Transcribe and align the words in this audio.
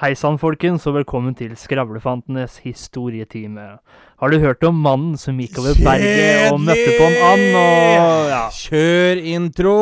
Hei 0.00 0.14
sann, 0.16 0.38
folkens, 0.40 0.86
og 0.88 0.94
velkommen 0.94 1.34
til 1.36 1.50
Skravlefantenes 1.60 2.54
historietime. 2.64 3.64
Har 4.16 4.30
du 4.32 4.38
hørt 4.40 4.62
om 4.64 4.78
mannen 4.80 5.18
som 5.20 5.36
gikk 5.36 5.58
over 5.60 5.74
berget 5.76 6.54
og 6.54 6.62
møtte 6.64 6.94
på 6.96 7.04
en 7.04 7.16
and 7.26 7.42
og 7.60 8.30
ja. 8.30 8.38
Kjør 8.48 9.20
intro! 9.20 9.74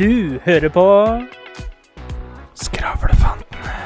Du 0.00 0.38
hører 0.46 0.72
på 0.72 0.86
Skravlefantene. 2.62 3.76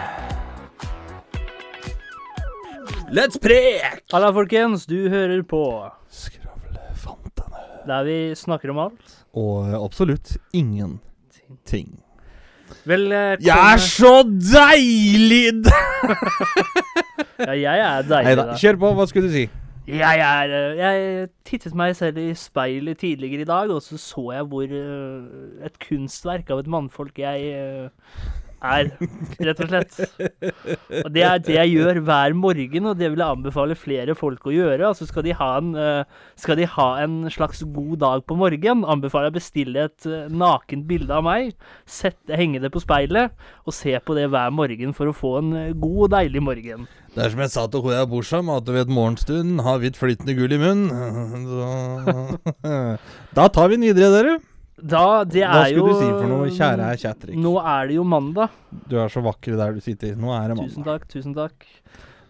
Let's 3.11 3.43
prek! 3.43 4.07
Halla, 4.14 4.30
folkens. 4.39 4.87
Du 4.87 5.11
hører 5.11 5.43
på. 5.43 5.64
Der 7.86 8.06
vi 8.06 8.16
snakker 8.38 8.72
om 8.72 8.80
alt. 8.86 9.18
Og 9.38 9.72
absolutt 9.84 10.36
ingenting. 10.52 11.92
Vel, 12.88 13.12
eh, 13.12 13.36
Jeg 13.45 13.73
er 13.73 13.82
så 13.84 14.23
deilig! 14.24 15.64
ja, 17.48 17.52
jeg 17.52 17.82
er 17.88 18.06
deilig, 18.09 18.37
da, 18.38 18.46
kjør 18.59 18.78
på. 18.80 18.92
Hva 18.96 19.06
skulle 19.10 19.28
du 19.28 19.34
si? 19.34 19.45
Jeg 19.92 20.23
er 20.23 20.52
eh, 20.56 20.78
Jeg 20.78 21.28
tittet 21.48 21.74
meg 21.78 21.96
selv 21.98 22.20
i 22.23 22.30
speilet 22.38 23.00
tidligere 23.02 23.45
i 23.45 23.48
dag, 23.50 23.70
og 23.74 23.82
så 23.82 23.98
så 24.01 24.28
jeg 24.37 24.48
hvor 24.52 24.76
eh, 24.78 25.66
et 25.66 25.78
kunstverk 25.82 26.51
av 26.54 26.62
et 26.62 26.70
mannfolk 26.70 27.18
jeg 27.18 27.90
er, 28.62 28.91
rett 29.43 29.62
og 29.62 29.71
slett. 29.71 29.98
Og 31.02 31.11
det 31.15 31.25
er 31.27 31.43
det 31.43 31.57
jeg 31.57 31.73
gjør 31.75 32.01
hver 32.07 32.37
morgen, 32.39 32.88
og 32.91 32.98
det 33.01 33.11
vil 33.12 33.23
jeg 33.23 33.37
anbefale 33.37 33.77
flere 33.79 34.16
folk 34.19 34.47
å 34.47 34.55
gjøre. 34.55 34.87
Altså 34.88 35.09
skal 35.09 35.27
de 35.27 35.35
ha 35.38 35.51
en, 35.59 35.73
eh, 35.79 36.05
skal 36.38 36.59
de 36.61 36.69
ha 36.77 36.88
en 37.02 37.19
slags 37.33 37.62
god 37.75 37.97
dag 38.05 38.25
på 38.27 38.38
morgen, 38.38 38.85
anbefaler 38.85 39.30
jeg 39.30 39.35
å 39.35 39.38
bestille 39.38 39.87
et 39.88 40.09
eh, 40.09 40.29
nakent 40.30 40.87
bilde 40.91 41.15
av 41.15 41.27
meg, 41.27 41.52
sette, 41.87 42.37
henge 42.38 42.63
det 42.63 42.73
på 42.73 42.82
speilet, 42.82 43.35
og 43.66 43.77
se 43.77 43.96
på 43.99 44.19
det 44.19 44.29
hver 44.32 44.54
morgen 44.54 44.95
for 44.97 45.10
å 45.10 45.16
få 45.16 45.37
en 45.43 45.52
eh, 45.59 45.73
god 45.74 46.07
og 46.07 46.13
deilig 46.16 46.45
morgen. 46.45 46.87
Det 47.13 47.26
er 47.26 47.35
som 47.35 47.43
jeg 47.45 47.52
sa 47.52 47.66
til 47.69 47.85
bor 48.09 48.24
sammen, 48.24 48.57
at 48.57 48.65
du 48.65 48.73
ved 48.73 48.88
morgenstunden 48.88 49.60
har 49.66 49.82
hvitt 49.82 49.99
flytende 50.01 50.37
gull 50.38 50.54
i 50.54 50.63
munnen. 50.63 50.88
Da 53.37 53.49
tar 53.52 53.69
vi 53.69 53.76
den 53.79 53.91
videre, 53.91 54.13
dere. 54.16 54.51
Da, 54.80 55.23
det 55.28 55.42
Hva 55.45 55.66
er 55.66 55.74
jo 55.74 55.82
skulle 55.84 55.92
du 55.92 56.01
si 56.01 56.09
for 56.10 56.30
noe, 56.30 56.48
kjære 56.56 56.87
Kjatrik? 57.02 57.37
Nå 57.38 57.52
er 57.60 57.90
det 57.90 57.98
jo 57.98 58.06
mandag. 58.09 58.54
Du 58.88 58.96
er 58.98 59.12
så 59.12 59.20
vakker 59.23 59.59
der 59.60 59.76
du 59.76 59.82
sitter. 59.84 60.14
Nå 60.18 60.32
er 60.34 60.48
det 60.51 60.56
Tusen 60.62 60.87
takk, 60.87 61.04
tusen 61.12 61.37
takk. 61.37 61.66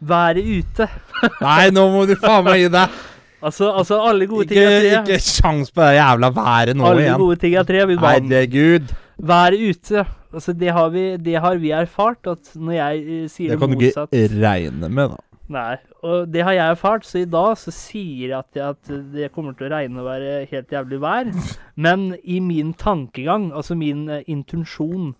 Været 0.02 0.42
ute. 0.42 0.88
Nei, 1.46 1.70
nå 1.70 1.86
må 1.94 2.02
du 2.10 2.16
faen 2.18 2.44
meg 2.48 2.64
gi 2.64 2.70
deg! 2.74 3.00
Altså, 3.42 3.72
altså 3.74 3.98
alle 4.06 4.26
gode 4.30 4.46
ting 4.50 4.58
er 4.62 4.76
tre. 4.78 4.90
ikke 5.00 5.18
sjans 5.22 5.72
på 5.74 5.82
det 5.82 5.96
jævla 5.96 6.28
været 6.34 6.76
nå 6.78 6.86
alle 6.86 7.06
igjen. 7.06 7.22
gode 7.22 7.38
ting 7.42 7.56
er 7.58 7.66
tre. 7.66 7.80
Herregud. 7.90 8.92
Været 9.32 9.58
ute. 9.70 10.04
Altså, 10.32 10.54
det 10.56 10.70
har, 10.72 10.88
vi, 10.94 11.04
det 11.20 11.34
har 11.44 11.58
vi 11.62 11.72
erfart, 11.77 12.27
at 12.30 12.52
når 12.54 12.72
jeg 12.78 13.02
eh, 13.02 13.24
sier 13.30 13.50
Det 13.52 13.58
det, 13.58 13.60
kan 13.60 13.74
du 13.74 13.82
ikke 13.86 14.46
regne 14.46 14.88
med, 14.88 15.14
da. 15.14 15.31
Nei, 15.50 15.76
og 16.06 16.28
det 16.32 16.44
har 16.46 16.54
jeg 16.54 16.70
erfart, 16.76 17.04
så 17.04 17.18
i 17.18 17.26
dag 17.28 17.56
så 17.58 17.72
sier 17.74 18.30
jeg 18.30 18.38
at, 18.38 18.54
jeg 18.54 18.76
at 18.76 18.90
det 19.12 19.32
kommer 19.34 19.56
til 19.58 19.66
å 19.66 19.72
regne 19.74 20.00
og 20.00 20.06
være 20.06 20.46
helt 20.48 20.70
jævlig 20.72 21.00
vær. 21.02 21.32
Men 21.74 22.12
i 22.22 22.38
min 22.40 22.70
tankegang, 22.78 23.50
altså 23.52 23.74
min 23.76 24.08
eh, 24.08 24.22
intensjon 24.30 25.14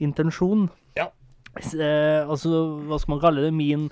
Intensjon 0.00 0.70
Ja. 0.96 1.10
eh, 1.76 2.24
Altså, 2.24 2.80
hva 2.88 2.98
skal 2.98 3.12
man 3.14 3.20
kalle 3.20 3.44
det? 3.44 3.52
Min, 3.54 3.90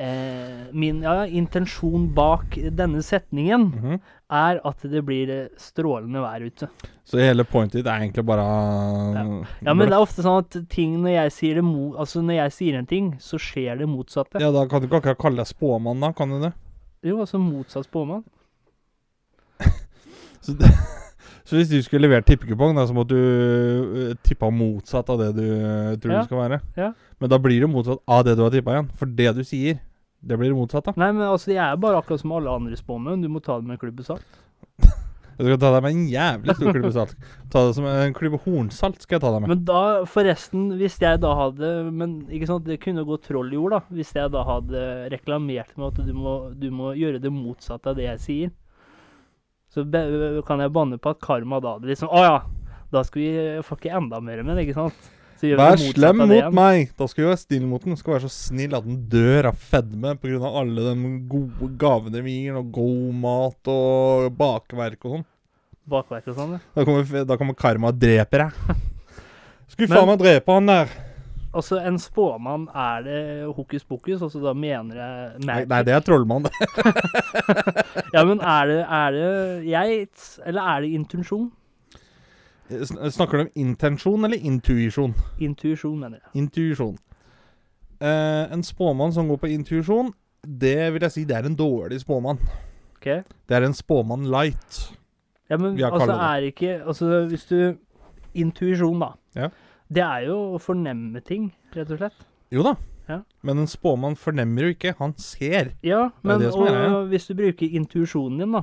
eh, 0.00 0.70
min 0.72 1.02
ja, 1.04 1.26
intensjon 1.28 2.06
bak 2.16 2.56
denne 2.76 3.02
setningen 3.04 3.66
Mhm. 3.74 4.00
er 4.30 4.60
at 4.64 4.82
det 4.88 5.02
blir 5.04 5.30
eh, 5.34 5.48
strålende 5.60 6.22
vær 6.24 6.44
ute. 6.46 6.68
Så 7.04 7.18
hele 7.20 7.44
pointet 7.44 7.80
ditt 7.82 7.86
er 7.90 8.00
egentlig 8.04 8.24
bare 8.24 8.44
Ja, 9.66 9.74
men 9.74 9.84
det 9.88 9.92
er 9.92 10.00
ofte 10.00 10.22
sånn 10.24 10.38
at 10.44 10.56
ting 10.70 10.96
når 11.02 11.10
jeg 11.16 11.32
sier 11.36 11.54
det 11.60 11.64
mo 11.66 11.94
Altså, 11.98 12.22
når 12.22 12.38
jeg 12.44 12.52
sier 12.56 12.78
en 12.78 12.86
ting, 12.86 13.12
så 13.20 13.36
skjer 13.38 13.78
det 13.82 13.88
motsatte. 13.90 14.40
Ja, 14.40 14.50
da 14.54 14.64
kan 14.70 14.80
du 14.80 14.86
ikke 14.88 15.00
akkurat 15.02 15.18
kalle 15.18 15.42
deg 15.44 15.50
spåmann, 15.50 16.00
da? 16.00 16.12
Kan 16.16 16.30
du 16.30 16.40
det? 16.46 16.52
Jo, 17.02 17.18
altså 17.24 17.38
motsatt 17.42 17.86
spåmann. 17.90 18.24
Så, 20.40 20.54
det, 20.56 20.70
så 21.44 21.56
hvis 21.58 21.68
du 21.68 21.82
skulle 21.84 22.06
levert 22.08 22.24
tippekupong, 22.28 22.78
så 22.88 22.94
måtte 22.96 23.12
du 23.16 24.14
tippa 24.24 24.48
motsatt 24.54 25.10
av 25.12 25.18
det 25.20 25.30
du 25.36 25.44
tror 26.00 26.12
Ja, 26.14 26.20
det 26.22 26.28
skal 26.30 26.38
være. 26.40 26.60
ja. 26.80 26.92
Men 27.20 27.28
da 27.32 27.38
blir 27.42 27.60
det 27.60 27.68
motsatt 27.68 28.00
av 28.08 28.24
det 28.24 28.36
du 28.38 28.42
har 28.46 28.54
tippa 28.54 28.72
igjen. 28.76 28.88
For 28.96 29.04
det 29.18 29.34
du 29.36 29.42
sier, 29.44 29.80
det 30.20 30.36
blir 30.36 30.52
det 30.52 30.58
motsatt 30.58 30.84
da. 30.90 30.94
Nei, 31.00 31.10
men 31.16 31.24
altså, 31.24 31.52
jeg 31.54 31.62
er 31.64 31.80
bare 31.80 32.00
akkurat 32.00 32.20
som 32.20 32.32
alle 32.36 32.52
andre 32.52 32.76
spåmenn. 32.76 33.22
Du 33.24 33.30
må 33.32 33.40
ta 33.44 33.56
det 33.60 33.68
med 33.68 33.78
en 33.78 33.80
klype 33.80 34.04
salt. 34.04 34.40
Jeg 35.40 35.46
skal 35.46 35.60
ta 35.62 35.70
deg 35.72 35.84
med 35.86 35.94
en 35.94 36.08
jævlig 36.12 36.54
stor 36.58 36.74
klype 36.76 36.90
salt. 36.92 37.12
Ta 37.48 37.62
det 37.64 37.76
som 37.78 37.86
en 37.88 38.16
klype 38.16 38.40
hornsalt. 38.44 38.98
skal 39.00 39.16
jeg 39.16 39.22
ta 39.22 39.30
deg 39.32 39.40
med. 39.40 39.52
Men 39.54 39.62
da, 39.64 39.84
forresten, 40.04 40.66
hvis 40.76 40.98
jeg 41.00 41.22
da 41.22 41.30
hadde 41.38 41.70
Men 41.96 42.18
ikke 42.28 42.50
sant, 42.50 42.66
det 42.68 42.76
kunne 42.82 43.06
gå 43.08 43.16
troll 43.24 43.48
i 43.48 43.56
ord, 43.56 43.72
da. 43.72 43.80
Hvis 43.88 44.12
jeg 44.18 44.28
da 44.34 44.42
hadde 44.44 44.82
reklamert 45.14 45.72
med 45.80 45.86
at 45.94 46.02
du 46.04 46.12
må, 46.12 46.34
du 46.52 46.68
må 46.68 46.92
gjøre 46.98 47.22
det 47.24 47.32
motsatte 47.32 47.88
av 47.88 47.96
det 47.96 48.04
jeg 48.04 48.20
sier. 48.26 48.52
Så 49.72 49.86
kan 50.44 50.60
jeg 50.60 50.74
banne 50.76 51.00
på 51.00 51.14
at 51.14 51.24
karma 51.24 51.62
da 51.64 51.78
hadde 51.78 51.88
liksom 51.88 52.12
Å 52.12 52.26
ja, 52.26 52.36
da 52.92 53.04
skal 53.06 53.22
vi 53.22 53.32
fucke 53.64 53.96
enda 53.96 54.20
mer 54.20 54.44
med 54.44 54.58
det, 54.58 54.66
ikke 54.68 54.76
sant? 54.76 55.10
Vær 55.40 55.80
slem 55.80 56.20
mot 56.20 56.34
igjen. 56.36 56.54
meg! 56.54 56.92
Da 56.98 57.08
skal 57.08 57.24
vi 57.24 57.28
være 57.30 57.40
snill 57.40 57.66
mot 57.70 57.84
den. 57.84 57.96
Skal 57.96 58.14
være 58.16 58.28
så 58.28 58.32
snill 58.34 58.76
at 58.76 58.86
den 58.86 59.02
dør 59.12 59.50
av 59.50 59.58
fedme 59.70 60.14
pga. 60.20 60.52
alle 60.60 60.86
de 60.90 61.12
gode 61.30 61.70
gavene 61.80 62.22
vi 62.26 62.36
gir, 62.42 62.56
og 62.60 62.72
god 62.76 63.12
mat 63.24 63.72
og 63.72 64.30
bakverk 64.36 65.04
og 65.04 65.18
sånn. 65.18 65.28
Bakverk 65.90 66.28
og 66.30 66.36
sånn, 66.36 66.56
ja. 66.58 66.64
Da 66.76 66.86
kommer, 66.86 67.22
da 67.26 67.36
kommer 67.40 67.56
karma 67.58 67.90
og 67.90 68.00
dreper 68.00 68.46
deg. 68.46 68.82
Skulle 69.70 69.88
faen 69.90 70.10
meg 70.10 70.20
drepe 70.20 70.58
han 70.58 70.68
der. 70.68 70.92
Altså, 71.50 71.80
en 71.82 71.96
spåmann, 71.98 72.68
er 72.78 73.00
det 73.02 73.20
hokus 73.56 73.82
pokus? 73.82 74.20
Altså, 74.22 74.38
da 74.38 74.52
mener 74.54 75.00
jeg 75.00 75.40
Nei, 75.48 75.56
nei, 75.66 75.80
det 75.82 75.96
er 75.96 76.04
trollmann, 76.06 76.46
det. 76.46 76.52
Ja, 78.14 78.22
men 78.26 78.38
er 78.38 78.68
det, 78.70 78.76
er 78.86 79.16
det 79.16 79.30
geit, 79.66 80.28
Eller 80.46 80.68
er 80.74 80.84
det 80.84 80.92
intensjon? 80.94 81.48
Sn- 82.70 83.10
Snakker 83.10 83.38
du 83.38 83.42
om 83.48 83.52
intensjon 83.58 84.24
eller 84.24 84.38
intuisjon? 84.38 85.14
Intuisjon, 85.42 85.98
mener 85.98 86.20
jeg. 86.20 86.30
Intuisjon. 86.44 86.96
Eh, 88.00 88.52
en 88.52 88.62
spåmann 88.64 89.12
som 89.12 89.28
går 89.28 89.40
på 89.42 89.50
intuisjon, 89.52 90.12
det 90.46 90.92
vil 90.94 91.02
jeg 91.04 91.12
si 91.12 91.24
det 91.28 91.36
er 91.36 91.48
en 91.50 91.56
dårlig 91.58 92.00
spåmann. 92.00 92.38
Okay. 92.96 93.22
Det 93.48 93.56
er 93.56 93.66
en 93.66 93.76
spåmann 93.76 94.28
light. 94.30 94.80
Ja, 95.50 95.56
men 95.58 95.74
altså, 95.82 96.14
er 96.14 96.46
ikke 96.46 96.76
Altså, 96.86 97.26
hvis 97.26 97.44
du 97.50 97.76
Intuisjon, 98.38 99.00
da. 99.02 99.08
Ja. 99.34 99.48
Det 99.90 100.02
er 100.04 100.26
jo 100.28 100.36
å 100.54 100.58
fornemme 100.62 101.18
ting, 101.26 101.48
rett 101.74 101.90
og 101.90 101.98
slett. 101.98 102.20
Jo 102.54 102.62
da. 102.62 102.76
Ja. 103.10 103.16
Men 103.42 103.58
en 103.58 103.66
spåmann 103.70 104.14
fornemmer 104.18 104.68
jo 104.68 104.74
ikke, 104.76 104.92
han 105.00 105.16
ser. 105.18 105.72
Ja, 105.82 106.10
men 106.22 106.38
det 106.38 106.52
det 106.52 106.76
og, 106.94 107.08
hvis 107.10 107.26
du 107.26 107.34
bruker 107.34 107.66
intuisjonen 107.80 108.38
din, 108.44 108.54
da, 108.54 108.62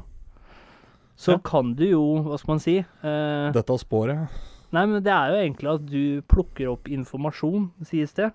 så 1.17 1.33
Ja. 1.33 1.37
kan 1.43 1.73
du 1.75 1.83
jo 1.89 2.03
Hva 2.23 2.37
skal 2.39 2.53
man 2.53 2.59
si? 2.63 2.77
Eh, 2.77 3.51
Dette 3.51 3.77
spåret. 3.81 4.29
Nei, 4.71 4.85
men 4.85 5.01
det 5.01 5.11
er 5.11 5.31
jo 5.31 5.37
egentlig 5.41 5.73
at 5.73 5.85
du 5.89 6.21
plukker 6.27 6.71
opp 6.73 6.83
informasjon, 6.91 7.71
sies 7.87 8.11
det, 8.13 8.31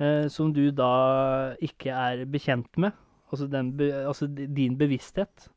eh, 0.00 0.28
som 0.28 0.52
du 0.52 0.70
da 0.70 1.54
ikke 1.60 1.90
er 1.90 2.24
bekjent 2.24 2.70
med. 2.78 2.92
Altså, 3.32 3.48
den 3.50 3.72
altså 4.06 4.28
din 4.32 4.76
bevissthet. 4.78 5.48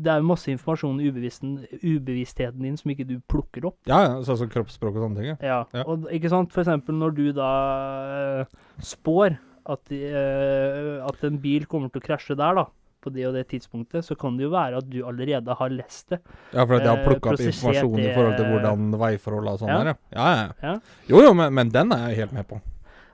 Det 0.00 0.06
er 0.12 0.20
jo 0.20 0.28
masse 0.28 0.46
informasjon 0.46 1.00
i 1.02 1.08
ubevisstheten, 1.10 2.62
din 2.62 2.76
som 2.78 2.92
ikke 2.92 3.06
du 3.08 3.16
plukker 3.28 3.64
opp. 3.66 3.78
Ja, 3.90 3.98
ja, 4.04 4.20
sånn 4.22 4.38
som 4.38 4.48
kroppsspråk 4.52 4.94
og 4.94 5.02
sånne 5.08 5.16
ting. 5.18 5.26
Ja. 5.32 5.36
Ja, 5.42 5.64
Ja. 5.74 5.82
og 5.84 6.06
ikke 6.14 6.30
sant, 6.30 6.52
for 6.52 6.62
eksempel 6.62 6.94
når 6.94 7.14
du 7.16 7.32
da 7.32 8.42
eh, 8.42 8.44
spår 8.80 9.36
at, 9.66 9.90
eh, 9.90 11.02
at 11.04 11.24
en 11.24 11.38
bil 11.42 11.66
kommer 11.66 11.90
til 11.90 12.00
å 12.00 12.06
krasje 12.06 12.36
der 12.36 12.54
da, 12.54 12.66
på 13.00 13.12
det 13.14 13.26
og 13.28 13.34
det 13.34 13.44
tidspunktet, 13.48 14.04
så 14.04 14.16
kan 14.18 14.36
det 14.36 14.44
jo 14.44 14.50
være 14.50 14.78
at 14.82 14.88
du 14.90 14.98
allerede 15.06 15.54
har 15.58 15.70
lest 15.70 16.08
det. 16.10 16.18
Ja, 16.52 16.64
for 16.64 16.74
at 16.76 16.82
jeg 16.82 16.88
har 16.90 16.98
Eh, 16.98 17.06
plukka 17.06 17.30
opp 17.34 17.40
informasjon 17.40 17.98
i 18.02 18.14
forhold 18.14 18.36
til 18.36 18.46
hvordan 18.52 18.88
veiforholdet 18.98 19.52
og 19.52 19.58
sånn 19.62 19.68
Ja. 19.68 19.78
der, 19.78 19.86
ja. 19.86 19.94
Ja, 20.16 20.28
ja. 20.34 20.48
Ja. 20.62 20.74
Jo, 21.08 21.22
jo, 21.22 21.32
men, 21.34 21.54
men 21.54 21.68
den 21.70 21.92
er 21.92 22.08
jeg 22.08 22.16
helt 22.24 22.32
med 22.32 22.48
på. 22.48 22.60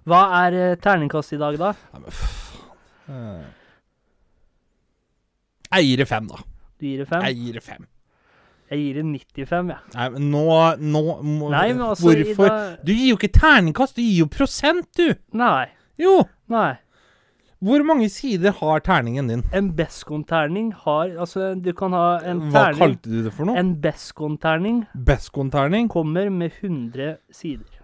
Hva 0.07 0.23
er 0.47 0.53
eh, 0.71 0.77
terningkast 0.77 1.33
i 1.33 1.37
dag 1.41 1.59
da? 1.59 1.75
Ja, 1.93 1.99
men 2.01 2.11
faen. 2.11 2.71
Eh. 3.09 3.45
Jeg 5.75 5.85
gir 5.89 5.97
det 6.05 6.09
fem, 6.09 6.27
da. 6.31 6.37
Du 6.81 6.87
gir 6.87 6.99
det 7.03 7.09
fem? 7.09 7.23
Jeg 7.29 7.37
gir 7.41 7.53
det 7.59 7.63
fem. 7.65 7.87
Jeg 8.71 8.79
gir 8.81 8.95
det 8.97 9.05
95, 9.05 9.69
ja. 9.71 9.77
Nei, 9.95 10.09
men 10.15 10.31
nå, 10.33 10.45
nå 10.81 11.01
må, 11.23 11.51
Nei, 11.53 11.67
men 11.75 11.83
altså, 11.85 12.15
Hvorfor? 12.15 12.49
dag- 12.49 12.79
Du 12.87 12.93
gir 12.95 13.11
jo 13.13 13.17
ikke 13.19 13.33
terningkast, 13.37 13.95
du 13.97 14.03
gir 14.03 14.23
jo 14.25 14.27
prosent, 14.27 14.89
du! 14.97 15.15
Nei, 15.37 15.67
Jo! 16.01 16.25
nei. 16.49 16.77
Hvor 17.65 17.85
mange 17.87 18.09
sider 18.13 18.53
har 18.61 18.81
terningen 18.85 19.29
din? 19.31 19.43
En 19.57 19.71
Beskon-terning 19.77 20.73
har, 20.85 21.15
altså 21.19 21.55
du 21.65 21.71
kan 21.73 21.93
ha 21.97 22.19
en 22.29 22.41
Hva 22.53 22.67
terning, 22.67 22.79
kalte 22.83 23.09
du 23.15 23.23
det 23.25 23.33
for 23.33 23.49
noe? 23.49 23.57
en 23.57 23.75
Beskon-terning 23.81 24.83
Beskon-terning? 25.07 25.89
kommer 25.89 26.29
med 26.31 26.51
100 26.61 27.17
sider. 27.33 27.81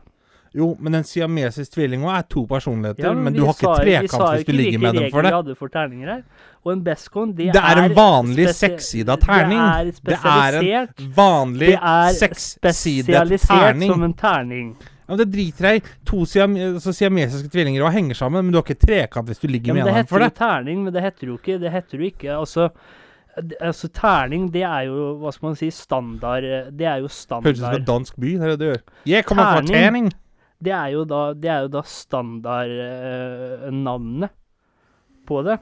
Jo, 0.53 0.73
men 0.83 0.95
en 0.99 1.05
siamesisk 1.07 1.77
tvilling 1.77 2.03
òg 2.03 2.11
er 2.19 2.23
to 2.27 2.43
personligheter, 2.51 3.05
Ja, 3.07 3.13
men 3.15 3.25
men 3.25 3.35
du 3.37 3.45
har 3.47 3.55
ikke 3.55 3.75
trekant 3.85 4.25
hvis 4.35 4.47
du 4.49 4.53
ligger 4.53 4.79
med 4.83 4.95
dem 4.99 5.05
for 5.13 5.23
regler 5.23 5.23
det. 5.23 5.31
vi 5.31 5.37
hadde 5.37 5.55
for 5.61 5.69
terninger 5.69 6.09
her. 6.11 6.23
Og 6.65 6.73
en 6.73 6.83
beskon, 6.85 7.33
det, 7.37 7.53
Det 7.55 7.63
er 7.63 7.83
en 7.85 7.95
vanlig 7.97 8.49
sekssida 8.59 9.17
terning. 9.17 9.61
Det 9.61 9.87
er 9.87 9.93
spesialisert. 9.93 10.61
Det 10.61 10.75
er 10.75 11.07
en 11.07 11.13
vanlig 11.17 11.79
sekssidet 12.19 12.75
terning. 12.75 13.07
Det 13.07 13.15
er 13.15 13.39
spesialisert 13.39 13.87
som 13.95 14.03
en 14.03 14.15
terning. 14.15 14.77
Ja, 15.11 15.17
men 15.17 15.25
Det 15.25 15.33
driter 15.35 15.67
jeg 15.67 15.75
i. 15.81 15.83
To 16.07 16.23
siam 16.31 16.53
altså 16.55 16.93
siamesiske 16.95 17.51
tvillinger 17.51 17.83
og 17.83 17.91
henger 17.97 18.15
sammen, 18.15 18.45
men 18.47 18.53
du 18.55 18.59
har 18.61 18.65
ikke 18.69 18.79
trekant 18.87 19.27
hvis 19.27 19.43
du 19.43 19.49
ligger 19.51 19.75
Ja, 19.75 19.81
med 19.81 19.85
det 19.91 19.93
en 19.99 20.07
for 20.07 20.23
heter 20.23 20.23
jo 20.23 20.31
det. 20.31 20.39
terning, 20.39 20.79
men 20.87 20.93
det 20.95 21.03
heter 21.03 21.27
jo 21.27 21.35
ikke 21.41 21.57
Det 21.59 21.67
heter 21.75 21.99
jo 21.99 22.05
ikke 22.07 22.31
Altså, 22.39 22.69
altså 23.61 23.89
terning, 23.95 24.47
det 24.55 24.63
er 24.63 24.83
jo, 24.87 25.17
hva 25.19 25.33
skal 25.35 25.47
man 25.51 25.57
si, 25.59 25.67
standard 25.75 26.47
Det 26.79 26.87
er 26.87 26.97
jo 27.03 27.09
standard 27.11 27.51
Høres 27.51 27.59
ut 27.61 27.65
som 27.67 27.75
en 27.81 27.85
dansk 27.91 28.15
by. 28.21 28.31
Det 28.39 28.43
er 28.43 28.49
det 28.55 28.59
du 28.61 28.65
gjør. 28.71 28.81
Jeg 29.07 29.25
kommer 29.27 29.43
fra 29.43 29.55
Terning. 29.67 29.75
terning. 29.75 30.13
Det 30.63 30.73
er 30.77 30.87
jo 30.93 31.05
da, 31.09 31.21
det 31.35 31.49
er 31.51 31.61
jo 31.65 31.69
da 31.73 31.81
standardnavnet 31.89 34.29
på 35.27 35.41
det. 35.47 35.57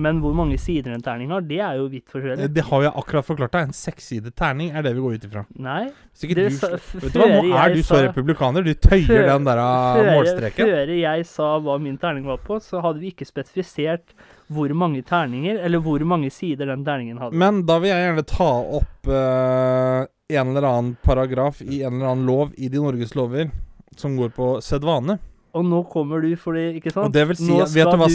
Men 0.00 0.20
hvor 0.24 0.32
mange 0.36 0.56
sider 0.60 0.94
en 0.94 1.02
terning 1.04 1.30
har, 1.34 1.44
det 1.46 1.58
er 1.60 1.76
jo 1.80 1.86
vidt 1.92 2.08
forskjellig. 2.12 2.48
Det 2.56 2.64
har 2.70 2.84
jeg 2.86 2.92
akkurat 3.02 3.26
forklart 3.28 3.52
deg. 3.56 3.68
En 3.68 3.76
sekssidet 3.76 4.34
terning 4.38 4.72
er 4.72 4.84
det 4.86 4.94
vi 4.96 5.04
går 5.04 5.18
ut 5.20 5.26
ifra. 5.28 5.44
Nei. 5.60 5.82
Det 6.20 6.34
du, 6.38 6.42
sa- 6.56 6.72
vet 6.74 7.12
du 7.14 7.18
hva, 7.20 7.28
nå 7.30 7.54
er 7.60 7.74
du 7.74 7.80
så 7.82 7.94
sa- 7.98 8.02
republikaner. 8.08 8.64
Du 8.66 8.72
tøyer 8.74 9.06
Før- 9.10 9.28
den 9.32 9.48
der 9.50 9.62
Før, 9.62 10.10
målstreken. 10.16 10.70
før 10.74 10.94
jeg 10.98 11.26
sa 11.30 11.50
hva 11.60 11.78
min 11.80 11.98
terning 12.00 12.24
var 12.28 12.40
på, 12.46 12.58
så 12.64 12.80
hadde 12.84 13.00
vi 13.04 13.12
ikke 13.14 13.28
spesifisert 13.28 14.14
hvor 14.50 14.72
mange 14.74 15.02
terninger, 15.06 15.60
eller 15.62 15.78
hvor 15.84 16.02
mange 16.04 16.30
sider 16.34 16.66
den 16.72 16.84
terningen 16.84 17.18
hadde. 17.22 17.36
Men 17.38 17.62
da 17.68 17.78
vil 17.78 17.92
jeg 17.92 18.02
gjerne 18.08 18.26
ta 18.26 18.50
opp 18.80 19.06
uh, 19.12 20.06
en 20.30 20.50
eller 20.56 20.66
annen 20.66 20.96
paragraf 21.06 21.60
i 21.62 21.82
en 21.84 21.98
eller 22.00 22.12
annen 22.14 22.26
lov 22.26 22.52
i 22.58 22.68
de 22.72 22.78
Norges 22.82 23.14
lover 23.18 23.50
som 23.96 24.16
går 24.18 24.32
på 24.34 24.52
sedvane. 24.64 25.18
Og 25.52 25.64
nå 25.66 25.80
kommer 25.90 26.22
du 26.22 26.28
for 26.38 26.54
det, 26.54 26.76
ikke 26.78 26.92
sant? 26.92 27.08
Og 27.08 27.12
det 27.14 27.24
vil 27.28 27.36
si 27.40 27.48
Nå 27.50 27.64
vet 27.66 27.88
du 27.90 27.96
hva 27.98 28.06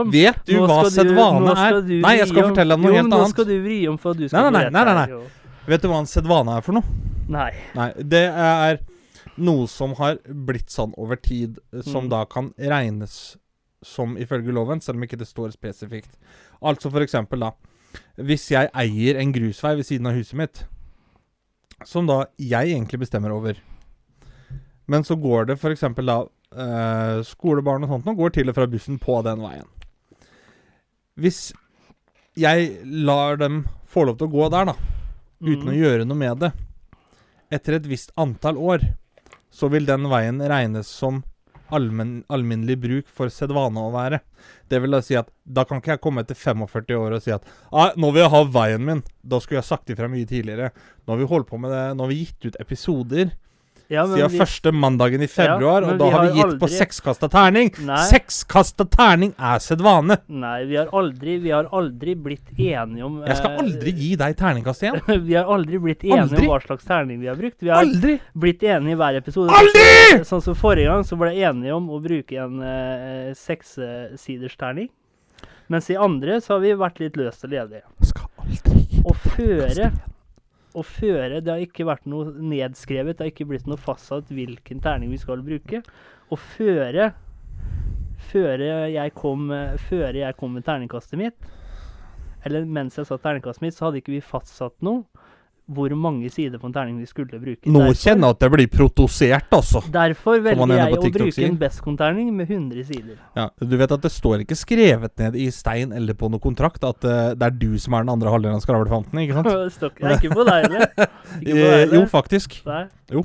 om. 0.00 0.10
Vet 0.12 0.40
du 0.44 0.56
hva 0.68 0.82
sedvane 0.92 1.54
er? 1.56 1.78
Nei, 2.04 2.16
jeg 2.18 2.28
skal 2.28 2.48
fortelle 2.50 2.76
deg 2.76 2.82
noe 2.84 2.90
jo, 2.92 2.98
helt 2.98 3.08
Nå 3.14 3.20
skal 3.30 3.46
du 3.48 3.54
vri 3.64 3.78
om 3.88 3.96
for 4.02 4.12
at 4.12 4.20
du 4.20 4.26
skal 4.28 4.50
Nei, 4.50 4.64
nei, 4.66 4.70
nei, 4.74 4.84
nei, 4.84 5.06
nei. 5.06 5.22
Vet 5.70 5.80
du 5.84 5.88
hva 5.88 6.02
en 6.02 6.10
sedvane 6.10 6.58
er 6.58 6.66
for 6.66 6.76
noe? 6.76 6.98
Nei. 7.32 7.50
Nei, 7.78 7.86
det 8.04 8.26
er 8.28 8.82
noe 9.40 9.64
som 9.70 9.94
har 9.98 10.18
blitt 10.28 10.68
sånn 10.70 10.92
over 11.00 11.16
tid, 11.16 11.56
eh, 11.72 11.80
som 11.82 12.04
Mm. 12.04 12.10
da 12.12 12.24
kan 12.28 12.52
regnes 12.58 13.36
som 13.82 14.16
ifølge 14.16 14.52
loven, 14.52 14.80
selv 14.80 14.96
om 14.96 15.02
ikke 15.04 15.18
det 15.18 15.26
står 15.28 15.52
spesifikt. 15.56 16.14
Altså 16.62 16.90
for 16.92 17.00
eksempel 17.00 17.40
da 17.40 17.52
Hvis 18.18 18.50
jeg 18.50 18.68
eier 18.74 19.16
en 19.20 19.32
grusvei 19.32 19.76
ved 19.76 19.86
siden 19.86 20.06
av 20.06 20.14
huset 20.14 20.34
mitt, 20.34 20.64
som 21.84 22.06
da 22.06 22.26
jeg 22.38 22.72
egentlig 22.74 22.98
bestemmer 23.00 23.30
over, 23.30 23.54
men 24.86 25.02
så 25.02 25.16
går 25.16 25.46
det 25.46 25.58
eksempel 25.72 26.06
da 26.06 26.24
eh, 26.56 27.22
skolebarn 27.26 27.84
og 27.84 27.90
sånt 27.94 28.06
nå 28.08 28.14
går 28.18 28.32
til 28.36 28.48
og 28.52 28.54
fra 28.56 28.66
bussen 28.70 28.98
på 29.02 29.18
den 29.26 29.42
veien. 29.44 29.66
Hvis 31.20 31.52
jeg 32.38 32.80
lar 32.84 33.36
dem 33.38 33.64
få 33.90 34.06
lov 34.08 34.18
til 34.18 34.26
å 34.28 34.32
gå 34.34 34.48
der, 34.50 34.72
da, 34.72 34.74
uten 35.44 35.68
å 35.70 35.74
Mm. 35.74 35.78
gjøre 35.82 36.06
noe 36.08 36.18
med 36.18 36.38
det. 36.42 36.52
Etter 37.52 37.74
et 37.76 37.86
visst 37.86 38.10
antall 38.18 38.56
år 38.58 38.80
så 39.54 39.68
vil 39.70 39.86
den 39.86 40.08
veien 40.10 40.40
regnes 40.40 40.88
som 40.90 41.22
allmenn, 41.70 42.24
alminnelig 42.28 42.76
bruk 42.80 43.06
for 43.08 43.30
sedvane 43.30 43.78
å 43.78 43.92
være. 43.94 44.20
Det 44.68 44.80
vil 44.82 44.90
da 44.90 45.00
si 45.00 45.14
at 45.16 45.30
da 45.46 45.64
kan 45.64 45.78
ikke 45.80 45.94
jeg 45.94 46.00
komme 46.02 46.20
etter 46.24 46.34
45 46.34 46.98
år 46.98 47.14
og 47.14 47.22
si 47.22 47.30
at 47.30 47.44
Nei, 47.72 47.92
nå 47.96 48.10
vil 48.12 48.22
jeg 48.22 48.30
ha 48.34 48.42
veien 48.44 48.84
min. 48.84 49.02
Da 49.22 49.38
skulle 49.40 49.60
jeg 49.62 49.68
sagt 49.70 49.88
ifra 49.90 50.08
mye 50.10 50.26
tidligere. 50.26 50.72
Nå 51.06 51.14
har 51.14 51.18
vi 51.22 51.30
holdt 51.30 51.48
på 51.48 51.58
med 51.60 51.70
det, 51.70 51.84
nå 51.96 52.02
har 52.04 52.08
vi 52.12 52.24
gitt 52.24 52.44
ut 52.50 52.56
episoder 52.60 53.32
Ja, 53.94 54.04
siden 54.10 54.30
vi- 54.34 54.40
første 54.42 54.72
mandagen 54.74 55.22
i 55.22 55.28
februar, 55.30 55.82
ja, 55.86 55.92
og 55.92 55.98
da 56.02 56.08
har 56.10 56.24
vi 56.26 56.32
gitt 56.34 56.50
gitt 56.50 56.58
på 56.60 56.66
aldri- 56.68 56.78
sekskasta 56.82 57.28
terning. 57.32 57.70
Sekskasta 58.10 58.86
terning 58.90 59.32
er 59.38 59.62
sedvane! 59.64 60.18
Nei, 60.28 60.64
vi 60.70 60.76
har 60.80 60.90
aldri, 60.92 61.38
vi 61.42 61.50
har 61.54 61.68
aldri 61.72 62.14
blitt 62.14 62.52
enige 62.58 63.04
om 63.06 63.20
Jeg 63.24 63.36
skal 63.40 63.50
eh, 63.54 63.62
aldri 63.64 63.92
gi 63.98 64.10
deg 64.16 64.36
terningkast 64.36 64.82
igjen. 64.86 65.00
Vi 65.28 65.34
har 65.38 65.44
aldri 65.54 65.78
blitt 65.78 66.02
enige 66.04 66.20
Aldri? 66.22 66.44
om 66.46 66.52
hva 66.52 66.60
slags 66.64 66.84
terning 66.88 67.20
vi 67.20 67.26
har 67.30 67.36
brukt. 67.38 67.56
Vi 67.62 67.70
har 67.70 67.82
Aldri! 67.84 68.18
blitt 68.34 68.62
enige 68.62 68.92
i 68.92 68.98
hver 69.00 69.16
episode. 69.20 69.50
Aldri! 69.54 70.24
Sånn 70.28 70.42
som 70.44 70.54
forrige 70.58 70.90
gang, 70.90 71.04
så 71.06 71.16
ble 71.20 71.32
jeg 71.34 71.48
enige 71.50 71.74
om 71.76 71.88
å 71.94 72.00
bruke 72.04 72.36
en 72.44 72.60
uh, 72.60 73.32
sekssiders 73.38 74.56
terning. 74.60 74.88
Mens 75.72 75.88
i 75.90 75.96
andre 75.96 76.40
så 76.44 76.56
har 76.56 76.60
vi 76.64 76.74
vært 76.76 77.00
litt 77.00 77.16
løst 77.16 77.44
og 77.46 77.54
ledige. 77.54 77.84
Skal 78.04 78.28
aldri 78.44 78.82
gi 78.90 79.00
Og 79.04 79.16
føre 79.16 79.92
Å 80.74 80.82
føre 80.82 81.38
Det 81.38 81.52
har 81.52 81.62
ikke 81.62 81.86
vært 81.86 82.06
noe 82.10 82.32
nedskrevet, 82.34 83.16
det 83.16 83.22
har 83.22 83.30
ikke 83.30 83.46
blitt 83.46 83.68
noe 83.70 83.78
fastsatt 83.78 84.32
hvilken 84.34 84.82
terning 84.82 85.12
vi 85.14 85.20
skal 85.22 85.44
bruke. 85.46 85.84
Å 86.30 86.38
føre 86.40 87.12
Før 88.24 88.62
jeg 88.88 89.12
kom, 89.14 89.50
før 89.84 90.16
jeg 90.16 90.36
kom 90.38 90.54
med 90.56 90.64
terningkastet 90.64 91.18
mitt, 91.20 91.50
eller 92.46 92.64
mens 92.64 92.96
jeg 92.96 93.06
satt 93.06 93.20
terningkastet 93.22 93.62
mitt, 93.66 93.76
så 93.76 93.86
hadde 93.86 94.00
ikke 94.00 94.14
vi 94.14 94.22
fastsatt 94.24 94.74
noe 94.86 95.04
hvor 95.66 95.88
mange 95.96 96.28
sider 96.28 96.58
på 96.60 96.68
en 96.68 96.74
terning 96.74 96.98
vi 97.00 97.06
skulle 97.08 97.38
bruke. 97.40 97.64
Nå 97.70 97.80
Derfor- 97.80 97.96
kjenner 97.96 98.28
jeg 98.28 98.36
at 98.36 98.40
det 98.40 98.50
blir 98.52 98.66
protosert, 98.68 99.46
altså. 99.50 99.80
Derfor 99.90 100.40
velger 100.44 100.74
jeg 100.76 100.98
å 100.98 101.12
bruke 101.14 101.44
en 101.46 101.56
Bestcon-terning 101.56 102.32
med 102.36 102.50
100 102.50 102.84
sider. 102.84 103.16
Ja, 103.34 103.48
du 103.58 103.76
vet 103.76 103.90
at 103.92 104.02
det 104.02 104.12
står 104.12 104.44
ikke 104.44 104.58
skrevet 104.60 105.16
ned 105.18 105.34
i 105.36 105.48
stein 105.50 105.92
eller 105.92 106.12
på 106.14 106.28
noe 106.30 106.40
kontrakt 106.40 106.84
at 106.84 107.04
uh, 107.04 107.32
det 107.34 107.42
er 107.42 107.50
du 107.50 107.78
som 107.78 107.94
er 107.94 108.04
den 108.04 108.12
andre 108.12 108.28
halvdelen 108.28 108.56
av 108.56 108.60
skravlefanten, 108.60 109.16
ikke 109.24 109.38
sant? 109.40 109.48
Det 109.64 109.72
står 109.72 109.90
ikke- 109.96 110.34
på 110.34 110.44
deg 110.44 110.68
heller. 110.68 110.86
Deg 111.40 111.56
Eh, 111.56 111.86
jo, 111.96 112.04
faktisk. 112.06 112.60
Nei. 112.66 112.84
Jo. 113.10 113.24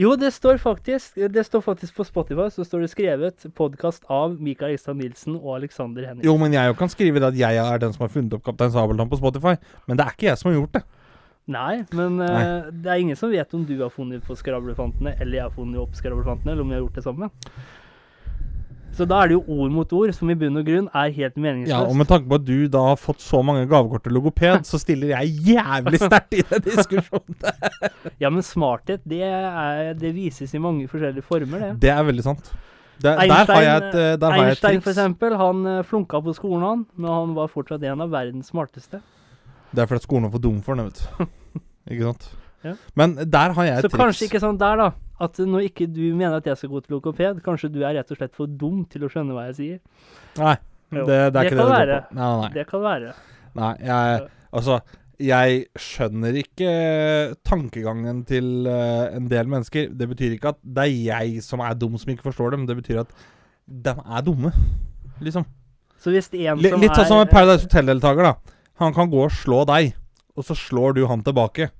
Jo, 0.00 0.16
det 0.16 0.32
står 0.32 0.56
faktisk 0.58 1.14
Det 1.30 1.42
står 1.46 1.60
faktisk 1.62 1.94
på 1.94 2.04
Spotify 2.08 2.48
så 2.50 2.64
står 2.64 2.80
det 2.80 2.90
skrevet 2.90 3.44
podkast 3.54 4.02
av 4.10 4.40
Mikael 4.40 4.72
Ekstad 4.72 4.96
Nilsen 4.96 5.36
og 5.36 5.58
Alexander 5.58 6.06
Henning 6.08 6.24
Jo, 6.24 6.32
men 6.40 6.50
jeg 6.56 6.74
kan 6.78 6.88
skrive 6.88 7.20
det 7.20 7.28
at 7.28 7.36
jeg 7.36 7.60
er 7.60 7.78
den 7.78 7.92
som 7.92 8.06
har 8.06 8.08
funnet 8.08 8.32
opp 8.32 8.42
Kaptein 8.46 8.72
Sabeltann 8.72 9.10
på 9.12 9.18
Spotify, 9.20 9.54
men 9.86 9.96
det 10.00 10.06
er 10.06 10.16
ikke 10.16 10.30
jeg 10.30 10.38
som 10.40 10.50
har 10.50 10.56
gjort 10.62 10.72
det. 10.78 10.82
Nei, 11.50 11.82
men 11.98 12.20
eh, 12.22 12.70
det 12.70 12.90
er 12.90 13.00
ingen 13.02 13.18
som 13.18 13.32
vet 13.32 13.54
om 13.56 13.64
du 13.66 13.74
har 13.80 13.90
funnet 13.90 14.22
på 14.22 14.36
Skravlefantene, 14.38 15.16
eller 15.18 15.40
jeg 15.40 15.46
har 15.48 15.54
funnet 15.54 15.80
opp 15.82 15.96
Skravlefantene, 15.98 16.52
eller 16.54 16.62
om 16.62 16.70
vi 16.70 16.76
har 16.76 16.84
gjort 16.84 17.00
det 17.00 17.06
sammen. 17.06 17.32
Så 18.92 19.06
da 19.08 19.22
er 19.22 19.30
det 19.30 19.36
jo 19.38 19.56
ord 19.56 19.72
mot 19.72 19.92
ord, 19.96 20.10
som 20.12 20.28
i 20.30 20.34
bunn 20.36 20.58
og 20.60 20.66
grunn 20.68 20.88
er 20.92 21.12
helt 21.16 21.38
meningsløst. 21.40 21.72
Ja, 21.72 21.86
Og 21.88 21.96
med 21.96 22.10
tanke 22.10 22.28
på 22.28 22.36
at 22.36 22.44
du 22.44 22.68
da 22.70 22.82
har 22.90 22.98
fått 23.00 23.24
så 23.24 23.40
mange 23.44 23.64
gavekort 23.70 24.04
til 24.04 24.12
logoped, 24.12 24.66
så 24.68 24.80
stiller 24.80 25.14
jeg 25.14 25.32
jævlig 25.54 26.00
sterkt 26.02 26.36
i 26.36 26.42
den 26.50 26.66
diskusjonen. 26.68 27.38
Ja, 28.20 28.28
men 28.28 28.44
smarthet, 28.44 29.00
det, 29.08 29.22
er, 29.24 29.94
det 29.98 30.12
vises 30.14 30.52
i 30.52 30.60
mange 30.60 30.84
forskjellige 30.92 31.24
former, 31.24 31.64
det. 31.64 31.72
Det 31.86 31.94
er 31.94 32.04
veldig 32.04 32.26
sant. 32.26 32.52
Der, 33.02 33.16
der 33.16 33.48
har 33.48 33.64
jeg 33.64 33.80
et, 33.80 33.94
eh, 33.98 34.12
der 34.20 34.30
har 34.30 34.44
jeg 34.44 34.52
et 34.52 34.52
Einstein, 34.52 34.84
for 34.84 34.92
eksempel, 34.92 35.34
han 35.40 35.64
eh, 35.66 35.80
flunka 35.88 36.20
på 36.22 36.36
skolen, 36.36 36.62
han, 36.62 36.84
men 36.94 37.10
han 37.10 37.32
var 37.34 37.48
fortsatt 37.50 37.82
en 37.88 38.04
av 38.04 38.12
verdens 38.12 38.52
smarteste. 38.52 39.00
Det 39.72 39.82
er 39.82 39.88
fordi 39.90 40.04
skolen 40.04 40.28
er 40.28 40.34
for 40.34 40.44
dum 40.44 40.62
for 40.64 40.78
den, 40.78 40.90
vet 40.90 41.02
du. 41.02 41.26
Ikke 41.92 42.10
sant? 42.10 42.28
Ja. 42.62 42.74
Men 42.94 43.16
der 43.16 43.54
har 43.56 43.66
jeg 43.66 43.78
et 43.78 43.86
triks. 43.86 43.94
Så 43.94 43.98
kanskje 43.98 44.26
ikke 44.28 44.40
sånn 44.42 44.58
der, 44.60 44.78
da. 44.78 44.90
At 45.22 45.38
når 45.38 45.64
ikke 45.66 45.86
du 45.90 46.02
mener 46.14 46.36
at 46.38 46.46
jeg 46.46 46.60
skal 46.60 46.70
gå 46.70 46.82
til 46.84 46.96
lokoped, 46.96 47.40
kanskje 47.42 47.70
du 47.74 47.80
er 47.82 47.96
rett 47.98 48.10
og 48.14 48.18
slett 48.18 48.36
for 48.38 48.46
dum 48.46 48.84
til 48.90 49.06
å 49.06 49.10
skjønne 49.10 49.34
hva 49.34 49.48
jeg 49.48 49.56
sier. 49.58 50.08
Nei, 50.38 50.54
det, 50.94 51.04
det 51.08 51.18
er 51.18 51.34
det 51.34 51.44
ikke 51.46 51.58
det 51.58 51.66
du 51.66 51.72
går 51.72 51.92
på. 51.92 51.98
Nei, 52.18 52.22
nei, 52.22 52.30
nei. 52.40 52.50
Det 52.54 52.64
kan 52.70 52.84
være. 52.84 53.12
nei 53.58 53.72
jeg, 53.86 54.22
altså, 54.60 54.78
jeg 55.22 55.58
skjønner 55.86 56.38
ikke 56.42 56.70
tankegangen 57.46 58.22
til 58.30 58.70
uh, 58.70 59.10
en 59.14 59.28
del 59.30 59.50
mennesker. 59.50 59.90
Det 59.98 60.10
betyr 60.14 60.38
ikke 60.38 60.54
at 60.54 60.62
det 60.62 60.86
er 60.86 60.94
jeg 60.94 61.42
som 61.46 61.62
er 61.66 61.78
dum 61.78 61.98
som 61.98 62.14
ikke 62.14 62.30
forstår 62.30 62.56
dem. 62.56 62.66
Det 62.70 62.78
betyr 62.78 63.02
at 63.04 63.14
de 63.66 63.94
er 63.94 64.26
dumme, 64.26 64.54
liksom. 65.22 65.46
Så 66.02 66.10
hvis 66.10 66.32
en 66.34 66.58
som 66.58 66.82
litt 66.82 66.98
sånn 66.98 67.10
som 67.12 67.22
en 67.22 67.30
Paradise 67.30 67.68
Hotel-deltaker, 67.68 68.26
da. 68.26 68.58
Han 68.82 68.94
kan 68.96 69.10
gå 69.12 69.22
og 69.24 69.32
slå 69.34 69.62
deg, 69.68 69.94
og 70.36 70.44
så 70.48 70.56
slår 70.58 70.94
du 70.98 71.06
han 71.10 71.22
tilbake. 71.24 71.70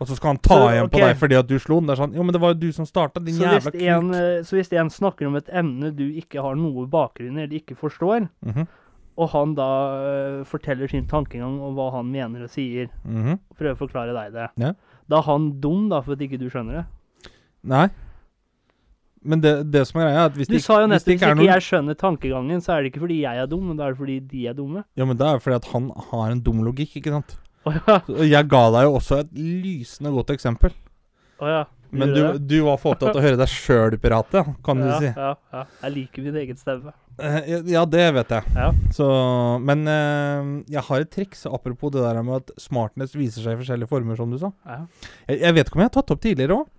Og 0.00 0.08
så 0.08 0.16
skal 0.16 0.30
han 0.32 0.38
ta 0.40 0.56
Så, 0.56 0.68
igjen 0.72 0.88
på 0.88 1.00
deg 1.02 1.18
fordi 1.20 1.36
at 1.36 1.48
du 1.48 1.58
slo 1.60 1.76
han. 1.76 1.86
Det 1.88 1.92
er 1.92 2.00
sånn 2.00 2.14
Jo, 2.16 2.22
men 2.24 2.32
det 2.32 2.40
var 2.40 2.54
jo 2.54 2.60
du 2.62 2.70
som 2.72 2.86
starta, 2.88 3.20
din 3.20 3.36
så 3.36 3.44
jævla 3.44 3.72
en, 3.74 4.06
kuk. 4.08 4.16
eh, 4.16 4.42
så 4.48 4.56
hvis 4.56 4.70
en 4.80 4.88
snakker 4.90 5.28
om 5.28 5.36
et 5.36 5.50
emne 5.52 5.90
du 5.92 6.06
ikke 6.08 6.40
har 6.40 6.56
noe 6.56 6.86
bakgrunn 6.88 7.36
i, 7.36 7.42
eller 7.44 7.58
ikke 7.60 7.76
forstår, 7.76 8.28
Mhm, 8.40 8.66
og 9.20 9.28
han 9.34 9.52
da 9.54 9.66
uh, 10.40 10.44
forteller 10.48 10.88
sin 10.88 11.04
tankegang 11.06 11.58
om 11.60 11.74
hva 11.76 11.90
han 11.98 12.06
mener 12.08 12.46
og 12.46 12.48
sier, 12.48 12.88
mhm. 13.04 13.36
og 13.50 13.56
prøver 13.58 13.74
å 13.76 13.80
forklare 13.82 14.14
deg 14.16 14.32
det, 14.32 14.46
Ja. 14.56 14.72
da 15.10 15.18
er 15.18 15.26
han 15.28 15.50
dum 15.60 15.90
da 15.90 16.00
for 16.00 16.12
at 16.16 16.22
ikke 16.24 16.38
du 16.40 16.48
skjønner 16.48 16.78
det. 16.80 16.86
Nei. 17.68 17.90
Men 19.22 19.40
det, 19.44 19.52
det 19.68 19.82
som 19.88 20.00
er 20.00 20.06
greia, 20.08 20.20
er 20.22 20.30
at 20.30 20.36
hvis 20.38 20.48
Du 20.48 20.54
det, 20.54 20.62
sa 20.64 20.78
jo 20.80 20.86
nettopp 20.88 21.04
det 21.10 21.16
hvis 21.18 21.20
ikke 21.20 21.44
er 21.44 21.50
jeg 21.50 21.64
skjønner 21.66 21.96
tankegangen, 22.00 22.62
så 22.64 22.72
er 22.72 22.82
det 22.84 22.92
ikke 22.92 23.02
fordi 23.02 23.18
jeg 23.20 23.42
er 23.42 23.48
dum, 23.50 23.66
men 23.68 23.76
da 23.76 23.84
er 23.88 23.92
det 23.92 24.00
fordi 24.00 24.16
de 24.30 24.46
er 24.48 24.54
dumme. 24.56 24.84
Ja, 24.96 25.04
men 25.04 25.18
det 25.20 25.26
er 25.28 25.42
fordi 25.44 25.58
at 25.60 25.68
han 25.74 25.90
har 26.10 26.30
en 26.32 26.40
dum 26.46 26.62
logikk, 26.64 26.94
ikke 27.02 27.12
sant? 27.12 27.36
Oh, 27.68 27.74
ja. 27.76 27.98
Jeg 28.24 28.48
ga 28.48 28.62
deg 28.72 28.86
jo 28.88 28.94
også 28.96 29.18
et 29.20 29.34
lysende 29.36 30.14
godt 30.14 30.32
eksempel. 30.32 30.72
Oh, 31.40 31.48
ja. 31.50 31.66
Men 31.90 32.12
du, 32.14 32.22
du 32.38 32.56
var 32.64 32.78
for 32.78 32.94
opptatt 32.94 33.16
av 33.16 33.18
å 33.18 33.24
høre 33.24 33.36
deg 33.40 33.50
sjøl 33.50 33.96
prate, 34.00 34.44
kan 34.64 34.78
du 34.80 34.88
si. 35.02 35.10
Ja, 35.10 35.32
ja. 35.52 35.62
Jeg 35.82 35.94
liker 35.96 36.22
min 36.28 36.36
egen 36.44 36.56
stemme. 36.60 36.92
Eh, 37.20 37.50
Ja, 37.68 37.82
det 37.84 38.04
vet 38.16 38.30
jeg. 38.32 38.52
Ja. 38.56 38.68
Så, 38.94 39.08
men 39.66 39.82
eh, 39.90 40.50
jeg 40.72 40.84
har 40.86 41.02
et 41.04 41.10
triks, 41.12 41.42
apropos 41.50 41.90
det 41.92 42.04
der 42.06 42.22
med 42.24 42.38
at 42.44 42.52
smartness 42.62 43.12
viser 43.18 43.42
seg 43.44 43.58
i 43.58 43.60
forskjellige 43.64 43.90
former, 43.90 44.16
som 44.16 44.30
du 44.32 44.38
sa. 44.40 44.52
Ja. 44.64 44.78
Jeg, 45.28 45.40
jeg 45.42 45.58
vet 45.58 45.66
ikke 45.68 45.80
om 45.80 45.84
jeg 45.84 45.90
har 45.90 45.96
tatt 45.98 46.14
opp 46.14 46.22
tidligere 46.24 46.60
òg, 46.62 46.70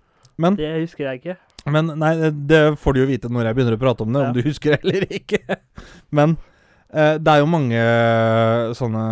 men 0.42 0.56
Det 0.58 0.72
husker 0.80 1.10
jeg 1.10 1.20
ikke. 1.22 1.36
Men 1.66 1.92
nei, 1.98 2.30
det- 2.30 2.78
får 2.78 2.94
du 2.94 3.00
jo 3.00 3.06
vite 3.06 3.28
når 3.30 3.44
jeg 3.46 3.54
begynner 3.56 3.76
å 3.76 3.80
prate 3.80 4.02
om 4.02 4.12
det, 4.12 4.20
Ja. 4.22 4.28
om 4.28 4.34
du 4.34 4.42
husker 4.42 4.70
det 4.76 4.80
eller 4.84 5.06
ikke. 5.06 5.38
Men 6.10 6.36
eh, 6.92 7.18
det 7.18 7.28
er 7.28 7.38
jo 7.38 7.46
mange 7.46 7.82
sånne 8.74 9.04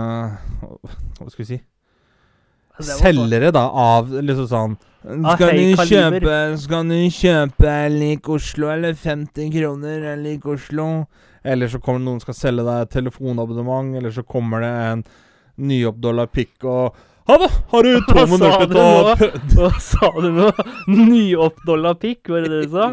Hva 1.21 1.31
skal 1.31 1.45
vi 1.45 1.49
si? 1.55 1.61
Selgere 2.81 3.51
da 3.53 3.67
av 3.77 4.09
liksom 4.09 4.47
sånn 4.49 4.77
Skal 5.35 5.53
du 5.59 5.83
kjøpe 5.85 6.37
Skal 6.61 6.89
du 6.89 6.97
kjøpe 7.13 7.75
lik 7.93 8.29
Oslo, 8.33 8.71
eller 8.73 8.95
50 8.97 9.51
kroner 9.53 10.17
lik 10.17 10.47
Oslo? 10.49 11.07
Eller 11.45 11.69
så 11.73 11.81
kommer 11.81 12.01
det 12.01 12.07
noen 12.09 12.21
skal 12.21 12.35
selge 12.37 12.65
deg 12.67 12.91
telefonabonnement, 12.93 13.95
eller 13.97 14.13
så 14.13 14.21
kommer 14.29 14.61
det 14.61 14.73
en 14.91 15.05
nyoppdolla 15.71 16.27
pikk 16.29 16.67
og 16.69 16.97
Ha 17.31 17.37
det! 17.39 17.49
Har 17.71 17.87
du 17.87 18.01
to 18.09 18.23
minutter 18.27 18.65
til 18.67 18.79
å? 18.83 19.15
Hva 19.55 19.69
sa 19.79 20.09
du 20.17 20.33
nå? 20.35 20.49
Nyoppdolla 20.91 21.93
pikk, 22.03 22.33
var 22.33 22.43
det 22.43 22.51
det 22.51 22.65
du 22.65 22.73
sa? 22.75 22.89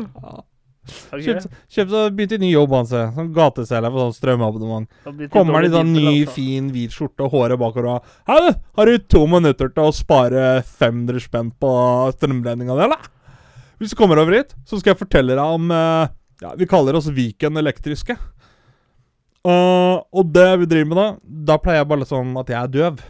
Okay. 1.09 1.23
Kjøpt, 1.25 1.47
kjøpt 1.73 1.95
og 1.97 2.13
begynt 2.15 2.35
i 2.37 2.39
ny 2.43 2.51
jobb, 2.51 2.75
han 2.77 2.85
seg. 2.87 3.15
Sånn 3.15 3.31
gateselger 3.33 3.95
på 3.95 4.03
sånn 4.03 4.13
strømabonnement. 4.13 5.01
Kommer 5.33 5.65
det 5.65 5.71
i 5.71 5.73
sånn 5.73 5.89
ny, 5.95 6.13
fin, 6.29 6.69
hvit 6.75 6.93
skjorte 6.93 7.25
og 7.25 7.33
håret 7.33 7.59
bakover 7.59 7.89
og 7.95 8.13
Hei, 8.29 8.37
du! 8.45 8.61
Har 8.77 8.91
du 8.91 9.09
to 9.09 9.23
minutter 9.31 9.73
til 9.73 9.89
å 9.89 9.95
spare 9.95 10.45
500 10.61 11.25
spenn 11.25 11.51
på 11.57 11.73
strømregninga 12.19 12.77
di, 12.77 12.85
eller? 12.85 13.11
Hvis 13.81 13.97
du 13.97 13.97
kommer 13.97 14.21
over 14.21 14.37
hit, 14.37 14.53
så 14.69 14.77
skal 14.77 14.93
jeg 14.93 15.01
fortelle 15.01 15.33
deg 15.33 15.57
om 15.57 15.73
eh, 15.73 16.15
Ja, 16.45 16.53
vi 16.61 16.69
kaller 16.69 17.01
oss 17.01 17.09
Viken 17.09 17.57
Elektriske. 17.57 18.21
Uh, 19.47 19.97
og 20.13 20.29
det 20.29 20.49
vi 20.61 20.69
driver 20.69 20.89
med 20.93 20.97
da, 20.99 21.11
da 21.53 21.61
pleier 21.61 21.81
jeg 21.81 21.89
bare 21.89 22.05
sånn 22.05 22.37
at 22.37 22.49
jeg 22.53 22.61
er 22.61 22.73
døv. 22.77 23.05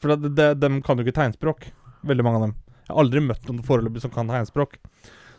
For 0.00 0.16
de, 0.16 0.30
de, 0.34 0.48
de 0.56 0.70
kan 0.86 0.96
jo 0.98 1.04
ikke 1.04 1.16
tegnspråk. 1.18 1.66
Veldig 2.08 2.24
mange 2.24 2.40
av 2.40 2.44
dem. 2.48 2.54
Jeg 2.86 2.94
har 2.94 3.02
aldri 3.04 3.20
møtt 3.24 3.46
noen 3.48 3.62
foreløpig 3.66 4.00
som 4.02 4.10
kan 4.14 4.28
tegnspråk. 4.32 4.78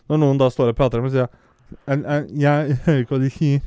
Når 0.10 0.22
noen 0.22 0.38
da 0.42 0.50
står 0.54 0.72
og 0.72 0.78
prater 0.78 1.02
med 1.02 1.12
meg, 1.12 1.16
sier 1.16 1.30
jeg 1.88 2.26
«Jeg- 2.42 2.78
hører 2.86 3.02
ikke 3.06 3.16
hva 3.16 3.20
de 3.24 3.30
sier. 3.32 3.62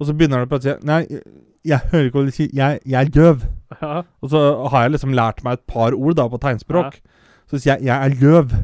Og 0.00 0.06
så 0.08 0.14
begynner 0.16 0.40
han 0.40 0.46
å 0.46 0.50
prate 0.50 0.72
og 0.72 0.80
sier 0.80 0.86
Nei, 0.88 1.02
jeg, 1.68 1.78
hører 1.92 2.06
ikke 2.08 2.18
hva 2.18 2.26
de 2.26 2.34
sier. 2.34 2.50
Jeg, 2.58 2.80
jeg 2.88 3.06
er 3.06 3.10
døv. 3.14 3.44
Ja. 3.80 4.02
Og 4.22 4.32
så 4.32 4.40
har 4.72 4.86
jeg 4.86 4.94
liksom 4.96 5.14
lært 5.14 5.42
meg 5.46 5.58
et 5.60 5.66
par 5.70 5.94
ord 5.94 6.16
da 6.18 6.26
på 6.32 6.40
tegnspråk. 6.42 6.98
Så 7.50 7.60
sier 7.60 7.76
jeg 7.76 7.86
'jeg 7.86 7.98
er 8.06 8.16
døv', 8.20 8.56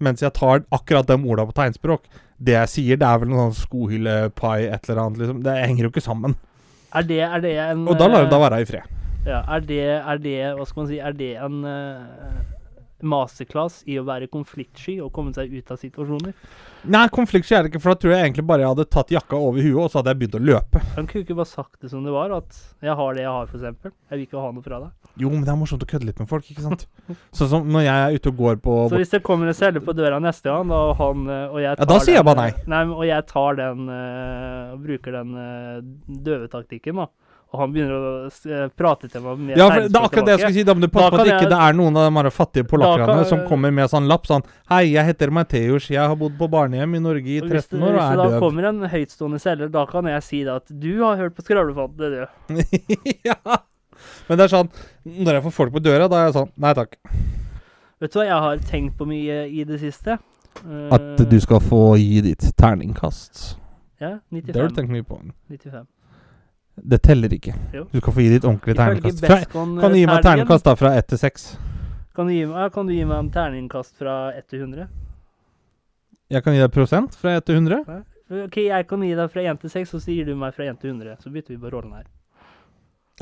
mens 0.00 0.20
jeg 0.22 0.32
tar 0.32 0.64
akkurat 0.72 1.06
de 1.06 1.14
orda 1.20 1.44
på 1.46 1.52
tegnspråk. 1.54 2.02
Det 2.42 2.52
jeg 2.56 2.68
sier, 2.72 2.96
det 2.96 3.06
er 3.06 3.18
vel 3.18 3.28
noe 3.28 3.50
sånn 3.52 3.66
skohyllepai, 3.68 4.72
et 4.72 4.88
eller 4.88 5.02
annet, 5.02 5.18
liksom. 5.20 5.42
Det 5.44 5.56
henger 5.66 5.82
jo 5.84 5.90
ikke 5.90 6.02
sammen. 6.02 6.36
Er 6.94 7.02
det, 7.02 7.20
er 7.20 7.40
det 7.40 7.52
en 7.58 7.86
Og 7.86 7.98
da 7.98 8.08
lar 8.08 8.22
jeg 8.24 8.30
da 8.30 8.38
det 8.38 8.50
være 8.50 8.60
i 8.60 8.64
fred. 8.64 8.82
Ja, 9.26 9.42
er 9.52 9.60
det, 9.68 9.82
er 10.00 10.22
det, 10.22 10.38
hva 10.56 10.64
skal 10.68 10.82
man 10.82 10.88
si, 10.88 10.98
er 11.02 11.12
det 11.16 11.34
en 11.44 11.60
uh, 11.66 12.40
masterclass 13.04 13.82
i 13.88 13.98
å 14.00 14.04
være 14.06 14.28
konfliktsky 14.32 14.96
og 15.04 15.10
komme 15.12 15.32
seg 15.36 15.52
ut 15.52 15.72
av 15.72 15.80
situasjoner? 15.80 16.32
Nei, 16.90 17.02
konfliktsky 17.12 17.56
er 17.56 17.66
det 17.66 17.72
ikke, 17.72 17.82
for 17.84 17.92
da 17.92 18.00
tror 18.00 18.14
jeg 18.14 18.24
egentlig 18.24 18.46
bare 18.48 18.64
jeg 18.64 18.72
hadde 18.72 18.86
tatt 18.96 19.12
jakka 19.12 19.36
over 19.36 19.60
huet, 19.60 19.76
og 19.84 19.90
så 19.92 20.00
hadde 20.00 20.14
jeg 20.14 20.20
begynt 20.22 20.38
å 20.38 20.42
løpe. 20.50 20.82
Han 20.96 21.08
kunne 21.10 21.26
ikke 21.26 21.36
bare 21.36 21.50
sagt 21.52 21.84
det 21.84 21.92
som 21.92 22.06
det 22.06 22.14
var, 22.14 22.32
at 22.40 22.62
jeg 22.86 22.96
har 23.02 23.16
det 23.16 23.24
jeg 23.26 23.36
har, 23.36 23.52
eksempel. 23.60 23.94
Jeg 24.08 24.16
vil 24.16 24.26
ikke 24.28 24.44
ha 24.46 24.50
noe 24.56 24.64
fra 24.64 24.82
deg. 24.86 25.12
Jo, 25.20 25.30
men 25.32 25.44
det 25.44 25.52
er 25.52 25.60
morsomt 25.60 25.84
å 25.84 25.90
kødde 25.90 26.08
litt 26.08 26.20
med 26.22 26.30
folk, 26.30 26.48
ikke 26.48 26.64
sant? 26.64 26.86
Sånn 27.36 27.52
som 27.52 27.72
når 27.76 27.86
jeg 27.86 28.04
er 28.08 28.16
ute 28.16 28.32
og 28.32 28.40
går 28.40 28.60
på 28.64 28.76
Så 28.92 29.00
hvis 29.02 29.12
det 29.12 29.24
kommer 29.26 29.50
en 29.50 29.56
selger 29.58 29.84
på 29.84 29.96
døra 29.96 30.20
neste 30.22 30.48
gang, 30.48 30.72
og 30.72 30.94
han 31.00 31.26
eh, 31.28 31.46
og 31.50 31.60
jeg 31.60 31.76
tar 31.76 31.84
Ja, 31.84 31.92
da 31.92 32.04
sier 32.06 32.20
jeg 32.22 32.28
bare 32.30 32.46
nei. 32.46 32.52
eh, 32.54 32.68
Nei, 32.72 32.84
og 32.94 33.04
jeg 33.10 33.26
tar 33.28 33.58
den 33.60 33.90
eh, 33.92 34.70
og 34.70 34.84
bruker 34.86 35.18
den 35.18 35.34
uh, 35.36 35.82
døvetaktikken, 36.30 37.02
da. 37.04 37.10
Og 37.50 37.58
han 37.58 37.72
begynner 37.74 37.96
å 37.98 38.10
eh, 38.30 38.68
prate 38.78 39.08
til 39.10 39.22
meg 39.24 39.38
med 39.42 39.56
Ja, 39.58 39.64
for 39.66 39.80
det 39.82 39.90
er 39.98 40.04
akkurat 40.06 40.26
det 40.28 40.34
jeg 40.36 40.40
skulle 40.44 40.54
si. 40.54 40.62
Da 40.68 40.74
må 40.76 40.80
du 40.84 40.88
passe 40.88 41.10
på 41.10 41.18
at 41.18 41.26
ikke 41.26 41.40
jeg- 41.40 41.50
det 41.50 41.58
er 41.66 41.72
noen 41.74 41.96
av 41.98 42.04
de 42.06 42.16
her 42.22 42.30
fattige 42.30 42.66
polakkerne 42.70 43.16
kan- 43.16 43.24
som 43.26 43.40
kommer 43.48 43.72
med 43.74 43.90
sånn 43.90 44.06
lapp 44.06 44.26
sånn 44.30 44.44
Hei, 44.68 44.82
jeg 44.92 45.04
heter 45.08 45.30
Mateus, 45.34 45.88
jeg 45.90 45.98
har 45.98 46.14
bodd 46.14 46.38
på 46.38 46.48
barnehjem 46.48 46.94
i 46.94 47.00
Norge 47.00 47.26
i 47.26 47.40
Og 47.40 47.48
Hvis 47.50 47.66
13 47.66 47.80
det, 47.80 47.88
år 47.88 47.90
og 47.90 47.98
hvis 47.98 48.10
det 48.10 48.26
er 48.26 48.30
da 48.30 48.38
kommer 48.40 48.64
en 48.68 48.80
høytstående 48.94 49.40
selger, 49.40 49.68
da 49.70 49.84
kan 49.86 50.04
jeg 50.04 50.22
si 50.22 50.44
det 50.44 50.54
at 50.54 50.66
du 50.78 51.02
har 51.02 51.16
hørt 51.16 51.34
på 51.34 51.42
Skravlefanten, 51.42 51.98
du. 51.98 52.26
ja. 53.24 53.34
Men 54.28 54.38
det 54.38 54.44
er 54.46 54.56
sånn 54.56 54.70
Når 55.04 55.32
jeg 55.34 55.42
får 55.42 55.52
folk 55.52 55.72
på 55.72 55.82
døra, 55.82 56.08
da 56.08 56.16
er 56.22 56.30
jeg 56.30 56.34
sånn 56.38 56.50
Nei 56.56 56.72
takk. 56.74 56.96
Vet 58.00 58.12
du 58.12 58.18
hva 58.20 58.26
jeg 58.30 58.40
har 58.46 58.56
tenkt 58.58 58.96
på 58.96 59.06
mye 59.10 59.50
i 59.50 59.64
det 59.64 59.80
siste? 59.80 60.18
Eh, 60.64 60.88
At 60.94 61.16
du 61.28 61.40
skal 61.40 61.58
få 61.60 61.96
gi 61.98 62.20
ditt 62.22 62.46
terningkast. 62.56 63.56
Ja, 64.00 64.20
95. 64.30 64.52
Det 64.52 64.56
har 64.62 64.68
du 64.68 64.74
tenkt 64.74 64.90
mye 64.94 65.02
på. 65.04 65.18
95. 65.50 65.86
Det 66.82 67.02
teller 67.04 67.32
ikke. 67.34 67.54
Jo. 67.74 67.84
Du 67.92 67.98
skal 68.00 68.14
få 68.16 68.22
gi 68.24 68.30
ditt 68.32 68.44
ordentlige 68.44 68.78
terningkast. 68.78 69.24
Fra, 69.26 69.40
kan 69.52 69.92
du 69.92 69.98
gi 69.98 70.06
meg 70.08 70.22
terningkast 70.24 70.64
da 70.64 70.74
fra 70.78 70.94
1 70.98 71.10
til 71.12 71.20
6? 71.20 71.46
Kan 72.16 72.30
du, 72.30 72.34
gi 72.34 72.46
kan 72.74 72.88
du 72.88 72.94
gi 72.94 73.04
meg 73.04 73.18
en 73.18 73.30
terningkast 73.34 73.92
fra 74.00 74.16
1 74.36 74.46
til 74.48 74.64
100? 74.64 74.88
Jeg 76.30 76.44
kan 76.46 76.54
gi 76.54 76.62
deg 76.62 76.72
prosent 76.74 77.16
fra 77.18 77.36
1 77.38 77.46
til 77.48 77.60
100. 77.60 78.00
Ok, 78.46 78.56
jeg 78.62 78.86
kan 78.86 79.02
gi 79.02 79.12
deg 79.18 79.32
fra 79.32 79.44
1 79.52 79.60
til 79.64 79.72
6, 79.74 79.94
og 79.98 80.02
så 80.04 80.14
gir 80.14 80.28
du 80.30 80.36
meg 80.38 80.54
fra 80.54 80.68
1 80.70 80.80
til 80.80 80.92
100. 80.94 81.18
Så 81.22 81.32
bytter 81.34 81.56
vi 81.56 81.60
på 81.62 81.72
rollen 81.74 81.96
her. 81.98 82.06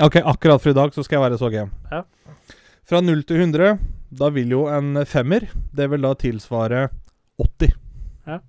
Ok, 0.05 0.19
akkurat 0.21 0.61
for 0.61 0.71
i 0.71 0.77
dag 0.77 0.93
så 0.95 1.03
skal 1.03 1.17
jeg 1.17 1.25
være 1.25 1.39
så 1.41 1.49
game. 1.51 1.71
Ja. 1.91 2.03
Fra 2.89 3.01
0 3.01 3.23
til 3.27 3.41
100, 3.41 3.79
da 4.19 4.29
vil 4.33 4.49
jo 4.49 4.63
en 4.71 5.03
femmer 5.05 5.43
Det 5.75 5.85
vil 5.91 6.01
da 6.01 6.13
tilsvare 6.17 6.87
80. 7.37 7.73
Ja. 8.27 8.39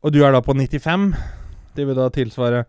Og 0.00 0.12
du 0.14 0.22
er 0.24 0.32
da 0.32 0.40
på 0.44 0.54
95. 0.56 1.10
Det 1.76 1.86
vil 1.88 1.98
da 1.98 2.08
tilsvare 2.12 2.64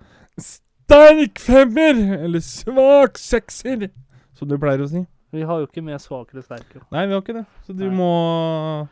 sterk 0.86 1.40
femmer! 1.40 2.00
Eller 2.26 2.44
svak 2.46 3.20
sekser, 3.22 3.90
som 4.38 4.50
du 4.50 4.58
pleier 4.62 4.84
å 4.84 4.90
si. 4.92 5.06
Vi 5.32 5.46
har 5.48 5.62
jo 5.62 5.68
ikke 5.70 5.84
med 5.86 6.02
svak 6.04 6.34
eller 6.34 6.44
sterk. 6.44 6.68
jo. 6.76 6.82
Nei, 6.92 7.06
vi 7.08 7.16
har 7.16 7.22
ikke 7.24 7.38
det. 7.40 7.46
Så 7.66 7.74
du 7.74 7.86
Nei. 7.86 7.96
må 7.96 8.88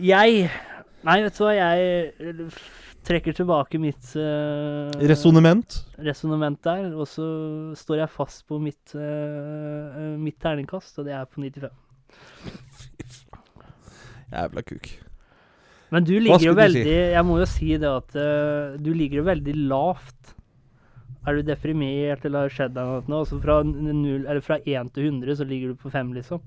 Jeg 0.00 0.50
Nei, 1.00 1.22
vet 1.24 1.36
du 1.38 1.44
hva, 1.46 1.54
jeg 1.56 1.84
eh, 2.20 2.56
trekker 3.08 3.32
tilbake 3.32 3.78
mitt 3.80 4.10
uh, 4.20 4.90
Resonnement. 5.08 5.78
resonnement 5.96 6.58
der, 6.60 6.90
og 6.92 7.08
så 7.08 7.24
står 7.78 8.02
jeg 8.02 8.12
fast 8.12 8.44
på 8.50 8.58
mitt, 8.60 8.92
uh, 8.92 10.18
mitt 10.20 10.36
terningkast, 10.44 10.98
og 11.00 11.08
det 11.08 11.14
er 11.16 11.24
på 11.24 11.40
95. 11.40 11.72
Jævla 14.34 14.66
kuk. 14.68 14.90
Men 15.90 16.04
du 16.04 16.12
ligger 16.20 16.50
jo 16.50 16.54
veldig 16.58 16.84
si? 16.84 16.98
Jeg 17.16 17.24
må 17.26 17.38
jo 17.40 17.48
si 17.48 17.70
det 17.80 17.88
at 17.88 18.20
uh, 18.20 18.76
du 18.76 18.92
ligger 18.92 19.22
jo 19.22 19.26
veldig 19.30 19.56
lavt. 19.72 20.36
Er 21.28 21.36
du 21.36 21.42
deprimert, 21.44 22.22
eller 22.24 22.38
har 22.46 22.48
det 22.48 22.54
skjedd 22.56 22.72
deg 22.74 23.08
noe? 23.10 23.18
Altså 23.24 23.40
fra, 23.42 23.58
n- 23.62 24.40
fra 24.46 24.56
1 24.64 24.92
til 24.94 25.10
100 25.10 25.36
så 25.36 25.44
ligger 25.46 25.74
du 25.74 25.74
på 25.82 25.90
5, 25.92 26.14
liksom. 26.16 26.40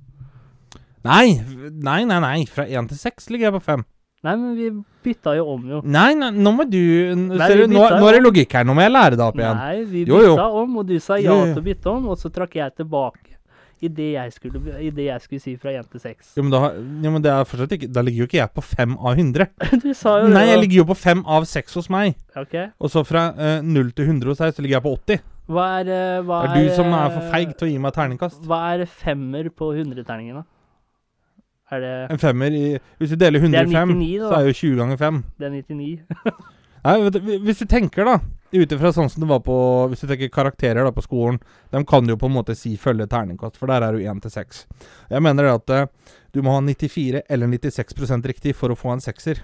Nei, 1.03 1.35
nei, 1.83 2.03
nei, 2.07 2.19
nei. 2.23 2.45
Fra 2.49 2.65
1 2.65 2.87
til 2.89 2.97
6 2.97 3.29
ligger 3.33 3.51
jeg 3.51 3.55
på 3.59 3.63
5. 3.67 3.83
Nei, 4.23 4.33
men 4.39 4.53
vi 4.55 4.69
bytta 5.03 5.33
jo 5.35 5.45
om, 5.51 5.63
jo. 5.67 5.81
Nei, 5.83 6.13
nei, 6.15 6.29
nå 6.31 6.53
må 6.55 6.63
du 6.71 6.79
Nei, 6.79 7.37
ser 7.49 7.59
du, 7.59 7.73
nå, 7.75 7.81
nå 7.99 8.07
er 8.07 8.15
det 8.17 8.21
logikk 8.23 8.53
her. 8.55 8.63
Nå 8.65 8.73
må 8.77 8.85
jeg 8.85 8.93
lære 8.95 9.17
deg 9.19 9.25
opp 9.27 9.35
igjen. 9.41 9.57
Nei, 9.59 9.83
vi 9.83 10.05
Jo, 10.07 10.21
jo. 10.23 10.35
bytta 10.37 10.47
om, 10.63 10.77
og 10.79 10.87
du 10.87 10.95
sa 11.03 11.17
ja 11.19 11.27
Jo, 11.27 11.35
jo. 11.43 11.49
til 11.53 11.61
å 11.61 11.65
bytte 11.67 11.91
om, 11.91 12.07
og 12.13 12.17
så 12.21 12.31
trakk 12.31 12.55
jeg 12.55 12.75
tilbake 12.79 13.35
i 13.83 13.89
det 13.91 14.09
jeg 14.13 14.33
skulle, 14.35 14.61
i 14.79 14.89
det 14.95 15.05
jeg 15.09 15.23
skulle 15.23 15.43
si 15.43 15.53
fra 15.59 15.73
1 15.75 15.89
til 15.91 16.03
6. 16.03 16.31
Jo, 16.37 16.45
men, 16.45 16.53
da, 16.53 16.61
jo, 16.77 17.11
men 17.11 17.25
det 17.25 17.31
er 17.33 17.49
fortsatt 17.49 17.75
ikke 17.75 17.89
Da 17.93 18.03
ligger 18.05 18.23
jo 18.23 18.27
ikke 18.29 18.39
jeg 18.39 18.51
på 18.55 18.63
5 18.63 18.95
av 18.97 19.19
100. 19.19 19.47
Du 19.83 19.89
sa 19.97 20.15
jo 20.23 20.31
Nei, 20.31 20.45
jeg 20.49 20.61
ligger 20.63 20.81
jo 20.81 20.87
på 20.93 20.97
5 21.01 21.23
av 21.37 21.47
6 21.49 21.77
hos 21.79 21.91
meg. 21.93 22.17
Ok. 22.39 22.55
Og 22.79 22.93
så 22.93 23.03
fra 23.07 23.27
eh, 23.35 23.59
0 23.65 23.93
til 23.97 24.09
100 24.09 24.31
hos 24.31 24.43
deg, 24.43 24.55
så 24.55 24.65
ligger 24.65 24.79
jeg 24.79 24.85
på 24.85 24.95
80. 24.97 25.23
Hva 25.53 25.65
er, 25.81 25.91
uh, 25.91 26.23
hva 26.23 26.41
Det 26.47 26.51
er 26.51 26.69
du 26.69 26.75
som 26.77 26.93
er 26.95 27.09
for 27.11 27.31
feig 27.33 27.55
til 27.59 27.67
å 27.67 27.71
gi 27.73 27.79
meg 27.83 27.95
terningkast. 27.97 28.45
Hva 28.47 28.61
er 28.71 28.85
femmer 28.87 29.49
på 29.51 29.73
100-terningen, 29.75 30.39
da? 30.39 30.47
Er 31.73 31.83
det 31.83 31.95
En 32.13 32.21
femmer 32.21 32.53
i 32.53 32.63
Hvis 33.01 33.15
du 33.15 33.17
deler 33.17 33.41
Det 33.41 33.49
er 33.49 33.65
100 33.65 33.71
i 33.71 33.75
5, 33.75 33.93
99 33.97 34.21
da. 34.21 34.29
så 34.29 34.37
er 34.37 34.47
jo 34.47 34.55
20 34.61 34.79
ganger 34.79 35.03
5. 35.03 35.19
Det 35.39 35.49
er 35.49 35.53
99? 35.57 35.91
Nei, 36.83 36.95
hvis 37.47 37.61
du 37.63 37.67
tenker, 37.71 38.07
da 38.07 38.17
Ut 38.53 38.73
ifra 38.75 38.91
sånn 38.93 39.09
som 39.09 39.23
det 39.23 39.29
var 39.31 39.39
på 39.41 39.55
Hvis 39.89 40.03
du 40.03 40.09
tenker 40.11 40.29
karakterer 40.33 40.85
da 40.85 40.91
på 40.93 41.01
skolen, 41.01 41.39
de 41.73 41.81
kan 41.89 42.05
jo 42.09 42.17
på 42.21 42.29
en 42.29 42.35
måte 42.35 42.53
si 42.57 42.75
følge 42.77 43.07
terningkast, 43.09 43.57
for 43.57 43.71
der 43.71 43.81
er 43.81 43.97
du 43.97 44.03
1 44.03 44.21
til 44.21 44.33
6. 44.35 44.59
Jeg 45.09 45.25
mener 45.25 45.49
at 45.55 45.73
uh, 45.73 46.11
du 46.33 46.43
må 46.45 46.53
ha 46.53 46.61
94 46.61 47.23
eller 47.33 47.49
96% 47.49 48.29
riktig 48.29 48.53
for 48.57 48.69
å 48.69 48.77
få 48.77 48.93
en 48.93 49.01
sekser. 49.01 49.41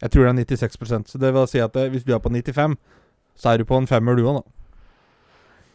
Jeg 0.00 0.12
tror 0.12 0.28
det 0.28 0.32
er 0.32 0.68
96% 0.68 1.12
Så 1.12 1.20
det 1.20 1.32
vil 1.36 1.48
si 1.48 1.60
at 1.64 1.76
uh, 1.76 1.88
hvis 1.88 2.04
du 2.04 2.12
er 2.12 2.20
på 2.20 2.32
95, 2.32 2.76
så 3.40 3.54
er 3.54 3.62
du 3.62 3.68
på 3.68 3.80
en 3.80 3.88
femmer 3.88 4.16
du 4.18 4.26
òg, 4.26 4.42
da. 4.42 4.44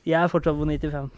Jeg 0.06 0.22
er 0.22 0.30
fortsatt 0.30 0.58
på 0.60 0.70
95. 0.70 1.10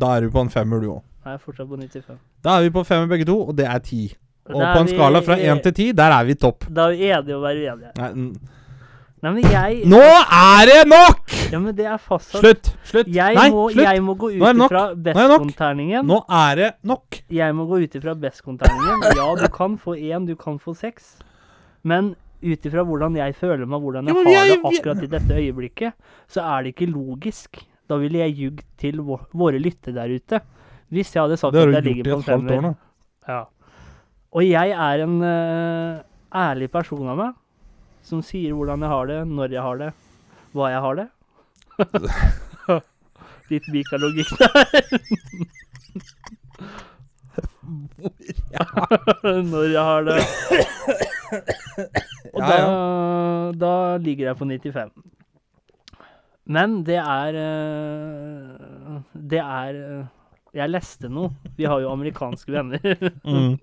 Da 0.00 0.14
er 0.16 0.24
du 0.24 0.32
på 0.32 0.40
en 0.40 0.52
femmer 0.52 0.80
du 0.80 0.88
òg. 0.94 1.04
Jeg 1.26 1.36
er 1.36 1.44
fortsatt 1.44 1.68
på 1.68 1.76
95. 1.76 2.16
Da 2.40 2.56
er 2.56 2.64
vi 2.64 2.72
på 2.72 2.84
femmer 2.88 3.10
begge 3.10 3.28
to, 3.28 3.36
og 3.44 3.56
det 3.58 3.68
er 3.68 3.78
10. 3.84 4.14
Og 4.50 4.62
på 4.62 4.78
en 4.80 4.88
skala 4.88 5.20
fra 5.24 5.36
1 5.36 5.60
til 5.66 5.74
10, 5.74 5.92
der 5.98 6.16
er 6.16 6.24
vi 6.24 6.34
topp. 6.40 6.64
Da 6.72 6.88
er 6.88 6.96
vi 6.96 7.10
enige 7.10 7.36
om 7.36 7.42
å 7.42 7.44
være 7.44 7.66
uenige. 7.66 7.92
Nei, 8.00 8.10
Nei, 9.22 9.30
men 9.36 9.42
jeg 9.52 9.82
nå 9.84 9.98
er 10.00 10.62
det 10.70 10.76
nok! 10.88 11.32
Ja, 11.52 11.58
men 11.60 11.74
det 11.76 11.84
er 11.84 11.98
fastsatt. 12.00 12.40
Slutt! 12.40 12.70
Slutt! 12.88 13.08
Jeg, 13.12 13.34
Nei, 13.36 13.50
må, 13.52 13.66
slutt! 13.70 13.84
jeg 13.84 14.00
må 14.06 14.14
gå 14.16 14.30
Nå 14.32 14.46
er 14.48 14.54
det 14.54 14.56
ut 14.56 14.62
nok. 14.62 14.70
ifra 14.72 14.84
Nå 14.96 15.20
er 15.20 15.26
det 15.28 16.00
nok. 16.00 16.06
Nå 16.08 16.18
er 16.38 16.54
det 16.60 16.68
nok! 16.88 17.18
Jeg 17.36 17.54
må 17.58 17.66
gå 17.68 17.80
ut 17.84 17.96
ifra 18.00 18.14
bestkonterningen. 18.22 19.04
Ja, 19.18 19.26
du 19.36 19.44
kan 19.52 19.76
få 19.82 19.96
én, 19.98 20.24
du 20.26 20.32
kan 20.40 20.56
få 20.62 20.72
seks. 20.78 21.18
Men 21.84 22.14
ut 22.40 22.64
ifra 22.70 22.84
hvordan 22.88 23.18
jeg 23.20 23.34
føler 23.36 23.66
meg, 23.68 23.80
hvordan 23.84 24.08
jeg 24.08 24.14
Ja, 24.14 24.22
men 24.22 24.26
har 24.32 24.46
jeg- 24.46 24.56
det 24.62 24.72
akkurat 24.80 25.02
i 25.04 25.10
dette 25.18 25.36
øyeblikket, 25.42 25.92
så 26.28 26.40
er 26.56 26.62
det 26.62 26.72
ikke 26.74 26.88
logisk. 26.90 27.60
Da 27.90 27.96
ville 28.00 28.18
jeg 28.24 28.36
ljugd 28.38 28.62
til 28.78 29.02
vå- 29.04 29.26
våre 29.34 29.60
lyttere 29.60 29.92
der 29.94 30.08
ute. 30.16 30.40
Hvis 30.90 31.12
jeg 31.12 31.22
hadde 31.22 31.36
sagt 31.36 31.52
Det 31.52 31.60
har 31.60 31.68
at 31.68 31.84
du 31.84 31.90
jeg 31.90 31.96
gjort 31.96 31.96
ligger 31.96 32.06
i 32.06 32.14
på 32.14 32.18
et 32.18 32.24
halvt 32.24 32.44
år 32.44 32.48
femmer. 32.48 32.62
nå. 32.62 32.76
Ja. 33.28 33.44
Og 34.32 34.42
jeg 34.48 34.70
er 34.70 35.02
en 35.04 35.20
øh, 35.22 36.00
ærlig 36.32 36.70
person 36.70 37.06
av 37.08 37.16
meg, 37.18 37.34
som 38.06 38.22
sier 38.24 38.52
hvordan 38.56 38.80
jeg 38.84 38.90
har 38.92 39.04
det, 39.10 39.18
når 39.28 39.48
jeg 39.56 39.62
har 39.66 39.76
det, 39.80 39.90
hva 40.56 40.64
jeg 40.72 40.80
har 40.86 40.94
det. 41.00 41.08
Litt 43.50 43.66
Mika-logikk 43.74 44.30
der. 44.38 44.64
når 49.50 49.64
jeg 49.70 49.84
har 49.90 50.02
det. 50.06 50.18
Og 52.34 52.40
da, 52.42 52.56
da 53.58 53.72
ligger 54.02 54.24
jeg 54.30 54.36
på 54.38 54.44
95. 54.48 54.90
Men 56.50 56.80
det 56.86 56.96
er 56.98 57.36
eh, 57.38 58.96
Det 59.30 59.38
er 59.38 59.74
eh, 59.78 60.04
Jeg 60.58 60.70
leste 60.72 61.08
noe. 61.12 61.30
Vi 61.58 61.64
har 61.70 61.78
jo 61.82 61.92
amerikanske 61.92 62.50
venner. 62.54 62.80
Mm, 63.22 63.54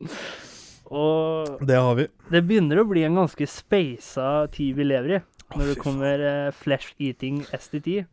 Og 0.91 1.63
det 1.67 1.79
har 1.79 1.97
vi. 1.97 2.07
det 2.31 2.43
begynner 2.47 2.79
å 2.81 2.87
bli 2.87 3.03
en 3.07 3.17
ganske 3.19 3.47
speisa 3.49 4.47
tid 4.53 4.77
vi 4.77 4.87
lever 4.87 5.17
i. 5.17 5.23
Når 5.55 5.71
det 5.71 5.79
kommer 5.79 6.23
eh, 6.27 6.53
flesh-eating 6.55 7.41
STT. 7.55 8.05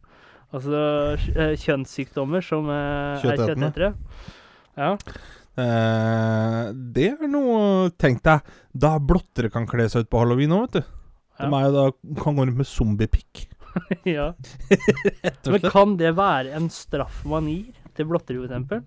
Altså 0.54 0.81
eh, 1.35 1.54
kjønnssykdommer 1.59 2.45
som 2.47 2.69
eh, 2.71 3.25
er 3.26 3.40
kjøttetere. 3.40 3.88
Ja. 4.78 4.93
Eh, 5.54 6.61
det 6.95 7.09
er 7.14 7.31
noe 7.31 7.90
Tenk 7.99 8.23
deg, 8.26 8.47
da 8.75 8.97
blottere 8.99 9.50
kan 9.54 9.66
kle 9.71 9.87
seg 9.90 10.07
ut 10.07 10.11
på 10.11 10.23
halloween 10.23 10.54
òg, 10.54 10.69
vet 10.69 10.78
du. 10.78 11.00
De 11.35 11.50
Ja. 11.50 11.61
jo 11.66 11.75
da, 11.75 11.85
kan 12.23 12.37
gå 12.38 12.47
rundt 12.47 12.61
med 12.61 12.71
zombiepikk. 12.71 13.49
ja. 14.16 14.33
Men 15.50 15.71
kan 15.71 15.97
det 15.99 16.14
være 16.14 16.54
en 16.54 16.71
straff 16.71 17.25
man 17.26 17.50
gir 17.50 17.75
til 17.95 18.07
blottere, 18.11 18.47
f.eks.? 18.47 18.87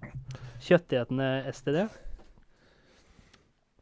Kjøttetende 0.68 1.28
STD? 1.52 1.84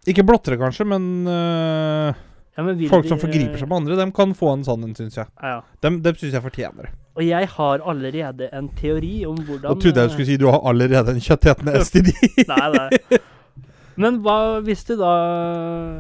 Ikke 0.08 0.24
blottere, 0.28 0.58
kanskje, 0.62 0.86
men 0.88 1.06
eh, 1.28 2.16
Ja, 2.56 2.64
men 2.64 2.80
folk 2.88 3.08
som 3.10 3.20
forgriper 3.20 3.58
seg 3.60 3.68
på 3.72 3.76
andre, 3.82 3.98
dem 4.00 4.12
kan 4.16 4.32
få 4.38 4.54
en 4.56 4.64
sånn 4.64 4.84
en, 4.88 4.94
syns 4.96 5.18
jeg. 5.18 5.28
Ja. 5.44 5.58
Dem, 5.84 6.02
dem 6.06 6.16
syns 6.16 6.34
jeg 6.38 6.44
fortjener 6.46 6.88
det. 6.88 6.92
Og 7.16 7.24
jeg 7.24 7.48
har 7.56 7.84
allerede 7.88 8.50
en 8.56 8.68
teori 8.76 9.26
om 9.28 9.38
hvordan 9.48 9.72
Og 9.72 9.80
trodde 9.84 10.02
jeg 10.04 10.10
du 10.12 10.14
skulle 10.14 10.28
si 10.28 10.38
du 10.40 10.50
har 10.52 10.60
allerede 10.68 11.14
en 11.16 11.24
kjøttetende 11.24 11.80
STD. 11.88 12.12
Nei, 12.48 12.68
nei. 12.76 13.20
Men 14.04 14.18
hva 14.26 14.60
hvis 14.60 14.82
du 14.84 14.98
da 15.00 15.12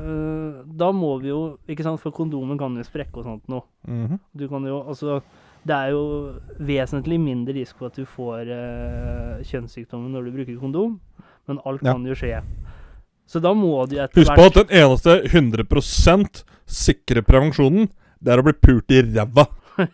øh, 0.04 0.56
Da 0.76 0.90
må 0.92 1.14
vi 1.22 1.30
jo 1.32 1.38
Ikke 1.72 1.86
sant, 1.86 2.02
for 2.04 2.12
kondomen 2.12 2.58
kan 2.60 2.76
jo 2.76 2.84
sprekke 2.84 3.22
og 3.22 3.28
sånt 3.30 3.46
noe. 3.52 3.64
Mhm. 3.88 4.20
Du 4.36 4.48
kan 4.52 4.66
jo 4.68 4.82
Altså 4.84 5.22
Det 5.66 5.76
er 5.78 5.94
jo 5.96 6.02
vesentlig 6.60 7.20
mindre 7.24 7.56
risk 7.56 7.80
for 7.80 7.88
at 7.88 7.96
du 7.96 8.04
får 8.06 8.52
øh, 8.52 9.40
kjønnssykdommer 9.48 10.12
når 10.14 10.28
du 10.28 10.36
bruker 10.36 10.60
kondom, 10.62 11.00
men 11.48 11.60
alt 11.66 11.82
Ja. 11.82 11.94
kan 11.96 12.04
jo 12.06 12.14
skje. 12.20 12.44
Så 13.26 13.42
da 13.42 13.54
må 13.58 13.74
de 13.90 14.00
etter 14.04 14.22
Husk 14.22 14.38
på 14.38 14.50
at 14.50 14.60
den 14.62 14.74
eneste 14.84 15.18
100 15.32 16.44
sikre 16.66 17.24
prevensjonen, 17.26 17.90
det 18.22 18.34
er 18.34 18.42
å 18.42 18.46
bli 18.46 18.56
pult 18.58 18.94
i 18.94 19.02
ræva. 19.06 19.48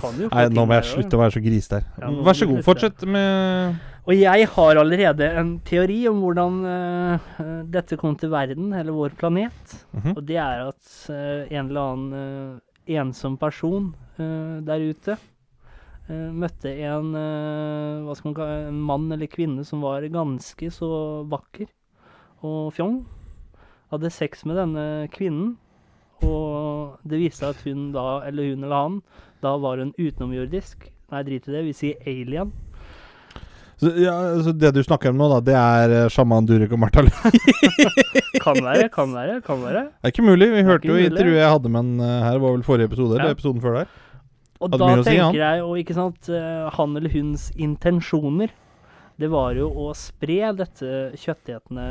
Nei, 0.00 0.44
nå 0.54 0.64
må 0.64 0.76
jeg 0.78 0.88
slutte 0.88 1.18
å 1.18 1.20
være 1.20 1.34
så 1.34 1.42
gris 1.44 1.68
der. 1.70 1.86
Ja, 2.00 2.10
Vær 2.24 2.36
så 2.38 2.46
god, 2.48 2.60
fortsett 2.64 3.02
med 3.10 3.80
Og 4.08 4.14
jeg 4.16 4.46
har 4.54 4.80
allerede 4.80 5.26
en 5.40 5.50
teori 5.66 5.98
om 6.08 6.22
hvordan 6.24 6.60
øh, 6.70 7.26
dette 7.74 7.98
kom 8.00 8.14
til 8.18 8.32
verden, 8.32 8.70
eller 8.72 8.96
vår 8.96 9.16
planet. 9.18 9.74
Mhm. 9.92 10.14
Og 10.14 10.22
det 10.26 10.38
er 10.40 10.64
at 10.70 10.94
uh, 11.10 11.50
en 11.50 11.66
eller 11.66 11.82
annen 11.82 12.14
uh, 12.14 12.94
ensom 13.00 13.36
person 13.38 13.92
der 14.20 14.82
ute 14.82 15.14
møtte 16.10 16.68
en 16.84 17.12
hva 17.14 18.16
skal 18.18 18.26
man 18.26 18.34
kalle 18.36 18.56
en 18.66 18.80
mann 18.84 19.06
eller 19.14 19.30
kvinne 19.30 19.62
som 19.64 19.80
var 19.80 20.02
ganske 20.12 20.68
så 20.74 20.88
vakker 21.30 21.70
og 22.46 22.72
fjong. 22.76 23.00
Hadde 23.90 24.10
sex 24.14 24.44
med 24.46 24.56
denne 24.60 24.84
kvinnen, 25.12 25.56
og 26.22 26.98
det 27.08 27.18
viste 27.22 27.42
seg 27.44 27.54
at 27.56 27.62
hun 27.66 27.90
da, 27.94 28.06
eller 28.28 28.50
hun 28.52 28.64
eller 28.66 28.76
han, 28.84 28.98
da 29.42 29.54
var 29.58 29.80
en 29.82 29.94
utenomjordisk. 29.98 30.90
Nei, 31.10 31.22
drit 31.26 31.48
i 31.48 31.54
det, 31.56 31.62
vi 31.66 31.72
sier 31.74 31.96
alien. 32.06 32.52
så, 33.80 33.90
ja, 33.98 34.12
så 34.44 34.52
Det 34.52 34.70
du 34.76 34.82
snakker 34.84 35.10
om 35.10 35.16
nå, 35.18 35.26
da, 35.32 35.40
det 35.42 35.56
er 35.58 35.94
eh, 36.04 36.08
sjaman 36.12 36.46
Durek 36.46 36.70
og 36.76 36.78
Martha 36.84 37.02
Lund? 37.02 37.40
Kan 38.44 38.56
være, 38.64 38.86
kan 38.88 39.10
være, 39.12 39.40
kan 39.44 39.58
være. 39.60 39.80
Det 40.00 40.08
er 40.08 40.12
ikke 40.14 40.24
mulig. 40.24 40.46
Vi 40.54 40.62
hørte 40.64 40.88
jo 40.88 40.94
intervjuet 40.96 41.40
jeg 41.42 41.50
hadde 41.52 41.68
med 41.68 41.80
han 41.82 41.90
her, 42.00 42.22
her, 42.24 42.38
var 42.40 42.54
vel 42.54 42.62
forrige 42.64 42.88
episode, 42.88 43.16
eller 43.18 43.32
Ja. 43.32 43.34
episoden 43.36 43.60
før 43.60 43.74
der. 43.82 43.90
Og 44.60 44.68
Hadde 44.70 44.78
da 44.80 44.88
tenker 45.02 45.32
si, 45.34 45.40
jeg, 45.42 45.62
og 45.66 45.74
ikke 45.82 45.96
sant, 45.98 46.30
eh, 46.32 46.70
han 46.76 46.96
eller 46.96 47.12
huns 47.12 47.50
intensjoner, 47.60 48.54
det 49.20 49.28
var 49.28 49.52
jo 49.58 49.66
å 49.68 49.90
spre 49.96 50.50
dette 50.56 50.90
kjøttetende, 51.20 51.84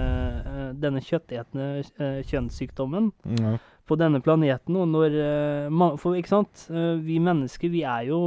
eh, 0.49 0.69
denne 0.81 1.01
kjøttetende 1.05 1.67
eh, 2.01 2.21
kjønnssykdommen 2.25 3.11
Ja. 3.39 3.57
på 3.85 3.97
denne 3.97 4.21
planeten. 4.21 4.75
Og 4.75 4.87
når 4.89 5.17
eh, 5.21 5.97
For 6.01 6.17
ikke 6.17 6.33
sant, 6.33 6.67
vi 7.05 7.19
mennesker, 7.19 7.69
vi 7.69 7.83
er 7.85 8.09
jo 8.09 8.19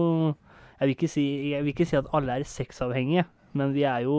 jeg 0.80 0.88
vil, 0.88 0.94
ikke 0.96 1.08
si, 1.10 1.24
jeg 1.52 1.62
vil 1.62 1.72
ikke 1.74 1.86
si 1.86 1.96
at 1.98 2.08
alle 2.12 2.38
er 2.40 2.46
sexavhengige, 2.48 3.24
men 3.54 3.72
vi 3.74 3.84
er 3.86 4.02
jo 4.02 4.16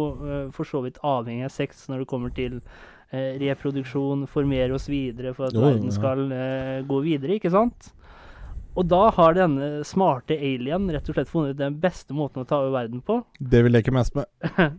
for 0.55 0.63
så 0.63 0.79
vidt 0.85 0.99
avhengig 1.03 1.43
av 1.49 1.51
sex 1.51 1.87
når 1.89 2.03
det 2.03 2.07
kommer 2.07 2.31
til 2.31 2.61
reproduksjon, 3.11 4.23
formere 4.31 4.73
oss 4.73 4.87
videre 4.89 5.33
for 5.35 5.49
at 5.49 5.57
Jo, 5.57 5.65
verden 5.65 5.91
skal 5.91 6.23
ja. 6.31 6.81
gå 6.87 7.01
videre, 7.03 7.35
ikke 7.35 7.51
sant? 7.51 7.91
Og 8.73 8.87
da 8.89 9.01
har 9.13 9.35
denne 9.37 9.67
smarte 9.85 10.33
alien 10.33 10.87
rett 10.91 11.09
og 11.09 11.17
slett 11.17 11.29
funnet 11.29 11.57
den 11.59 11.75
beste 11.81 12.15
måten 12.17 12.41
å 12.41 12.47
ta 12.49 12.57
over 12.63 12.73
verden 12.73 13.03
på. 13.05 13.19
Det 13.53 13.61
vi 13.65 13.73
leker 13.73 13.93
mest 13.93 14.15
med. 14.17 14.25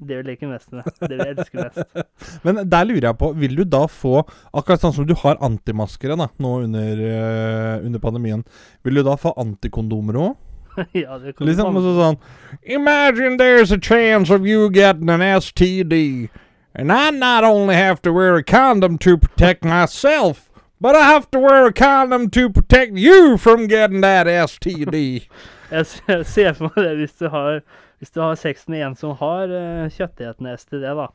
det 0.01 0.19
vil 0.19 0.33
jeg 0.33 0.41
ikke 0.41 0.51
mest 0.51 0.73
med. 0.75 0.89
Det 1.01 1.13
vil 1.13 1.23
jeg 1.23 1.37
elske 1.37 1.61
mest. 1.61 2.01
Men 2.47 2.63
der 2.71 2.89
lurer 2.89 3.09
jeg 3.11 3.19
på, 3.21 3.31
vil 3.39 3.55
du 3.61 3.65
da 3.69 3.85
få 3.91 4.25
Akkurat 4.55 4.83
sånn 4.83 4.95
som 4.97 5.07
du 5.07 5.15
har 5.23 5.39
antimaskere 5.45 6.17
da, 6.19 6.29
nå 6.43 6.57
under, 6.67 7.01
uh, 7.05 7.85
under 7.85 8.03
pandemien, 8.03 8.43
vil 8.87 8.99
du 8.99 9.05
da 9.07 9.17
få 9.21 9.35
antikondomer 9.41 10.19
òg? 10.25 10.35
ja, 10.93 11.19
det 11.19 11.37
kan 11.37 11.47
Liksom 11.47 11.77
altså 11.77 11.95
sånn 11.99 12.19
Imagine 12.63 13.39
there's 13.39 13.71
a 13.71 13.79
chance 13.79 14.31
of 14.35 14.47
you 14.47 14.71
getting 14.71 15.11
an 15.11 15.23
STD, 15.23 16.31
and 16.75 16.91
I 16.93 17.11
not 17.11 17.45
only 17.45 17.77
have 17.77 18.03
to 18.03 18.13
wear 18.13 18.35
a 18.37 18.43
condom 18.43 18.99
to 18.99 19.17
protect 19.17 19.65
myself, 19.65 20.44
but 20.85 20.95
I 20.95 21.05
have 21.05 21.31
to 21.31 21.39
wear 21.41 21.65
a 21.65 21.73
condom 21.73 22.29
to 22.29 22.51
protect 22.51 22.99
you 22.99 23.39
from 23.39 23.69
getting 23.69 24.03
that 24.03 24.27
STD. 24.27 25.23
Jeg 25.71 25.87
ser 26.29 26.53
for 26.53 26.69
meg 26.69 26.77
det 26.85 26.91
hvis 26.99 27.15
du 27.23 27.31
har, 27.33 27.63
hvis 27.99 28.13
du 28.13 28.21
har 28.21 28.35
sex 28.37 28.67
med 28.69 28.85
en 28.85 28.97
som 28.99 29.15
har 29.17 29.49
uh, 29.49 29.87
kjøttetende 29.89 30.53
STD, 30.61 30.85
da. 30.85 31.07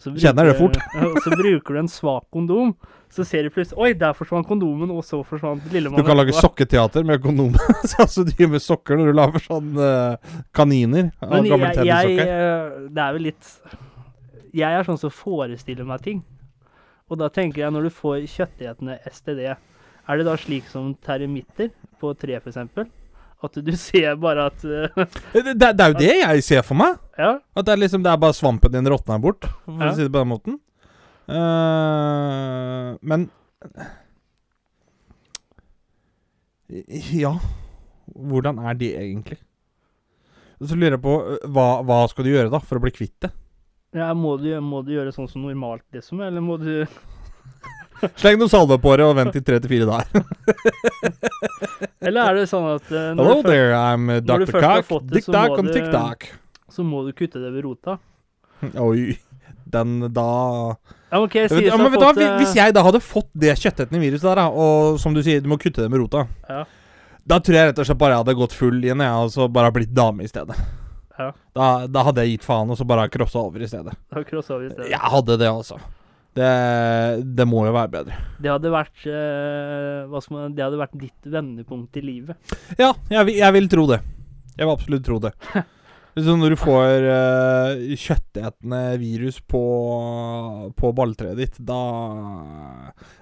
Så 0.00 0.14
Kjenner 0.16 0.48
det 0.48 0.56
fort. 0.56 0.78
så 1.26 1.34
bruker 1.36 1.76
du 1.76 1.82
en 1.82 1.92
svak 1.92 2.24
kondom, 2.32 2.72
så 3.12 3.28
ser 3.28 3.44
du 3.44 3.52
plutselig 3.52 3.76
Oi, 3.76 3.92
der 4.00 4.16
forsvant 4.16 4.48
kondomen, 4.48 4.88
og 4.88 5.04
så 5.04 5.20
forsvant 5.20 5.68
Du 5.68 6.00
kan 6.00 6.16
lage 6.16 6.32
sokketeater 6.40 7.04
med 7.04 7.20
kondom. 7.20 7.52
altså 8.00 8.24
du 8.26 8.32
gjør 8.40 8.54
med 8.56 8.64
sokker 8.64 8.96
når 8.96 9.12
du 9.12 9.18
lager 9.20 9.48
sånn 9.50 9.76
uh, 9.76 10.40
kaniner. 10.56 11.12
av 11.20 11.36
gamle 11.36 11.74
jeg 11.74 11.82
tennissokker. 11.82 12.34
eh, 12.40 12.84
Det 12.88 13.04
er 13.04 13.16
vel 13.18 13.28
litt 13.28 13.54
Jeg 14.56 14.80
er 14.80 14.88
sånn 14.88 15.04
som 15.04 15.12
forestiller 15.12 15.84
meg 15.84 16.08
ting. 16.08 16.24
Og 17.10 17.18
da 17.18 17.28
tenker 17.34 17.64
jeg, 17.64 17.74
når 17.74 17.88
du 17.88 17.90
får 17.90 18.22
kjøttetende 18.30 18.98
STD, 19.10 19.42
er 19.50 20.18
det 20.20 20.26
da 20.26 20.36
slik 20.38 20.68
som 20.70 20.92
termitter 21.04 21.72
på 22.00 22.12
tre, 22.18 22.38
eksempel? 22.38 22.86
At 23.42 23.56
du 23.56 23.70
ser 23.88 24.14
bare 24.20 24.46
at 24.50 24.64
eh, 24.64 25.04
Det, 25.34 25.54
det, 25.58 25.70
det 25.78 25.84
er 25.84 25.92
jo 25.94 25.98
det 26.00 26.14
jeg 26.20 26.44
ser 26.46 26.62
for 26.66 26.78
meg. 26.78 26.98
Ja. 27.18 27.38
At 27.56 27.66
det 27.66 27.72
er 27.74 27.80
liksom 27.82 28.02
Det 28.04 28.12
er 28.12 28.20
bare 28.20 28.36
svampen 28.36 28.72
din 28.74 28.88
råtner 28.90 29.20
bort, 29.22 29.48
for 29.66 29.80
Ja. 29.80 29.90
å 29.90 29.96
si 29.96 30.04
det 30.06 30.12
på 30.12 30.22
den 30.22 30.32
måten. 30.34 30.58
Uh, 31.30 32.96
men 33.06 33.28
Ja 37.14 37.36
Hvordan 38.10 38.58
er 38.66 38.74
det 38.74 38.88
egentlig? 38.98 39.38
Så 40.60 40.74
lurer 40.74 40.96
jeg 40.96 41.02
på 41.04 41.12
hva, 41.54 41.68
hva 41.86 42.00
skal 42.10 42.26
du 42.26 42.32
gjøre 42.32 42.50
da 42.52 42.58
for 42.60 42.80
å 42.80 42.82
bli 42.82 42.90
kvitt 42.92 43.14
det? 43.24 43.30
Ja 43.96 44.10
må, 44.14 44.36
du, 44.40 44.50
må 44.62 44.82
du 44.86 44.92
gjøre 44.94 45.12
sånn 45.14 45.28
som 45.30 45.42
normalt, 45.46 45.84
liksom? 45.94 46.20
Eller 46.22 46.44
må 46.44 46.58
du 46.60 46.84
Sleng 48.20 48.38
noe 48.40 48.48
salve 48.48 48.78
på 48.80 48.92
det 48.96 49.04
og 49.04 49.16
vent 49.18 49.34
i 49.36 49.42
tre 49.44 49.58
til 49.60 49.68
fire 49.74 49.88
dager. 49.88 50.22
Eller 52.06 52.30
er 52.30 52.38
det 52.38 52.46
sånn 52.48 52.68
at 52.76 52.86
uh, 52.88 53.10
Hello 53.10 53.26
du, 53.26 53.42
først, 53.42 53.48
there, 53.50 53.74
I'm 53.76 54.06
uh, 54.08 54.20
Dr. 54.24 54.46
Cock. 54.54 54.86
fått 54.88 55.08
det, 55.10 55.18
Dick 55.18 55.26
så 55.26 55.34
om 55.58 55.68
du- 55.68 56.30
så 56.70 56.84
må 56.86 57.02
du 57.04 57.10
kutte 57.12 57.42
det 57.42 57.50
ved 57.52 57.66
rota? 57.66 57.98
Oi. 58.86 59.18
Den 59.70 60.00
da 60.14 60.24
Ja, 61.10 61.20
OK, 61.20 61.34
ja, 61.36 61.46
men, 61.78 61.92
vet 61.92 62.00
fått 62.00 62.18
hvi- 62.18 62.30
Hvis 62.40 62.54
eh, 62.54 62.58
jeg 62.58 62.74
da 62.74 62.82
hadde 62.86 63.00
fått 63.04 63.28
det 63.38 63.52
kjøttetende 63.58 64.00
viruset 64.02 64.26
der, 64.26 64.40
da, 64.40 64.46
og 64.50 64.98
som 65.02 65.14
du 65.14 65.20
sier, 65.22 65.42
du 65.42 65.50
må 65.50 65.58
kutte 65.60 65.84
det 65.84 65.90
med 65.92 66.00
rota 66.02 66.24
Ja. 66.48 66.64
Da 67.26 67.38
tror 67.38 67.54
jeg 67.58 67.68
rett 67.68 67.78
og 67.78 67.86
slett 67.86 68.00
bare 68.00 68.16
jeg 68.16 68.22
hadde 68.24 68.34
gått 68.40 68.54
full 68.56 68.80
igjen, 68.82 69.02
jeg, 69.04 69.26
og 69.26 69.30
så 69.30 69.46
bare 69.52 69.70
blitt 69.74 69.92
dame 69.94 70.24
i 70.24 70.30
stedet. 70.30 70.56
Ja. 71.20 71.30
Da, 71.56 71.70
da 71.90 72.04
hadde 72.08 72.24
jeg 72.26 72.36
gitt 72.38 72.46
faen, 72.48 72.70
og 72.72 72.78
så 72.80 72.86
bare 72.88 73.08
crossa 73.12 73.42
over 73.44 73.62
i 73.64 73.68
stedet. 73.70 73.96
Da 74.10 74.20
over 74.22 74.66
i 74.66 74.70
stedet. 74.72 74.90
Jeg 74.92 75.12
hadde 75.14 75.38
det, 75.40 75.50
altså. 75.50 75.80
Det, 76.30 76.50
det 77.36 77.46
må 77.50 77.64
jo 77.66 77.72
være 77.74 77.90
bedre. 77.90 78.18
Det 78.38 78.52
hadde 78.52 78.70
vært 78.70 79.02
eh, 79.10 80.04
hva 80.06 80.20
skal 80.22 80.36
man, 80.36 80.52
Det 80.54 80.62
hadde 80.62 80.78
vært 80.78 80.94
ditt 81.00 81.26
vendepunkt 81.32 81.98
i 81.98 82.04
livet. 82.06 82.54
Ja, 82.78 82.92
jeg, 83.10 83.26
vil- 83.26 83.40
jeg 83.42 83.56
vil 83.58 83.68
tro 83.72 83.88
det. 83.90 84.00
Jeg 84.54 84.64
vil 84.66 84.74
absolutt 84.76 85.06
tro 85.06 85.18
det. 85.26 85.34
Så 86.20 86.34
når 86.36 86.52
du 86.52 86.58
får 86.58 87.04
uh, 87.06 87.82
kjøttetende 87.96 88.80
virus 88.98 89.36
på, 89.46 89.60
på 90.76 90.90
balltreet 90.98 91.38
ditt, 91.38 91.60
da 91.62 91.78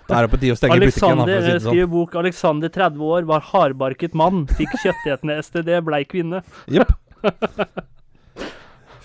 Da 0.08 0.16
er 0.16 0.24
det 0.24 0.32
på 0.32 0.40
tide 0.40 0.56
å 0.56 0.58
stenge 0.58 0.78
butikken. 0.80 1.20
Alexander 1.20 1.42
si 1.44 1.52
sånn. 1.52 1.66
skriver 1.68 1.90
bok 1.92 2.16
'Alexander 2.16 2.72
30 2.72 3.04
år, 3.12 3.28
var 3.28 3.44
hardbarket 3.50 4.16
mann, 4.18 4.46
fikk 4.56 4.72
kjøttetende 4.80 5.36
STD, 5.44 5.70
blei 5.84 6.00
kvinne'. 6.08 6.40
Jepp. 6.72 6.96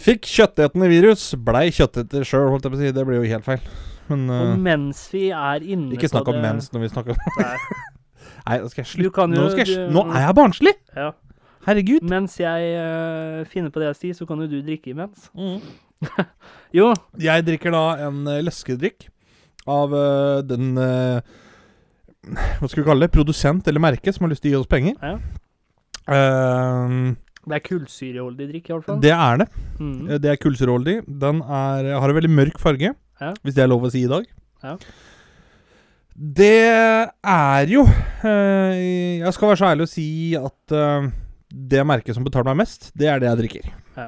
Fikk 0.04 0.28
kjøttetende 0.28 0.90
virus, 0.92 1.30
blei 1.40 1.70
kjøtteter 1.72 2.26
sjøl, 2.28 2.50
holdt 2.52 2.68
jeg 2.68 2.74
på 2.74 2.80
å 2.80 2.82
si. 2.82 2.94
Det 2.96 3.06
blir 3.08 3.22
jo 3.22 3.28
helt 3.30 3.48
feil. 3.48 3.62
Men 4.10 4.26
Og 4.28 4.50
uh, 4.52 4.56
mens 4.60 5.06
vi 5.14 5.30
er 5.32 5.64
inne 5.64 5.96
ikke 5.96 6.10
snakk 6.12 6.28
om 6.28 6.36
det 6.36 6.44
mens 6.44 6.66
når 6.74 6.82
vi 6.84 6.90
snakker 6.92 7.16
om 7.16 7.20
Nei, 7.40 7.54
Nei, 8.50 8.58
nå 8.60 8.72
skal 8.74 8.84
jeg 8.84 8.90
slutte. 8.92 9.28
Nå, 9.32 9.46
skal 9.54 9.70
jeg, 9.70 9.86
nå 9.96 10.04
er 10.12 10.26
jeg 10.26 10.40
barnslig! 10.42 10.76
ja. 10.98 11.14
Herregud. 11.64 12.04
Mens 12.12 12.36
jeg 12.42 12.74
uh, 12.76 13.44
finner 13.48 13.72
på 13.72 13.80
det 13.80 13.94
jeg 13.94 14.00
sier, 14.02 14.18
så 14.18 14.28
kan 14.28 14.42
jo 14.44 14.50
du 14.52 14.60
drikke 14.60 14.92
imens. 14.92 15.30
Jo, 16.76 16.90
Jeg 17.22 17.46
drikker 17.48 17.72
da 17.72 17.84
en 18.10 18.26
uh, 18.28 18.42
leskedrikk 18.44 19.06
av 19.72 19.94
uh, 19.96 20.42
den 20.44 20.74
eh, 20.76 21.22
Hva 22.60 22.68
skal 22.68 22.82
vi 22.82 22.88
kalle 22.90 23.06
det? 23.06 23.14
Produsent 23.14 23.70
eller 23.72 23.80
merke 23.80 24.12
som 24.12 24.26
har 24.26 24.34
lyst 24.34 24.44
til 24.44 24.52
å 24.52 24.58
gi 24.58 24.60
oss 24.60 24.68
penger. 24.68 24.98
Ja. 25.00 25.16
Det 27.44 27.58
er 27.58 27.64
kullsyreholdig 27.66 28.46
drikk, 28.54 28.70
fall. 28.86 29.00
det 29.04 29.12
er 29.12 29.38
det. 29.42 29.48
Mm. 29.80 29.96
Eh, 30.10 30.18
Det 30.24 30.30
er 30.32 30.38
kullsyreholdig. 30.40 30.98
Den 31.20 31.42
er, 31.44 31.90
har 32.00 32.10
en 32.10 32.16
veldig 32.16 32.32
mørk 32.32 32.60
farge, 32.62 32.94
Ja. 33.22 33.34
hvis 33.44 33.54
det 33.58 33.64
er 33.64 33.68
lov 33.68 33.84
å 33.84 33.92
si 33.92 34.04
i 34.06 34.08
dag. 34.12 34.26
Ja. 34.64 34.78
Det 36.16 36.54
er 37.26 37.66
jo 37.74 37.84
eh, 38.24 39.20
Jeg 39.24 39.34
skal 39.34 39.50
være 39.50 39.58
så 39.60 39.70
ærlig 39.72 39.88
å 39.88 39.90
si 39.92 40.06
at 40.38 40.72
eh, 40.78 41.08
det 41.54 41.84
merket 41.86 42.16
som 42.16 42.24
betaler 42.26 42.52
meg 42.54 42.62
mest, 42.64 42.92
det 42.98 43.08
er 43.10 43.20
det 43.22 43.28
jeg 43.32 43.40
drikker. 43.42 43.72
Ja. 43.98 44.08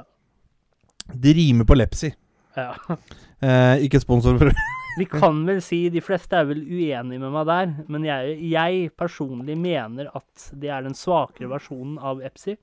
Det 1.14 1.34
rimer 1.38 1.66
på 1.70 1.78
Lepsi. 1.78 2.14
Ja. 2.58 2.72
Eh, 3.46 3.82
ikke 3.84 4.00
sponsor 4.00 4.38
for 4.40 4.48
Vi 4.98 5.06
kan 5.12 5.42
vel 5.48 5.60
si, 5.64 5.82
de 5.92 6.00
fleste 6.04 6.38
er 6.40 6.46
vel 6.48 6.62
uenige 6.64 7.20
med 7.20 7.32
meg 7.34 7.48
der, 7.50 7.72
men 7.92 8.06
jeg, 8.08 8.38
jeg 8.52 8.92
personlig 8.96 9.58
mener 9.60 10.08
at 10.16 10.46
det 10.56 10.70
er 10.72 10.86
den 10.86 10.96
svakere 10.96 11.50
versjonen 11.52 11.98
av 12.00 12.22
Epsi. 12.24 12.56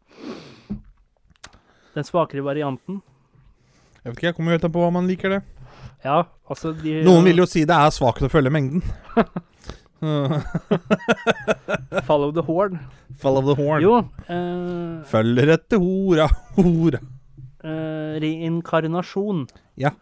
Den 1.93 2.07
svakere 2.09 2.45
varianten. 2.47 3.03
Jeg 4.03 4.11
vet 4.11 4.17
ikke, 4.17 4.31
jeg 4.31 4.37
kommer 4.39 4.57
helt 4.57 4.65
an 4.67 4.73
på 4.75 4.81
hva 4.83 4.93
man 4.97 5.11
liker 5.11 5.37
det. 5.37 5.43
Ja, 6.03 6.23
altså 6.51 6.73
de 6.75 6.97
Noen 7.07 7.29
vil 7.29 7.45
jo 7.45 7.47
si 7.47 7.61
det 7.69 7.77
er 7.77 7.93
svakt 7.95 8.25
å 8.27 8.31
følge 8.33 8.51
mengden. 8.51 8.81
Follow 12.09 12.33
the 12.35 12.43
horn. 12.43 12.81
Follow 13.23 13.45
the 13.47 13.55
horn. 13.61 13.85
Jo, 13.85 13.99
eh, 14.27 15.05
Følger 15.11 15.53
etter 15.55 15.79
hora, 15.83 16.27
hora. 16.57 16.99
eh, 17.63 18.17
reinkarnasjon 18.25 19.45
Ja. 19.79 19.93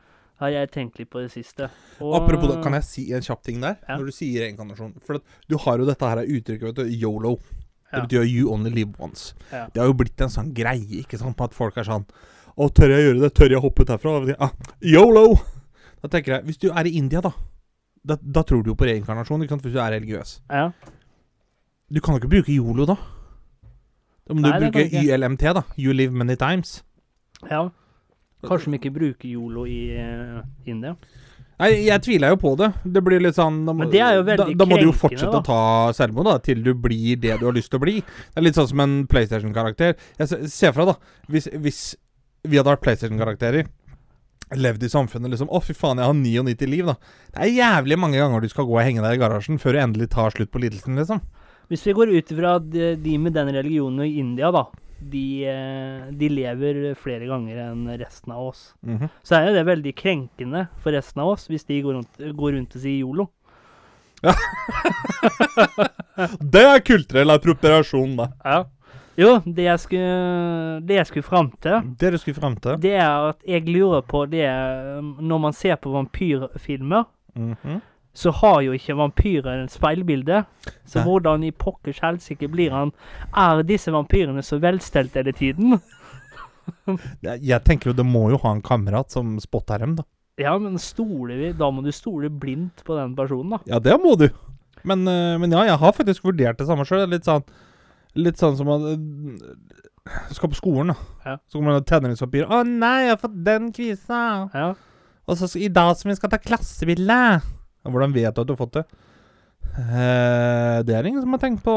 Har 0.40 0.50
jeg 0.54 0.70
tenkt 0.72 0.98
litt 0.98 1.10
på 1.12 1.20
det 1.22 1.30
siste. 1.32 1.68
Og, 2.00 2.14
Apropos 2.16 2.48
det, 2.54 2.58
kan 2.64 2.72
jeg 2.78 2.84
si 2.88 3.06
en 3.12 3.22
kjapp 3.24 3.42
ting 3.46 3.60
der? 3.62 3.76
Ja. 3.88 3.96
Når 4.00 4.06
du 4.10 4.12
sier 4.16 4.46
reinkarnasjon. 4.46 4.94
For 5.06 5.20
du 5.48 5.56
har 5.66 5.78
jo 5.82 5.86
dette 5.88 6.08
her 6.08 6.22
uttrykket, 6.24 6.66
vet 6.70 6.78
du, 6.80 6.84
yolo. 7.02 7.36
Det 7.90 7.98
Ja. 7.98 8.04
betyr 8.06 8.24
you 8.30 8.50
only 8.52 8.70
live 8.70 8.94
once. 9.02 9.34
Ja. 9.52 9.66
Det 9.66 9.80
har 9.82 9.88
jo 9.90 9.94
blitt 9.98 10.20
en 10.22 10.28
sånn 10.30 10.52
greie, 10.54 11.02
ikke 11.02 11.18
sant, 11.18 11.36
på 11.36 11.44
at 11.44 11.54
folk 11.54 11.76
er 11.76 11.84
sånn 11.84 12.06
Å, 12.60 12.66
tør 12.74 12.90
jeg 12.92 13.04
gjøre 13.06 13.20
det? 13.22 13.34
Tør 13.34 13.50
jeg 13.50 13.60
hoppe 13.62 13.82
ut 13.82 13.88
herfra? 13.88 14.34
Ah, 14.38 14.50
yolo! 14.82 15.38
Da 16.02 16.08
tenker 16.08 16.34
jeg, 16.36 16.44
hvis 16.44 16.58
du 16.58 16.70
er 16.70 16.84
i 16.86 16.96
India, 16.98 17.20
da 17.20 17.30
Da, 18.04 18.16
da 18.16 18.42
tror 18.42 18.62
du 18.64 18.70
jo 18.70 18.74
på 18.76 18.86
reinkarnasjon, 18.88 19.42
ikke 19.42 19.50
sant, 19.54 19.62
hvis 19.62 19.72
du 19.74 19.80
er 19.80 19.90
religiøs. 19.92 20.40
Ja. 20.50 20.70
Du 21.92 22.00
kan 22.00 22.14
jo 22.14 22.20
ikke 22.20 22.30
bruke 22.30 22.52
yolo, 22.54 22.86
da. 22.86 22.96
Da 24.28 24.34
må 24.34 24.40
Nei, 24.44 24.52
du 24.58 24.70
bruke 24.70 24.86
YLMT, 25.02 25.42
da. 25.54 25.62
You 25.76 25.92
live 25.92 26.12
many 26.12 26.36
times. 26.36 26.82
ja. 27.50 27.68
Kanskje 28.46 28.72
de 28.72 28.78
ikke 28.80 28.92
bruker 28.94 29.28
yolo 29.28 29.66
i 29.68 29.80
uh, 29.96 30.40
India. 30.66 30.94
Nei, 31.60 31.70
jeg 31.84 32.00
tviler 32.06 32.32
jo 32.32 32.38
på 32.40 32.54
det. 32.56 32.70
Det 32.88 33.02
blir 33.04 33.20
litt 33.20 33.36
sånn 33.36 33.58
Da 33.66 33.74
må, 33.76 33.84
Men 33.84 33.90
det 33.92 34.00
jo 34.00 34.22
da, 34.24 34.46
da 34.48 34.66
må 34.68 34.78
du 34.80 34.86
jo 34.86 34.94
fortsette 34.96 35.28
da. 35.34 35.42
å 35.42 35.44
ta 35.44 35.58
selvmord 35.98 36.30
da 36.30 36.38
til 36.40 36.62
du 36.64 36.70
blir 36.72 37.18
det 37.20 37.36
du 37.40 37.44
har 37.50 37.56
lyst 37.56 37.68
til 37.72 37.76
å 37.76 37.84
bli. 37.84 37.98
Det 38.00 38.40
er 38.40 38.46
litt 38.46 38.56
sånn 38.56 38.70
som 38.70 38.80
en 38.80 38.94
PlayStation-karakter. 39.10 39.92
Jeg 40.22 40.30
se- 40.30 40.40
ser 40.48 40.72
fra, 40.72 40.86
da. 40.88 40.96
Hvis, 41.28 41.50
hvis 41.60 41.82
vi 42.48 42.56
hadde 42.56 42.72
vært 42.72 42.84
PlayStation-karakterer, 42.86 43.68
levd 44.56 44.82
i 44.82 44.90
samfunnet 44.90 45.30
liksom 45.30 45.52
Å, 45.52 45.60
fy 45.62 45.76
faen, 45.76 46.00
jeg 46.00 46.08
har 46.08 46.16
99 46.16 46.70
liv, 46.72 46.88
da. 46.88 46.96
Det 47.36 47.44
er 47.44 47.52
jævlig 47.60 48.00
mange 48.00 48.18
ganger 48.18 48.40
du 48.40 48.48
skal 48.48 48.64
gå 48.66 48.78
og 48.78 48.84
henge 48.86 49.04
deg 49.04 49.18
i 49.18 49.20
garasjen 49.20 49.60
før 49.60 49.76
du 49.76 49.82
endelig 49.84 50.08
tar 50.16 50.32
slutt 50.34 50.50
på 50.50 50.62
lidelsen, 50.64 50.96
liksom. 50.96 51.20
Hvis 51.70 51.84
vi 51.86 51.94
går 51.94 52.16
ut 52.16 52.32
ifra 52.34 52.56
de, 52.58 52.94
de 52.98 53.18
med 53.20 53.36
den 53.36 53.52
religionen 53.54 54.08
i 54.08 54.16
India, 54.18 54.48
da. 54.50 54.64
De, 55.00 55.44
eh, 55.48 56.10
de 56.12 56.28
lever 56.28 56.94
flere 56.94 57.26
ganger 57.26 57.56
enn 57.70 57.86
resten 58.00 58.32
av 58.32 58.48
oss. 58.50 58.74
Mhm. 58.84 59.08
Så 59.24 59.36
er 59.38 59.46
jo 59.48 59.54
det 59.54 59.66
veldig 59.66 59.94
krenkende 59.96 60.68
for 60.78 60.92
resten 60.92 61.22
av 61.22 61.28
oss 61.34 61.48
hvis 61.48 61.64
de 61.66 61.80
går 61.82 61.94
rundt, 61.98 62.18
går 62.36 62.52
rundt 62.58 62.76
og 62.76 62.82
sier 62.82 63.00
yolo. 63.00 63.30
Det 66.52 66.60
er 66.66 66.82
kulturell 66.84 67.30
appropriasjon, 67.32 68.16
da. 68.18 68.26
Ja. 68.44 68.58
Jo, 69.20 69.30
det 69.44 69.64
jeg 69.66 69.80
skulle, 69.82 70.80
det 70.86 70.96
jeg 71.00 71.06
skulle 71.10 71.26
fram 71.26 71.48
til, 71.60 71.80
Det 72.00 72.12
du 72.14 72.18
skulle 72.18 72.36
frem 72.38 72.54
til. 72.56 72.76
det 72.80 72.92
er 72.96 73.28
at 73.30 73.40
jeg 73.48 73.66
lurer 73.68 74.00
på 74.06 74.22
det 74.30 74.46
Når 75.20 75.38
man 75.40 75.52
ser 75.52 75.76
på 75.76 75.90
vampyrfilmer, 75.92 77.04
Mhm. 77.36 77.80
Så 78.12 78.32
har 78.40 78.60
jo 78.64 78.74
ikke 78.74 78.96
vampyren 78.98 79.64
et 79.64 79.72
speilbilde. 79.72 80.42
Så 80.84 80.98
Nei. 80.98 81.06
hvordan 81.06 81.44
i 81.46 81.52
pokkers 81.54 82.00
helsike 82.02 82.48
blir 82.50 82.74
han 82.74 82.90
Er 83.36 83.62
disse 83.62 83.92
vampyrene 83.94 84.42
så 84.42 84.58
velstelt 84.62 85.14
hele 85.14 85.32
tiden? 85.32 85.78
Jeg, 87.22 87.62
tenker 87.66 87.90
jo 87.90 87.96
det 87.96 88.06
må 88.06 88.28
jo 88.32 88.40
ha 88.42 88.54
en 88.54 88.62
kamerat 88.62 89.10
som 89.14 89.38
spotter 89.42 89.82
dem, 89.82 89.96
da. 89.98 90.06
Ja, 90.40 90.56
men 90.58 90.78
stoler 90.82 91.38
vi 91.38 91.52
Da 91.56 91.70
må 91.72 91.82
du 91.84 91.90
stole 91.94 92.30
blindt 92.30 92.84
på 92.86 92.98
den 92.98 93.14
personen, 93.18 93.56
da. 93.56 93.62
Ja, 93.70 93.80
det 93.82 93.96
må 94.02 94.16
du. 94.18 94.28
Men, 94.82 95.06
eh, 95.08 95.36
men 95.40 95.52
ja, 95.52 95.66
jeg 95.68 95.80
har 95.80 95.96
faktisk 95.96 96.24
vurdert 96.24 96.60
det 96.60 96.68
samme 96.68 96.86
sjøl. 96.88 97.06
Litt 97.10 97.28
sånn 97.28 97.46
Litt 98.18 98.40
sånn 98.40 98.56
som 98.58 98.70
at 98.74 98.86
Du 98.90 100.34
Skal 100.34 100.50
på 100.50 100.58
skolen, 100.58 100.90
da. 100.90 100.96
Ja. 101.22 101.36
Så 101.46 101.60
kommer 101.60 101.76
det 101.76 101.86
tenåringspapir. 101.86 102.48
'Å 102.48 102.64
nei, 102.66 103.06
jeg 103.06 103.12
har 103.12 103.20
fått 103.20 103.36
den 103.46 103.70
kvisa!' 103.76 104.50
Ja. 104.56 104.70
Og 105.28 105.36
så 105.38 105.46
i 105.60 105.68
dag 105.70 105.92
som 105.96 106.08
vi 106.08 106.16
skal 106.16 106.32
ta 106.32 106.40
klassebilde. 106.40 107.20
Hvordan 107.86 108.12
vet 108.14 108.34
du 108.34 108.40
at 108.42 108.48
du 108.48 108.52
har 108.52 108.60
fått 108.60 108.80
det? 108.80 108.84
Eh, 109.80 110.80
det 110.86 110.96
er 110.96 111.06
ingen 111.06 111.22
som 111.22 111.36
har 111.36 111.42
tenkt 111.42 111.62
på. 111.64 111.74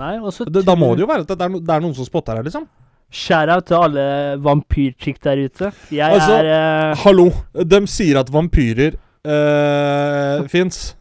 Nei, 0.00 0.16
Det, 0.48 0.64
da 0.64 0.74
må 0.78 0.94
det 0.94 1.04
jo 1.04 1.10
være 1.10 1.26
at 1.26 1.34
det 1.34 1.44
er, 1.46 1.52
no, 1.52 1.60
det 1.60 1.74
er 1.74 1.84
noen 1.84 1.94
som 1.96 2.08
spotter 2.08 2.38
her, 2.38 2.46
liksom. 2.46 2.66
Shout-out 3.14 3.68
til 3.68 3.78
alle 3.78 4.06
vampyrchick 4.42 5.20
der 5.22 5.44
ute. 5.44 5.70
Jeg 5.94 6.16
Altså, 6.16 6.40
er 6.40 6.48
eh, 6.50 7.04
Hallo! 7.04 7.28
De 7.52 7.80
sier 7.90 8.18
at 8.18 8.32
vampyrer 8.32 8.96
eh, 8.96 10.46
fins 10.54 10.94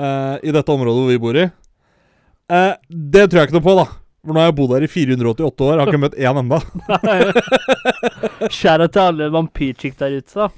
i 0.00 0.52
dette 0.54 0.72
området 0.72 0.96
hvor 0.96 1.10
vi 1.10 1.18
bor 1.20 1.36
i. 1.36 1.42
Eh, 2.50 2.74
det 2.88 3.26
tror 3.28 3.40
jeg 3.42 3.50
ikke 3.50 3.58
noe 3.58 3.66
på, 3.66 3.74
da. 3.78 3.86
For 4.20 4.36
nå 4.36 4.40
har 4.42 4.50
jeg 4.50 4.56
bodd 4.58 4.72
her 4.76 4.84
i 4.84 4.88
488 4.90 5.66
år, 5.66 5.80
har 5.80 5.90
ikke 5.90 6.00
møtt 6.02 6.16
én 6.20 6.40
enda. 6.40 6.58
Shout-out 8.58 8.92
til 8.92 9.02
alle 9.04 9.28
vampyrchick 9.32 9.96
der 10.00 10.18
ute, 10.18 10.34
da. 10.34 10.48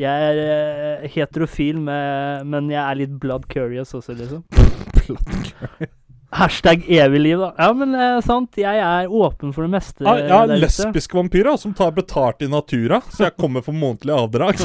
Jeg 0.00 0.30
er 0.30 0.40
eh, 0.44 1.10
heterofil, 1.12 1.78
med, 1.82 2.48
men 2.50 2.72
jeg 2.72 2.82
er 2.82 2.98
litt 2.98 3.12
blood 3.22 3.46
curious 3.50 3.94
også, 3.94 4.16
liksom. 4.18 4.42
blood 5.04 5.36
curious. 5.50 5.92
Hashtag 6.34 6.82
evig 6.90 7.20
liv, 7.20 7.38
da. 7.38 7.52
Ja, 7.58 7.68
men 7.78 7.92
det 7.94 8.02
er 8.02 8.24
sant. 8.26 8.56
Jeg 8.58 8.80
er 8.82 9.06
åpen 9.06 9.52
for 9.54 9.62
det 9.62 9.70
meste. 9.70 10.02
Ja, 10.02 10.16
jeg 10.18 10.56
er 10.56 10.62
lesbisk 10.64 11.14
vampyr 11.14 11.52
som 11.60 11.76
tar 11.78 11.92
betalt 11.94 12.42
i 12.42 12.48
natura, 12.50 12.98
så 13.14 13.28
jeg 13.28 13.36
kommer 13.38 13.62
for 13.62 13.76
månedlig 13.76 14.16
avdrag. 14.16 14.64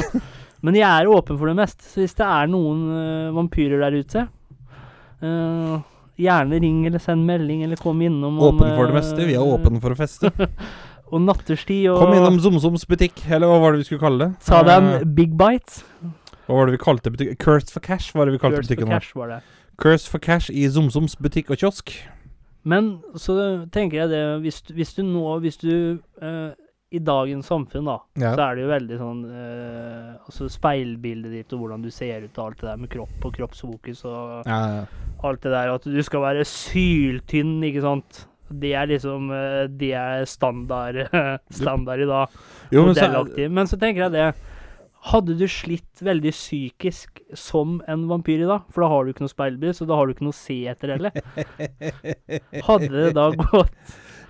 Men 0.66 0.76
jeg 0.76 0.88
er 0.90 1.08
åpen 1.08 1.38
for 1.40 1.48
det 1.48 1.56
meste, 1.56 1.86
så 1.88 2.02
hvis 2.02 2.18
det 2.18 2.26
er 2.26 2.50
noen 2.52 2.82
uh, 2.92 3.30
vampyrer 3.32 3.80
der 3.80 3.94
ute 3.96 4.26
uh, 5.24 5.78
Gjerne 6.20 6.58
ring 6.60 6.82
eller 6.84 7.00
send 7.00 7.24
melding, 7.24 7.62
eller 7.64 7.80
kom 7.80 8.02
innom. 8.04 8.36
Åpen 8.44 8.74
for 8.76 8.90
det 8.90 8.98
meste. 8.98 9.22
Vi 9.24 9.32
er 9.32 9.40
eh, 9.40 9.54
åpne 9.54 9.80
for 9.80 9.94
å 9.94 9.96
feste. 9.96 10.28
Og 11.10 11.20
natterstid 11.24 11.88
og 11.90 11.98
Kom 11.98 12.12
innom 12.14 12.38
Zomzoms 12.38 12.84
butikk, 12.86 13.24
eller 13.30 13.46
hva 13.50 13.58
var 13.60 13.72
det 13.74 13.80
vi 13.82 13.88
skulle 13.88 14.00
kalle 14.04 14.18
det? 14.28 14.30
Sa 14.46 14.62
de 14.62 14.76
Eh, 15.00 15.04
Big 15.04 15.32
Bites? 15.36 15.82
Hva 16.46 16.54
var 16.60 16.66
det 16.66 16.76
vi 16.78 16.84
kalte 16.84 17.10
butikken? 17.10 17.36
Curse 17.42 17.70
for 17.72 17.80
cash, 17.80 18.12
var 18.14 18.26
det 18.26 18.32
vi 18.36 18.38
kalte 18.38 18.56
Curse 18.56 18.68
for 18.68 18.74
butikken 18.74 18.88
vår. 18.88 19.00
cash 19.00 19.16
var 19.16 19.28
det. 19.28 19.40
Curse 19.80 20.08
for 20.10 20.18
cash 20.18 20.50
i 20.50 20.68
Zomzoms 20.68 21.16
butikk 21.16 21.50
og 21.50 21.58
kiosk. 21.58 21.92
Men 22.62 23.00
så 23.16 23.66
tenker 23.72 24.02
jeg 24.02 24.08
det 24.10 24.40
Hvis, 24.42 24.58
hvis 24.76 24.90
du 24.94 25.02
nå 25.02 25.38
Hvis 25.40 25.56
du 25.56 25.98
eh, 26.20 26.50
I 26.92 26.98
dagens 26.98 27.46
samfunn, 27.48 27.86
da, 27.86 27.94
Ja. 28.20 28.34
så 28.36 28.42
er 28.50 28.54
det 28.58 28.62
jo 28.66 28.68
veldig 28.68 28.98
sånn 29.00 29.22
eh, 29.24 30.16
Altså 30.26 30.48
speilbildet 30.52 31.32
ditt 31.32 31.52
og 31.56 31.60
hvordan 31.62 31.80
du 31.82 31.88
ser 31.90 32.20
ut 32.26 32.36
og 32.38 32.50
alt 32.50 32.60
det 32.60 32.68
der 32.68 32.76
med 32.76 32.90
kropp 32.92 33.24
og 33.24 33.32
kroppsfokus 33.32 34.04
og 34.04 34.42
Ja, 34.46 34.58
ja. 34.76 34.84
alt 35.24 35.40
det 35.40 35.52
der. 35.52 35.72
At 35.72 35.84
du 35.88 36.02
skal 36.02 36.20
være 36.20 36.44
syltynn, 36.44 37.62
ikke 37.64 37.80
sant. 37.80 38.26
Det 38.50 38.72
er 38.74 38.88
liksom 38.90 39.30
eh, 39.34 39.64
Det 39.80 39.92
er 39.94 40.24
standard, 40.28 41.02
standard 41.60 42.02
i 42.02 42.08
dag. 42.10 42.38
Jo, 42.74 42.86
men 42.88 42.96
så, 42.98 43.26
Men 43.48 43.70
så 43.70 43.78
tenker 43.80 44.08
jeg 44.08 44.16
det 44.16 44.30
Hadde 45.10 45.32
du 45.40 45.46
slitt 45.48 46.02
veldig 46.04 46.30
psykisk 46.34 47.22
som 47.32 47.78
en 47.88 48.02
vampyr 48.10 48.42
i 48.42 48.48
dag, 48.48 48.66
for 48.68 48.84
da 48.84 48.90
har 48.92 49.06
du 49.06 49.14
ikke 49.14 49.24
noe 49.24 49.32
speilbilde, 49.32 49.72
så 49.78 49.86
da 49.88 49.96
har 49.96 50.04
du 50.04 50.12
ikke 50.12 50.26
noe 50.26 50.34
å 50.34 50.36
se 50.36 50.58
etter 50.68 50.92
heller. 50.92 51.14
Hadde 52.68 52.90
det 52.92 53.14
da 53.16 53.30
gått 53.32 53.72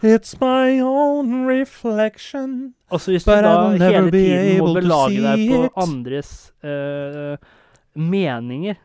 It's 0.06 0.36
my 0.40 0.78
own 0.80 1.48
reflection. 1.48 2.74
Altså 2.88 3.12
hvis 3.12 3.26
du 3.26 3.32
da 3.34 3.56
hele 3.74 4.12
tiden 4.14 4.62
må 4.62 4.70
belage 4.78 5.18
deg 5.26 5.42
på 5.50 5.58
andres 5.82 6.30
uh, 6.64 7.34
meninger 7.98 8.78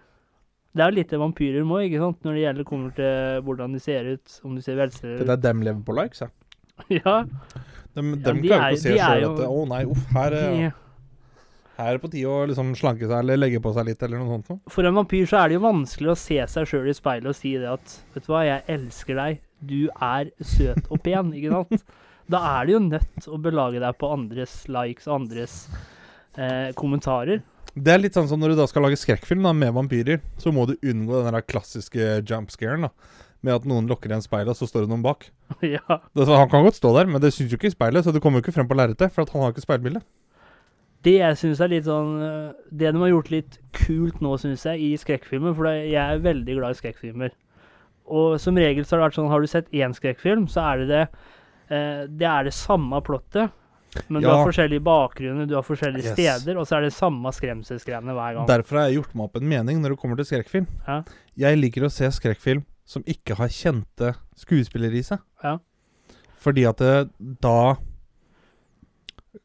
Det 0.75 0.83
er 0.83 0.91
jo 0.91 0.95
litt 0.97 1.13
vampyrer 1.21 1.63
må, 1.67 1.77
ikke 1.87 2.01
sant? 2.03 2.17
Når 2.27 2.33
det 2.35 2.41
gjelder 2.43 2.65
kommer 2.67 2.95
til 2.97 3.43
hvordan 3.47 3.75
de 3.77 3.79
ser 3.79 4.09
ut, 4.17 4.39
om 4.43 4.55
de 4.57 4.63
ser 4.65 4.75
velstillede 4.79 5.23
Det 5.29 5.35
er 5.37 5.43
dem 5.45 5.61
lever 5.63 5.83
på 5.87 5.95
likes, 5.95 6.25
ja. 6.25 6.31
Ja. 6.99 7.13
Dem, 7.95 8.09
Ja, 8.19 8.33
de 8.33 8.41
klarer 8.43 8.65
er- 8.65 8.73
ikke 8.75 8.81
å 8.81 8.83
se 8.83 8.91
de 8.91 8.97
sjøl 8.99 9.29
at 9.29 9.45
Å 9.47 9.61
nei, 9.71 9.83
uff, 9.87 10.09
her, 10.17 10.35
er- 10.35 10.57
ja. 10.65 10.71
her 11.77 11.87
er 11.93 11.97
det 11.97 12.01
på 12.03 12.11
tide 12.11 12.27
å 12.33 12.41
liksom 12.51 12.73
slanke 12.75 13.07
seg 13.07 13.15
eller 13.21 13.39
legge 13.39 13.61
på 13.63 13.71
seg 13.77 13.87
litt, 13.87 14.03
eller 14.03 14.19
noe 14.19 14.33
sånt 14.35 14.51
noe. 14.51 14.59
For 14.75 14.83
en 14.89 14.97
vampyr 14.99 15.25
så 15.31 15.39
er 15.45 15.47
det 15.53 15.57
jo 15.61 15.63
vanskelig 15.63 16.11
å 16.11 16.17
se 16.19 16.41
seg 16.57 16.67
sjøl 16.67 16.91
i 16.91 16.97
speilet 16.99 17.31
og 17.31 17.39
si 17.39 17.55
det 17.61 17.71
at 17.71 17.95
Vet 18.17 18.27
du 18.27 18.31
hva, 18.33 18.43
jeg 18.47 18.63
elsker 18.75 19.15
deg. 19.21 19.39
Du 19.65 19.77
er 19.95 20.29
søt 20.43 20.91
og 20.91 20.99
pen, 21.07 21.31
ikke 21.39 21.55
sant? 21.55 21.85
Da 22.35 22.39
er 22.57 22.65
du 22.65 22.71
jo 22.73 22.79
nødt 22.81 23.27
å 23.29 23.37
belage 23.37 23.77
deg 23.79 23.97
på 24.01 24.07
andres 24.11 24.63
likes 24.67 25.05
og 25.07 25.19
andres 25.21 25.57
eh, 26.41 26.71
kommentarer. 26.75 27.43
Det 27.75 27.91
er 27.91 27.99
litt 27.99 28.15
sånn 28.15 28.29
som 28.29 28.39
når 28.39 28.53
du 28.53 28.59
da 28.61 28.65
skal 28.71 28.85
lage 28.85 28.99
skrekkfilm 28.99 29.43
da, 29.43 29.51
med 29.51 29.73
vampyrer, 29.75 30.21
så 30.39 30.53
må 30.55 30.63
du 30.69 30.77
unngå 30.79 31.25
den 31.25 31.35
der 31.35 31.43
klassiske 31.43 32.21
jumpscaren 32.23 32.87
da, 32.87 32.91
med 33.43 33.57
at 33.57 33.65
noen 33.67 33.89
lukker 33.89 34.13
igjen 34.13 34.23
speilet, 34.23 34.53
og 34.53 34.59
så 34.59 34.69
står 34.69 34.85
det 34.85 34.93
noen 34.93 35.03
bak. 35.03 35.27
ja. 35.75 35.83
Det, 36.15 36.23
så 36.23 36.39
han 36.39 36.51
kan 36.51 36.63
godt 36.63 36.79
stå 36.79 36.93
der, 36.95 37.09
men 37.11 37.23
det 37.23 37.33
syns 37.35 37.51
jo 37.51 37.59
ikke 37.59 37.73
i 37.73 37.75
speilet, 37.75 38.05
så 38.05 38.15
det 38.15 38.21
kommer 38.23 38.39
jo 38.39 38.45
ikke 38.45 38.55
frem 38.55 38.69
på 38.69 38.77
lerretet, 38.79 39.11
for 39.11 39.25
at 39.25 39.33
han 39.35 39.43
har 39.43 39.51
ikke 39.51 39.65
speilbilde. 39.65 40.01
Det 41.05 41.17
jeg 41.19 41.37
syns 41.37 41.61
er 41.61 41.69
litt 41.69 41.85
sånn 41.85 42.15
eh, 42.25 42.53
Det 42.73 42.89
de 42.89 43.01
har 43.03 43.11
gjort 43.11 43.27
litt 43.29 43.57
kult 43.77 44.21
nå, 44.25 44.31
syns 44.41 44.63
jeg, 44.65 44.79
i 44.81 44.95
skrekkfilmer 44.97 45.53
For 45.53 45.69
jeg 45.69 46.01
er 46.01 46.23
veldig 46.23 46.55
glad 46.57 46.73
i 46.73 46.79
skrekkfilmer. 46.79 47.35
Og 48.09 48.39
som 48.41 48.57
regel 48.57 48.85
så 48.85 48.95
har 48.95 49.03
det 49.03 49.05
vært 49.09 49.19
sånn 49.19 49.29
Har 49.29 49.43
du 49.43 49.49
sett 49.51 49.69
én 49.75 49.93
skrekkfilm, 49.93 50.47
så 50.49 50.63
er 50.71 50.81
det 50.81 50.87
det 50.89 51.03
eh, 51.03 52.01
Det 52.09 52.29
er 52.31 52.47
det 52.47 52.55
samme 52.57 53.03
plottet. 53.05 53.53
Men 54.09 54.21
du 54.21 54.27
har 54.29 54.45
forskjellige 54.45 54.83
bakgrunner, 54.83 55.47
du 55.49 55.55
har 55.55 55.63
forskjellige 55.65 56.03
Yes. 56.11 56.13
steder, 56.17 56.57
og 56.59 56.67
så 56.67 56.77
er 56.77 56.81
det 56.87 56.93
samme 56.93 57.31
skremselsgreiene 57.33 58.13
hver 58.13 58.33
gang. 58.37 58.47
Derfor 58.49 58.77
har 58.79 58.87
jeg 58.89 58.99
gjort 59.01 59.15
meg 59.15 59.23
opp 59.29 59.35
en 59.41 59.47
mening 59.49 59.81
når 59.81 59.95
det 59.95 59.99
kommer 60.01 60.15
til 60.19 60.25
skrekkfilm. 60.29 60.67
Ja. 60.87 61.01
Jeg 61.37 61.57
liker 61.61 61.85
å 61.87 61.91
se 61.91 62.09
skrekkfilm 62.11 62.65
som 62.85 63.03
ikke 63.09 63.35
har 63.39 63.47
kjente 63.49 64.13
skuespillere 64.37 64.99
i 64.99 65.01
seg. 65.03 65.19
Ja. 65.43 65.57
Fordi 66.37 66.67
at 66.69 66.77
det, 66.77 67.09
da 67.41 67.75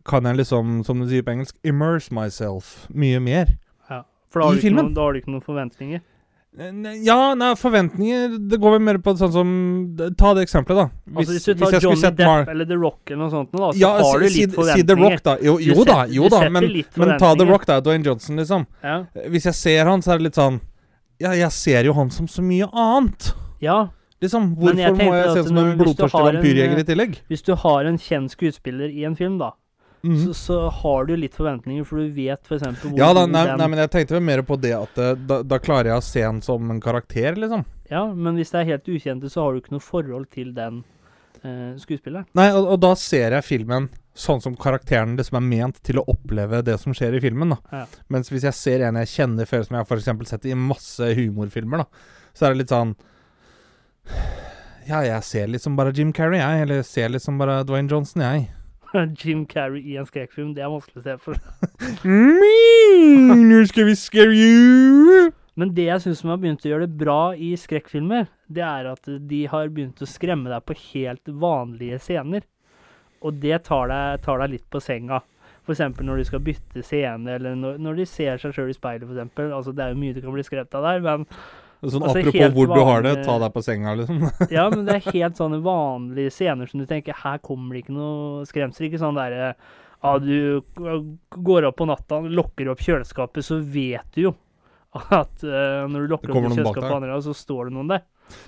kan 0.07 0.25
jeg 0.29 0.37
liksom, 0.43 0.85
som 0.85 1.01
du 1.01 1.09
sier 1.09 1.23
på 1.27 1.33
engelsk, 1.35 1.57
immerse 1.67 2.13
myself 2.15 2.87
mye 2.93 3.21
mer. 3.21 3.57
For 4.31 4.39
da 4.39 4.47
har, 4.47 4.53
i 4.55 4.61
du 4.61 4.63
filmen. 4.63 4.85
noen, 4.85 4.95
da 4.95 5.03
har 5.03 5.13
du 5.13 5.19
ikke 5.19 5.33
noen 5.33 5.43
forventninger. 5.43 6.01
Ja, 6.51 7.35
nei, 7.39 7.53
forventninger 7.55 8.33
Det 8.51 8.59
går 8.59 8.73
vel 8.75 8.81
mer 8.83 8.97
på 8.99 9.13
sånn 9.15 9.31
som 9.31 9.51
Ta 10.19 10.33
det 10.35 10.43
eksempelet, 10.49 10.81
da. 10.81 11.15
altså 11.15 11.37
Hvis 11.37 11.45
du 11.47 11.53
tar 11.55 11.71
hvis 11.77 11.85
Johnny 11.85 12.03
Depp 12.03 12.23
Mar- 12.27 12.51
eller 12.51 12.67
The 12.67 12.79
Rock 12.81 13.13
eller 13.13 13.21
noe 13.23 13.31
sånt, 13.31 13.53
da, 13.55 13.69
så 13.71 13.79
ja, 13.79 13.91
har 14.01 14.19
du 14.19 14.27
si, 14.27 14.41
litt 14.41 14.51
si 14.51 14.57
forventninger. 14.57 14.89
The 14.89 14.97
Rock, 14.99 15.23
da. 15.29 15.37
Jo, 15.47 15.55
jo 15.63 15.77
setter, 15.79 15.93
da, 15.93 16.01
jo 16.11 16.29
da. 16.35 16.41
Men, 16.51 16.67
men 16.97 17.13
ta 17.23 17.31
The. 17.39 17.47
Rock, 17.47 17.67
da. 17.71 17.79
Dwayne 17.87 18.05
Johnson, 18.05 18.43
liksom. 18.43 18.67
Ja. 18.83 18.97
Hvis 19.31 19.47
jeg 19.47 19.55
ser 19.61 19.87
han, 19.93 20.03
så 20.03 20.13
er 20.17 20.19
det 20.19 20.27
litt 20.31 20.41
sånn 20.41 20.59
Ja, 21.23 21.37
jeg 21.39 21.53
ser 21.55 21.87
jo 21.87 21.95
han 22.01 22.11
som 22.11 22.27
så 22.29 22.43
mye 22.43 22.67
annet. 22.75 23.33
ja. 23.63 23.79
Liksom, 24.21 24.51
Hvorfor 24.59 24.77
jeg 24.77 24.93
må 24.99 25.15
jeg 25.17 25.31
se 25.33 25.41
ut 25.41 25.47
som 25.49 25.57
en 25.63 25.69
hvis 25.71 25.79
blodtørstig 25.81 26.25
vampyrjeger 26.27 26.81
i 26.83 26.85
tillegg? 26.85 27.15
Hvis 27.31 27.41
du 27.47 27.55
har 27.57 27.87
en 27.89 27.97
kjent 27.97 28.35
skuespiller 28.35 28.91
i 28.93 29.07
en 29.09 29.15
film, 29.17 29.39
da, 29.41 29.55
Mhm. 30.03 30.21
så, 30.25 30.35
så 30.35 30.59
har 30.81 31.05
du 31.05 31.15
litt 31.17 31.35
forventninger, 31.37 31.85
for 31.85 32.01
du 32.01 32.15
vet 32.17 32.47
f.eks. 32.47 32.63
hvor 32.83 32.97
Ja 32.97 33.11
da, 33.13 33.27
nei, 33.29 33.45
den 33.51 33.59
nei, 33.61 33.67
men 33.69 33.83
jeg 33.83 33.91
tenkte 33.93 34.17
vel 34.17 34.25
mer 34.25 34.43
på 34.49 34.57
det 34.61 34.73
at 34.77 34.99
eh, 34.99 35.13
da, 35.29 35.43
da 35.45 35.59
klarer 35.61 35.93
jeg 35.93 36.01
å 36.01 36.07
se 36.07 36.23
han 36.25 36.41
som 36.45 36.71
en 36.73 36.81
karakter, 36.81 37.37
liksom. 37.37 37.67
Ja, 37.91 38.07
men 38.15 38.39
hvis 38.41 38.55
det 38.55 38.63
er 38.63 38.71
helt 38.75 38.89
ukjente, 38.89 39.29
så 39.33 39.45
har 39.45 39.53
du 39.53 39.61
ikke 39.61 39.75
noe 39.75 39.85
forhold 39.85 40.31
til 40.33 40.55
den 40.57 40.83
eh, 41.43 41.75
skuespilleren. 41.83 42.29
Nei, 42.39 42.49
og, 42.55 42.69
og 42.77 42.81
da 42.81 42.95
ser 42.97 43.37
jeg 43.37 43.49
filmen 43.49 43.91
sånn 44.21 44.41
som 44.43 44.57
karakteren 44.59 45.17
liksom 45.19 45.39
er 45.39 45.45
ment 45.47 45.83
til 45.87 46.01
å 46.01 46.07
oppleve 46.11 46.63
det 46.67 46.79
som 46.83 46.95
skjer 46.97 47.19
i 47.19 47.23
filmen. 47.23 47.53
da 47.55 47.61
Ja. 47.83 47.85
Mens 48.13 48.33
hvis 48.33 48.47
jeg 48.49 48.57
ser 48.57 48.87
en 48.87 48.99
jeg 49.03 49.13
kjenner 49.13 49.49
før, 49.49 49.67
som 49.67 49.77
jeg 49.77 49.85
har 49.87 50.01
eksempel 50.01 50.29
sett 50.29 50.49
i 50.49 50.57
masse 50.57 51.13
humorfilmer, 51.17 51.85
da 51.85 52.17
så 52.35 52.47
er 52.47 52.55
det 52.55 52.63
litt 52.63 52.73
sånn 52.73 52.95
Ja, 54.91 55.03
jeg 55.05 55.23
ser 55.27 55.51
litt 55.51 55.63
som 55.63 55.77
bare 55.79 55.93
Jim 55.95 56.11
Carrey, 56.17 56.41
jeg. 56.41 56.65
Eller 56.65 56.81
jeg 56.81 56.89
ser 56.89 57.13
litt 57.13 57.23
som 57.23 57.37
bare 57.39 57.61
Dwayne 57.69 57.91
Johnson, 57.91 58.25
jeg. 58.25 58.49
Jim 59.21 59.45
Carrey 59.47 59.83
i 59.93 59.97
en 60.01 60.09
skrekkfilm, 60.09 60.55
det 60.57 60.65
er 60.65 60.73
vanskelig 60.73 61.03
å 61.03 61.07
se 61.07 61.17
for. 61.23 61.41
Nå 63.51 63.61
skal 63.71 63.91
vi 63.91 63.97
scare 63.99 64.35
you! 64.35 65.31
Men 65.61 65.75
det 65.77 65.89
jeg 65.89 66.03
syns 66.05 66.23
som 66.23 66.31
har 66.33 66.39
begynt 66.41 66.65
å 66.65 66.71
gjøre 66.71 66.87
det 66.89 67.01
bra 67.01 67.35
i 67.35 67.53
skrekkfilmer, 67.59 68.31
det 68.49 68.65
er 68.65 68.89
at 68.93 69.11
de 69.31 69.41
har 69.51 69.73
begynt 69.75 70.01
å 70.01 70.09
skremme 70.09 70.51
deg 70.53 70.65
på 70.65 70.77
helt 70.93 71.33
vanlige 71.43 71.99
scener. 72.01 72.47
Og 73.21 73.37
det 73.43 73.59
tar 73.67 73.91
deg, 73.91 74.23
tar 74.25 74.41
deg 74.41 74.55
litt 74.55 74.69
på 74.73 74.81
senga. 74.81 75.21
F.eks. 75.67 75.83
når 76.01 76.23
de 76.23 76.29
skal 76.29 76.43
bytte 76.45 76.85
scene, 76.87 77.35
eller 77.37 77.59
når, 77.59 77.77
når 77.83 78.01
de 78.01 78.07
ser 78.09 78.41
seg 78.41 78.55
sjøl 78.57 78.71
i 78.73 78.77
speilet, 78.77 79.05
f.eks. 79.11 79.43
Altså, 79.51 79.75
det 79.77 79.85
er 79.85 79.93
jo 79.93 80.01
mye 80.01 80.17
du 80.17 80.23
kan 80.25 80.35
bli 80.35 80.47
skremt 80.47 80.79
av 80.79 80.87
der, 80.87 81.05
men 81.05 81.29
Sånn 81.81 82.05
Altså, 82.05 82.21
apropos 82.21 82.53
hvor 82.53 82.67
hvor 82.69 82.77
du 82.77 82.83
har 82.85 83.05
det, 83.07 83.13
ta 83.25 83.39
deg 83.41 83.55
på 83.55 83.63
senga, 83.65 83.95
liksom. 83.97 84.21
Ja, 84.57 84.67
men 84.69 84.85
det 84.85 84.99
er 84.99 85.15
helt 85.15 85.39
sånne 85.41 85.63
vanlige 85.65 86.35
scener 86.35 86.69
som 86.69 86.83
du 86.83 86.87
tenker 86.89 87.17
Her 87.17 87.41
kommer 87.41 87.73
det 87.73 87.87
ikke 87.87 87.97
noe 87.97 88.45
skremsel. 88.49 88.91
Ikke 88.91 89.01
sånn 89.01 89.17
derre 89.17 89.55
Ja, 89.55 90.13
du 90.21 90.61
går 91.41 91.69
opp 91.71 91.79
på 91.81 91.89
natta, 91.89 92.21
lukker 92.21 92.69
opp 92.73 92.85
kjøleskapet, 92.85 93.47
så 93.47 93.61
vet 93.65 94.13
du 94.17 94.27
jo 94.29 94.37
at 94.99 95.45
uh, 95.47 95.87
når 95.87 96.03
du 96.07 96.13
lukker 96.15 96.33
opp 96.33 96.49
kjøleskapet, 96.51 96.87
på 96.89 96.97
andre, 96.97 97.19
så 97.23 97.35
står 97.37 97.69
det 97.69 97.77
noen 97.77 97.93
der. 97.93 98.07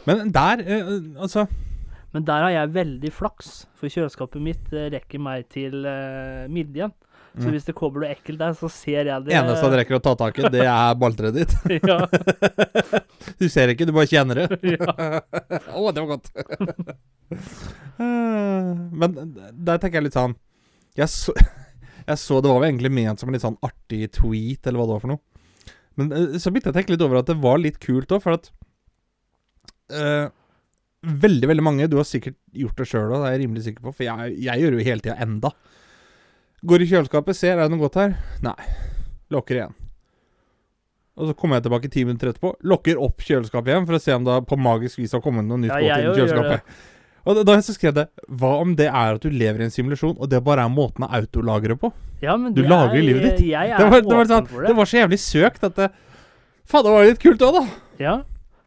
Men 0.09 0.33
der, 0.35 0.63
uh, 0.67 1.23
altså 1.23 1.47
Men 2.13 2.27
der 2.29 2.47
har 2.47 2.53
jeg 2.57 2.73
veldig 2.75 3.13
flaks, 3.15 3.53
for 3.79 3.93
kjøleskapet 3.93 4.43
mitt 4.43 4.75
eh, 4.75 4.91
rekker 4.93 5.23
meg 5.23 5.47
til 5.55 5.87
uh, 5.87 6.45
midjen. 6.53 6.93
Så 7.33 7.47
Mm. 7.49 7.53
hvis 7.55 7.65
det 7.65 7.73
kommer 7.73 8.03
noe 8.03 8.11
ekkelt 8.13 8.39
der, 8.43 8.53
så 8.53 8.69
ser 8.69 9.07
jeg 9.09 9.25
det. 9.25 9.33
eneste 9.33 9.65
han 9.65 9.73
rekker 9.79 9.97
å 9.97 10.03
ta 10.05 10.13
tak 10.21 10.37
i, 10.37 10.43
det 10.53 10.67
er 10.69 10.99
balltreet 11.01 11.33
ditt. 11.39 11.55
ja, 11.89 11.99
Du 13.41 13.47
ser 13.49 13.73
ikke, 13.73 13.87
du 13.89 13.93
bare 13.97 14.11
kjenner 14.11 14.43
det. 14.43 14.59
ja. 14.75 14.93
Å, 15.73 15.93
det 15.97 16.05
var 16.05 16.11
godt. 16.11 16.29
Men 18.93 19.17
der 19.57 19.81
tenker 19.81 20.01
jeg 20.01 20.09
litt 20.09 20.17
sånn 20.17 20.35
Jeg 20.99 21.09
så, 21.09 21.33
jeg 22.05 22.19
så 22.21 22.41
det 22.43 22.51
var 22.53 22.61
vel 22.61 22.69
egentlig 22.73 22.93
ment 22.93 23.23
som 23.23 23.31
en 23.31 23.37
litt 23.37 23.45
sånn 23.47 23.57
artig 23.65 24.11
tweet, 24.19 24.67
eller 24.67 24.83
hva 24.83 24.89
det 24.91 24.97
var 24.99 25.03
for 25.07 25.15
noe. 25.15 25.23
Men 26.01 26.13
eh, 26.17 26.37
så 26.41 26.53
begynte 26.53 26.69
jeg 26.71 26.75
å 26.77 26.79
tenke 26.81 26.95
litt 26.95 27.05
over 27.07 27.21
at 27.23 27.33
det 27.33 27.39
var 27.41 27.61
litt 27.63 27.81
kult 27.83 28.13
òg, 28.13 28.23
for 28.25 28.37
at 28.37 28.53
uh, 29.97 30.29
Veldig, 31.03 31.49
veldig 31.51 31.65
mange 31.67 31.89
Du 31.91 31.97
har 31.99 32.07
sikkert 32.07 32.37
gjort 32.55 32.79
det 32.79 32.87
sjøl 32.87 33.09
òg, 33.11 33.23
det 33.25 33.31
er 33.31 33.35
jeg 33.35 33.43
rimelig 33.47 33.65
sikker 33.65 33.89
på, 33.89 33.95
for 33.97 34.07
jeg, 34.07 34.37
jeg 34.45 34.61
gjør 34.63 34.75
det 34.77 34.79
jo 34.83 34.87
hele 34.93 35.03
tida 35.03 35.17
enda. 35.25 35.51
Går 36.65 36.85
i 36.85 36.87
kjøleskapet, 36.93 37.35
ser 37.37 37.57
er 37.59 37.65
det 37.67 37.73
noe 37.75 37.83
godt 37.83 37.97
her. 37.99 38.13
Nei. 38.45 38.55
Lukker 39.35 39.59
igjen. 39.59 39.73
Og 41.19 41.29
så 41.29 41.35
kommer 41.37 41.59
jeg 41.59 41.67
tilbake 41.67 41.91
ti 41.93 42.05
minutter 42.09 42.31
etterpå, 42.31 42.55
lukker 42.65 43.01
opp 43.03 43.21
kjøleskapet 43.21 43.69
igjen 43.73 43.87
for 43.89 43.99
å 43.99 44.01
se 44.01 44.15
om 44.17 44.25
det 44.25 44.37
på 44.49 44.57
magisk 44.57 45.01
vis 45.03 45.13
har 45.13 45.21
kommet 45.25 45.45
noe 45.45 45.61
nytt 45.61 45.75
Ja, 45.75 45.81
godt 45.83 45.99
inn 46.01 46.09
i 46.09 46.21
kjøleskapet. 46.23 46.79
Og 47.23 47.37
da, 47.37 47.43
da 47.47 47.53
har 47.53 47.61
jeg 47.61 47.67
så 47.69 47.75
skrevet 47.77 47.99
det 48.01 48.25
Hva 48.41 48.49
om 48.65 48.73
det 48.75 48.89
er 48.89 49.19
at 49.19 49.23
du 49.23 49.29
lever 49.31 49.61
i 49.63 49.67
en 49.69 49.75
simulasjon, 49.75 50.17
og 50.19 50.31
det 50.33 50.41
bare 50.43 50.65
er 50.65 50.73
måten 50.73 51.05
å 51.07 51.11
autolagre 51.21 51.77
på? 51.79 51.93
ja, 52.23 52.37
men 52.39 52.55
Du 52.55 52.63
lager 52.63 52.97
er- 52.97 53.03
livet 53.05 53.23
ditt. 53.29 53.45
Jeg 53.51 53.71
er 53.71 53.79
Det 53.79 53.91
var, 53.91 54.01
det, 54.01 54.17
var 54.17 54.25
sånn, 54.31 54.47
for 54.49 54.63
det 54.63 54.69
det. 54.73 54.77
var 54.81 54.85
så 54.91 54.99
jævlig 55.03 55.19
søkt 55.23 55.65
at 55.69 55.77
det 55.77 55.91
Faen, 56.65 56.85
det 56.87 56.93
var 56.95 57.05
litt 57.05 57.19
kult 57.21 57.43
òg, 57.43 57.53
da. 57.59 57.63
Ja. 57.99 58.13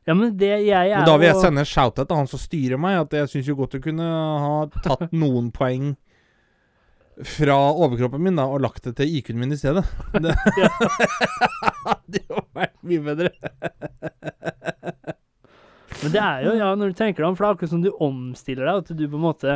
ja, 0.06 0.14
men 0.14 0.38
det 0.38 0.52
jeg 0.68 0.92
er 0.92 0.98
Men 1.00 1.06
da 1.08 1.18
vil 1.18 1.28
jeg 1.32 1.42
sende 1.42 1.64
en 1.64 1.66
shout-out 1.72 2.08
til 2.12 2.18
han 2.20 2.28
som 2.28 2.40
styrer 2.40 2.78
meg, 2.78 3.00
at 3.08 3.12
jeg 3.16 3.30
syns 3.34 3.48
jo 3.50 3.56
godt 3.56 3.72
du 3.72 3.80
kunne 3.80 4.04
ha 4.06 4.66
tatt 4.84 5.08
noen 5.16 5.50
poeng 5.56 5.96
fra 7.24 7.56
overkroppen 7.72 8.24
min 8.24 8.36
da 8.40 8.48
og 8.52 8.64
lagt 8.66 8.84
det 8.88 8.96
til 9.00 9.20
IQ-en 9.20 9.40
min 9.40 9.56
i 9.56 9.60
stedet. 9.60 9.86
Det 10.16 10.32
hadde 11.86 12.22
jo 12.28 12.42
vært 12.56 12.76
mye 12.84 13.04
bedre. 13.06 13.32
Men 16.04 16.12
det 16.12 16.22
er 16.22 16.42
jo, 16.46 16.54
ja, 16.60 16.70
når 16.76 16.92
du 16.92 16.96
tenker 17.00 17.24
deg 17.24 17.28
om, 17.30 17.36
for 17.38 17.46
det 17.46 17.50
er 17.50 17.56
akkurat 17.56 17.72
som 17.72 17.82
du 17.86 17.90
omstiller 18.04 18.68
deg, 18.68 18.82
at 18.84 18.90
du 19.00 19.04
på 19.08 19.16
en 19.20 19.24
måte 19.24 19.56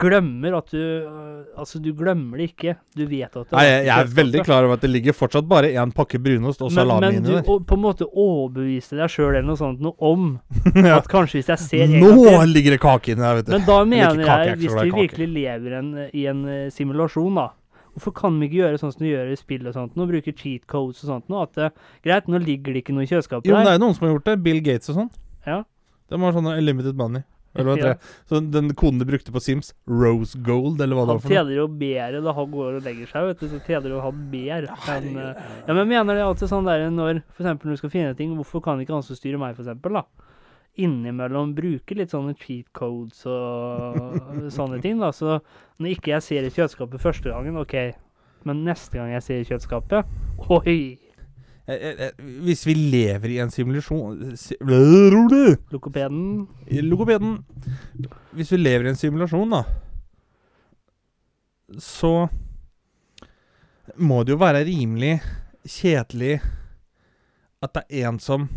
glemmer 0.00 0.56
at 0.58 0.72
du 0.74 0.80
øh, 0.80 1.28
Altså, 1.60 1.80
du 1.82 1.90
glemmer 1.96 2.38
det 2.40 2.50
ikke. 2.52 2.74
Du 2.96 3.02
vet 3.08 3.28
at 3.36 3.48
det 3.50 3.56
Nei, 3.56 3.64
jeg, 3.66 3.84
jeg 3.88 4.04
er 4.04 4.10
veldig 4.16 4.42
klar 4.46 4.64
over 4.66 4.76
at 4.78 4.84
det 4.84 4.90
ligger 4.92 5.16
fortsatt 5.16 5.48
bare 5.50 5.70
én 5.72 5.92
pakke 5.96 6.20
brunost 6.22 6.62
og 6.64 6.72
salami 6.72 7.10
inni 7.16 7.24
du 7.26 7.32
Men 7.38 7.44
å- 7.44 7.58
på 7.66 7.78
en 7.78 7.82
måte 7.84 8.06
overbeviste 8.08 8.98
deg 9.00 9.10
sjøl 9.12 9.30
eller 9.34 9.48
noe 9.48 9.60
sånt 9.60 9.80
noe 9.84 9.96
om 10.00 10.28
Ja. 10.86 10.98
at 11.00 11.08
kanskje 11.10 11.40
hvis 11.40 11.50
jeg 11.54 11.62
ser 11.64 11.86
en 11.88 11.96
Nå 12.04 12.12
til 12.26 12.52
ligger 12.54 12.76
det 12.76 12.80
kake 12.82 13.14
inni 13.14 13.24
der, 13.24 13.40
vet 13.40 13.48
du. 13.48 13.54
Men 13.56 13.66
da 13.68 13.78
mener 13.84 14.20
jeg 14.24 14.58
hvis 14.60 14.76
vi 14.82 14.92
virkelig 15.00 15.30
lever 15.34 15.78
en, 15.80 15.90
i 16.12 16.26
en 16.30 16.44
eh, 16.48 16.68
simulasjon, 16.74 17.34
da 17.40 17.48
Hvorfor 17.90 18.14
kan 18.14 18.36
vi 18.38 18.46
ikke 18.46 18.60
gjøre 18.60 18.78
sånn 18.78 18.92
som 18.94 19.02
du 19.02 19.08
gjør 19.10 19.32
i 19.32 19.36
spill 19.36 19.66
og 19.66 19.74
sånt 19.74 19.96
nå? 19.98 20.04
Bruke 20.06 20.30
cheat 20.38 20.62
codes 20.70 21.00
og 21.02 21.08
sånt 21.10 21.26
nå? 21.32 21.40
At 21.42 21.58
eh, 21.58 21.72
greit, 22.06 22.28
nå 22.30 22.38
ligger 22.38 22.76
det 22.76 22.84
ikke 22.84 22.94
noe 22.94 23.02
i 23.02 23.10
kjøleskapet 23.10 23.48
Jo, 23.50 23.56
men 23.58 23.66
det 23.66 23.72
er 23.72 23.80
jo 23.80 23.82
noen 23.82 23.96
som 23.98 24.06
har 24.06 24.12
gjort 24.14 24.28
det. 24.30 24.36
Bill 24.46 24.60
Gates 24.62 24.92
og 24.94 25.00
sånn. 25.00 25.10
Ja. 25.46 25.62
De 26.10 26.20
har 26.20 26.34
sånne 26.36 26.56
limited 26.62 26.98
money. 26.98 27.22
Eller 27.54 27.66
hva 27.66 27.76
Ja. 27.90 27.94
Så 28.30 28.40
den 28.40 28.72
koden 28.78 29.00
de 29.02 29.06
brukte 29.08 29.34
på 29.34 29.42
Sims, 29.42 29.72
Rose 29.90 30.38
Gold, 30.38 30.80
eller 30.80 30.98
hva 30.98 31.06
det 31.06 31.14
var 31.16 31.22
for 31.24 31.30
noe. 31.30 31.36
tjener 31.36 31.56
jo 31.58 31.66
bedre 31.80 32.22
da 32.24 32.34
han 32.36 32.50
går 32.54 32.78
og 32.78 32.86
legger 32.86 33.10
seg, 33.10 33.28
vet 33.30 33.42
du. 33.42 33.46
Så 33.50 33.60
tjener 33.66 33.94
jo 33.94 34.02
han 34.04 34.24
bedre. 34.32 34.78
enn, 34.94 35.12
eh, 35.18 35.44
ja, 35.66 35.70
men 35.72 35.82
jeg 35.84 35.92
mener 35.94 36.18
det 36.18 36.26
alltid 36.26 36.52
sånn 36.52 36.68
der 36.68 36.88
når 36.94 37.22
For 37.34 37.44
eksempel 37.44 37.70
når 37.70 37.78
du 37.78 37.82
skal 37.84 37.94
finne 37.94 38.18
ting, 38.18 38.34
hvorfor 38.38 38.62
kan 38.64 38.82
ikke 38.82 38.94
han 38.94 39.06
som 39.06 39.18
styrer 39.18 39.40
meg, 39.42 39.56
for 39.58 39.66
eksempel, 39.66 40.00
da? 40.00 40.06
innimellom 40.78 41.50
bruke 41.56 41.96
litt 41.98 42.12
sånne 42.14 42.36
cheat 42.38 42.68
codes 42.76 43.24
og 43.28 44.46
sånne 44.56 44.80
ting, 44.84 45.00
da. 45.02 45.10
Så 45.14 45.40
når 45.80 45.96
ikke 45.96 46.14
jeg 46.14 46.26
ser 46.26 46.46
i 46.46 46.52
kjøleskapet 46.54 47.02
første 47.02 47.32
gangen, 47.32 47.58
OK, 47.60 47.74
men 48.48 48.62
neste 48.64 49.00
gang 49.00 49.10
jeg 49.12 49.26
ser 49.26 49.42
i 49.42 49.48
kjøleskapet 49.48 50.16
Oi! 50.48 50.78
Eh, 51.70 51.76
eh, 51.88 52.06
eh, 52.06 52.24
Hvis 52.44 52.66
vi 52.66 52.74
lever 52.74 53.30
i 53.30 53.38
en 53.38 53.50
simulasjon 53.50 54.16
Lokopeden. 55.70 56.48
Lokopeden. 56.66 57.44
Hvis 58.34 58.52
vi 58.52 58.58
lever 58.58 58.88
i 58.88 58.90
en 58.90 58.98
simulasjon, 58.98 59.54
da, 59.54 59.62
så 61.78 62.28
må 63.96 64.22
det 64.24 64.34
jo 64.34 64.40
være 64.40 64.64
rimelig 64.66 65.20
kjedelig 65.66 66.40
at 67.62 67.74
det 67.76 67.84
er 68.00 68.08
en 68.08 68.18
som 68.22 68.48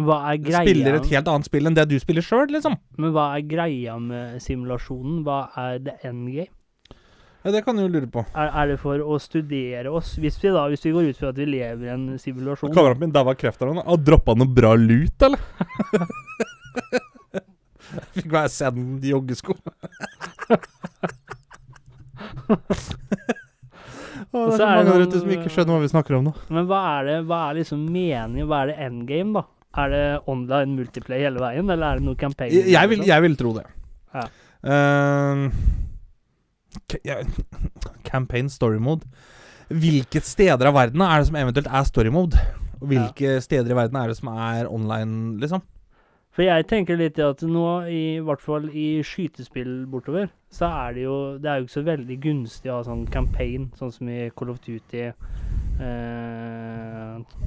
Hva 0.00 0.20
er 0.30 0.40
greia 0.40 0.62
spiller 0.64 0.96
et 0.96 1.10
helt 1.12 1.28
annet 1.30 1.48
spill 1.48 1.68
enn 1.68 1.76
det 1.76 1.88
du 1.90 1.98
spiller 2.00 2.24
sjøl, 2.24 2.48
liksom. 2.54 2.78
Men 2.96 3.12
hva 3.14 3.34
er 3.36 3.48
greia 3.50 3.98
med 4.00 4.40
simulasjonen? 4.42 5.20
Hva 5.26 5.48
er 5.60 5.82
the 5.84 5.98
endgame? 6.08 6.52
Ja, 7.44 7.50
det 7.52 7.60
kan 7.66 7.76
du 7.76 7.82
jo 7.84 7.90
lure 7.92 8.06
på. 8.08 8.22
Er, 8.32 8.48
er 8.56 8.70
det 8.70 8.78
for 8.80 8.96
å 9.04 9.18
studere 9.20 9.90
oss? 9.92 10.14
Hvis 10.16 10.38
vi 10.40 10.48
da, 10.54 10.62
hvis 10.72 10.80
vi 10.86 10.94
går 10.94 11.10
ut 11.12 11.18
fra 11.20 11.28
at 11.28 11.36
vi 11.36 11.44
lever 11.44 11.84
i 11.84 11.90
en 11.92 12.16
sivilisasjon 12.16 12.72
Kameraten 12.72 13.02
min 13.04 13.12
daua 13.12 13.34
kreft 13.36 13.60
av 13.60 13.74
noe. 13.76 13.96
Droppa 14.00 14.32
han 14.32 14.40
noe 14.40 14.48
bra 14.48 14.72
lut, 14.80 15.12
eller? 15.26 15.36
Fikk 18.16 18.32
være 18.32 18.48
send 18.48 19.04
joggesko. 19.04 19.52
Å, 24.34 24.50
det 24.50 24.56
er 24.56 24.56
Og 24.56 24.56
mange 24.56 24.88
der 24.88 25.04
ute 25.04 25.20
som 25.20 25.28
ikke 25.36 25.52
skjønner 25.52 25.76
hva 25.76 25.84
vi 25.84 25.92
snakker 25.92 26.16
om 26.16 26.24
nå. 26.30 26.32
Men 26.54 26.64
hva 26.70 26.80
er 26.96 27.02
det, 27.10 27.18
hva 27.28 27.38
er 27.50 27.60
liksom 27.60 27.84
meningen? 27.84 28.48
Hva 28.48 28.56
er 28.64 28.72
det 28.72 28.78
endgame, 28.88 29.36
da? 29.36 29.44
Er 29.84 29.88
det 29.92 30.04
online 30.30 30.72
multiplay 30.78 31.18
hele 31.26 31.38
veien, 31.42 31.66
eller 31.68 31.86
er 31.92 31.96
det 32.00 32.06
noe 32.08 32.16
campaign? 32.18 32.50
Jeg, 32.56 32.72
jeg, 32.72 32.84
vil, 32.94 33.00
jeg 33.10 33.20
vil 33.28 33.36
tro 33.38 33.50
det. 33.58 33.66
Ja. 34.16 34.24
Ja, 34.64 35.50
campaign 38.12 38.48
story 38.52 38.78
mode. 38.82 39.06
Hvilke 39.72 40.20
steder 40.24 40.68
av 40.68 40.74
verden 40.76 41.00
er 41.04 41.20
det 41.22 41.28
som 41.30 41.38
eventuelt 41.40 41.70
er 41.70 41.84
story 41.88 42.10
mode? 42.12 42.40
Og 42.80 42.90
hvilke 42.90 43.38
steder 43.40 43.70
i 43.72 43.78
verden 43.78 43.96
er 43.96 44.10
det 44.10 44.18
som 44.18 44.28
er 44.34 44.68
online, 44.68 45.38
liksom? 45.40 45.62
For 46.34 46.42
jeg 46.42 46.66
tenker 46.66 46.98
litt 46.98 47.18
at 47.22 47.44
nå, 47.46 47.64
i 47.86 48.18
hvert 48.26 48.42
fall 48.42 48.66
i 48.74 48.98
skytespill 49.06 49.84
bortover, 49.90 50.26
så 50.50 50.66
er 50.66 50.96
det 50.96 51.04
jo 51.04 51.38
Det 51.38 51.50
er 51.50 51.60
jo 51.60 51.66
ikke 51.68 51.76
så 51.76 51.84
veldig 51.86 52.16
gunstig 52.24 52.70
å 52.72 52.78
ha 52.80 52.86
sånn 52.88 53.04
campaign, 53.06 53.68
sånn 53.78 53.92
som 53.94 54.10
i 54.10 54.30
Call 54.34 54.50
of 54.50 54.58
Duty 54.64 55.04
eh, 55.06 55.14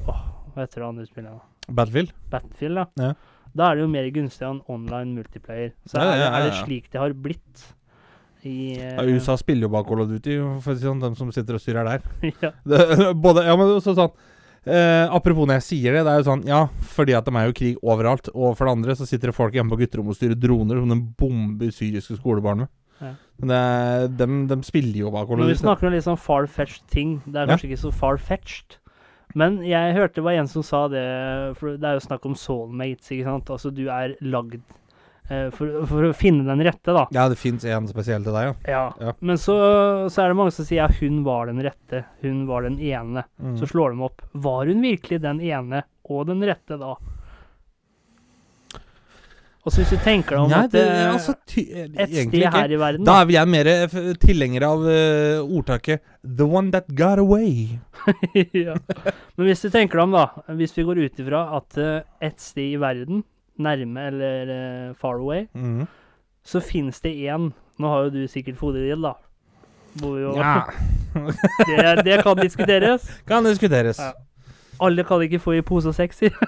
åh, 0.08 0.22
Hva 0.54 0.64
heter 0.64 0.80
det 0.80 0.88
andre 0.88 1.06
spillet? 1.08 1.32
da? 1.36 1.42
Battlefield? 1.68 2.14
Battlefield, 2.32 2.80
da. 2.80 2.86
Ja. 3.10 3.12
Da 3.58 3.68
er 3.68 3.76
det 3.76 3.84
jo 3.84 3.92
mer 3.92 4.08
gunstig 4.16 4.46
enn 4.48 4.62
online 4.72 5.18
multiplayer. 5.18 5.74
Så 5.88 6.00
Ja, 6.00 6.04
er, 6.04 6.08
det, 6.08 6.18
ja, 6.22 6.24
ja, 6.24 6.32
er 6.38 6.48
det 6.48 6.56
slik 6.62 6.88
det 6.94 7.02
har 7.02 7.12
blitt 7.28 7.66
i 8.48 8.78
uh, 8.80 8.96
Ja, 8.98 9.06
USA 9.12 9.36
spiller 9.40 9.68
jo 9.68 9.74
bak 9.76 9.86
Call 9.90 10.02
of 10.06 10.10
Duty, 10.10 10.38
for 10.64 10.74
å 10.74 10.78
si 10.80 10.88
sånn, 10.88 11.04
de 11.04 11.12
som 11.20 11.30
sitter 11.36 11.58
og 11.60 11.64
styrer 11.64 11.88
der. 11.92 12.08
ja. 12.44 12.52
Det, 12.72 13.12
både, 13.20 13.44
ja, 13.48 13.56
men 13.60 13.76
så 13.84 13.94
sånn 13.98 14.12
eh, 14.66 15.06
Apropos 15.14 15.48
når 15.48 15.60
jeg 15.60 15.68
sier 15.68 15.96
det, 15.98 16.06
det 16.08 16.14
er 16.16 16.24
jo 16.24 16.28
sånn 16.32 16.44
Ja, 16.50 16.64
fordi 16.96 17.16
at 17.18 17.28
de 17.28 17.36
er 17.40 17.48
jo 17.52 17.56
krig 17.60 17.78
overalt. 17.84 18.32
Og 18.34 18.56
for 18.58 18.68
det 18.68 18.74
andre 18.80 18.98
så 19.00 19.08
sitter 19.10 19.32
det 19.32 19.38
folk 19.38 19.56
hjemme 19.56 19.72
på 19.76 19.80
gutterommet 19.84 20.16
og 20.16 20.20
styrer 20.20 20.40
droner 20.40 20.82
som 20.82 20.92
de 20.96 21.00
bomber 21.22 21.72
syriske 21.76 22.18
skolebarn 22.20 22.66
med. 22.66 22.74
Ja. 22.98 23.14
Men 23.38 23.52
det, 23.54 23.62
dem, 24.18 24.38
dem 24.50 24.64
spiller 24.66 25.04
jo 25.04 25.12
bak 25.14 25.28
Call 25.30 25.38
Når 25.44 25.52
of 25.52 25.54
vi 25.54 25.62
snakker 25.62 25.88
om 25.92 25.94
litt 25.94 26.08
sånn 26.08 26.18
far-fetched 26.18 26.88
ting, 26.90 27.18
det 27.28 27.36
er 27.38 27.46
Ja. 27.46 27.54
kanskje 27.54 27.70
ikke 27.70 27.84
så 27.86 27.94
far-fetched. 27.94 28.80
Men 29.38 29.60
jeg 29.68 29.94
hørte 29.94 30.18
det 30.18 30.24
var 30.26 30.38
en 30.40 30.48
som 30.50 30.64
sa 30.66 30.88
det, 30.90 31.04
for 31.60 31.76
det 31.78 31.86
er 31.86 32.00
jo 32.00 32.06
snakk 32.08 32.26
om 32.26 32.34
soulmates, 32.40 33.12
ikke 33.14 33.28
sant. 33.28 33.52
Altså 33.54 33.70
du 33.76 33.84
er 33.94 34.16
lagd 34.26 34.56
eh, 34.58 34.62
for, 35.28 35.82
for 35.90 36.08
å 36.08 36.14
finne 36.16 36.46
den 36.48 36.64
rette, 36.64 36.94
da. 36.96 37.04
Ja, 37.12 37.26
det 37.28 37.36
fins 37.40 37.66
en 37.68 37.90
spesiell 37.90 38.24
til 38.24 38.36
deg, 38.36 38.48
ja. 38.48 38.56
Ja. 38.72 38.84
Ja. 39.10 39.14
Men 39.20 39.42
så, 39.42 39.58
så 40.08 40.24
er 40.24 40.32
det 40.32 40.40
mange 40.40 40.56
som 40.56 40.68
sier 40.68 40.86
ja, 40.86 40.88
hun 41.02 41.20
var 41.26 41.52
den 41.52 41.60
rette, 41.66 42.06
hun 42.24 42.46
var 42.48 42.64
den 42.68 42.80
ene. 42.80 43.26
Mm. 43.42 43.58
Så 43.60 43.70
slår 43.74 43.96
de 43.96 44.08
opp. 44.08 44.24
Var 44.32 44.72
hun 44.72 44.84
virkelig 44.86 45.20
den 45.26 45.44
ene 45.44 45.84
og 46.08 46.28
den 46.30 46.44
rette 46.48 46.80
da? 46.80 46.96
Og 49.68 49.74
så 49.74 49.82
hvis 49.82 49.98
du 49.98 50.00
tenker 50.00 50.38
deg 50.38 50.46
om 50.46 50.52
Nei, 50.54 50.62
at 50.64 50.72
det, 50.72 50.82
eh, 50.88 51.10
altså, 51.12 51.34
ty, 51.44 51.66
et 51.76 52.14
sted 52.14 52.46
her 52.54 52.72
i 52.72 52.78
verden 52.80 53.04
Da 53.04 53.18
er 53.20 53.26
vi 53.28 53.36
jeg 53.36 53.52
mer 53.52 53.68
eh, 53.68 53.96
tilhenger 54.22 54.64
av 54.64 54.86
uh, 54.88 55.44
ordtaket 55.44 56.06
'the 56.24 56.48
one 56.48 56.72
that 56.72 56.88
got 56.96 57.20
away'. 57.20 57.76
ja. 58.66 58.78
Men 59.36 59.50
hvis 59.50 59.66
du 59.66 59.70
tenker 59.72 60.00
deg 60.00 60.06
om, 60.06 60.16
da, 60.16 60.54
hvis 60.56 60.76
vi 60.78 60.88
går 60.88 61.02
ut 61.04 61.20
ifra 61.20 61.44
at 61.60 61.80
uh, 61.84 62.00
et 62.24 62.40
sted 62.40 62.78
i 62.78 62.80
verden, 62.80 63.26
nærme 63.60 64.08
eller 64.12 64.52
eh, 64.54 64.94
far 65.00 65.16
away, 65.22 65.48
Mm. 65.56 65.88
så 66.46 66.62
fins 66.64 67.02
det 67.02 67.16
én 67.28 67.52
Nå 67.80 67.88
har 67.92 68.04
jo 68.08 68.10
du 68.10 68.28
sikkert 68.28 68.58
Fodril, 68.58 69.02
da. 69.02 69.14
Jo, 70.02 70.34
Ja, 70.38 70.64
det, 71.68 72.04
det 72.06 72.24
kan 72.24 72.36
diskuteres. 72.38 73.06
kan 73.28 73.44
diskuteres. 73.46 74.00
Ja. 74.02 74.12
Alle 74.82 75.04
kan 75.06 75.22
ikke 75.22 75.40
få 75.42 75.54
i 75.58 75.62
pose 75.62 75.88
og 75.90 75.96
sekser. 75.98 76.30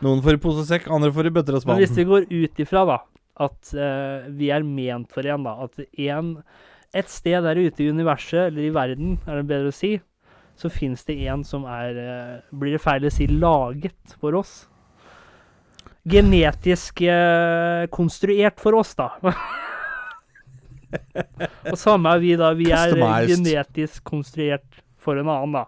Noen 0.00 0.22
får 0.24 0.38
i 0.38 0.40
pose 0.40 0.62
og 0.62 0.68
sekk, 0.68 0.86
andre 0.90 1.10
får 1.12 1.28
i 1.28 1.32
bøtter 1.36 1.56
og 1.58 1.62
spann. 1.64 1.78
hvis 1.82 1.92
vi 1.98 2.04
går 2.08 2.26
ut 2.32 2.60
ifra 2.64 2.84
da, 2.88 2.98
at 3.44 3.72
uh, 3.76 4.28
vi 4.36 4.48
er 4.54 4.64
ment 4.64 5.10
for 5.12 5.26
en, 5.28 5.44
da, 5.44 5.52
at 5.66 5.82
en, 6.00 6.30
et 6.96 7.10
sted 7.12 7.44
der 7.44 7.60
ute 7.60 7.84
i 7.84 7.90
universet, 7.92 8.46
eller 8.48 8.62
i 8.66 8.72
verden, 8.74 9.18
er 9.28 9.42
det 9.42 9.46
bedre 9.50 9.68
å 9.72 9.76
si, 9.76 9.92
så 10.60 10.68
fins 10.72 11.06
det 11.08 11.16
en 11.32 11.42
som 11.46 11.64
er 11.68 11.96
eh, 11.96 12.36
Blir 12.52 12.76
det 12.76 12.82
feil 12.84 13.06
å 13.08 13.12
si 13.12 13.26
laget 13.30 14.16
for 14.20 14.36
oss? 14.36 14.66
Genetisk 16.10 17.00
eh, 17.04 17.86
konstruert 17.92 18.60
for 18.60 18.76
oss, 18.80 18.92
da. 18.98 19.08
Og 21.70 21.76
samme 21.78 22.12
er 22.16 22.22
vi, 22.22 22.32
da. 22.40 22.52
Vi 22.58 22.70
er 22.74 22.94
genetisk 23.30 24.04
konstruert 24.08 24.80
for 25.00 25.20
en 25.20 25.30
annen, 25.30 25.60
da. 25.60 25.66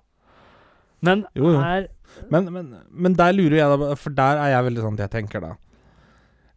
Men 1.03 1.27
Jo, 1.35 1.55
jo. 1.55 1.61
er 1.61 1.89
Men, 2.31 2.53
men, 2.53 2.73
men 2.91 3.15
der 3.17 3.33
lurer 3.33 3.57
jeg, 3.57 3.79
da, 3.81 3.95
for 3.99 4.15
der 4.15 4.41
er 4.43 4.53
jeg 4.53 4.67
veldig 4.69 4.83
sånn 4.85 4.99
at 4.99 5.07
jeg 5.07 5.13
tenker 5.17 5.43
da 5.43 5.55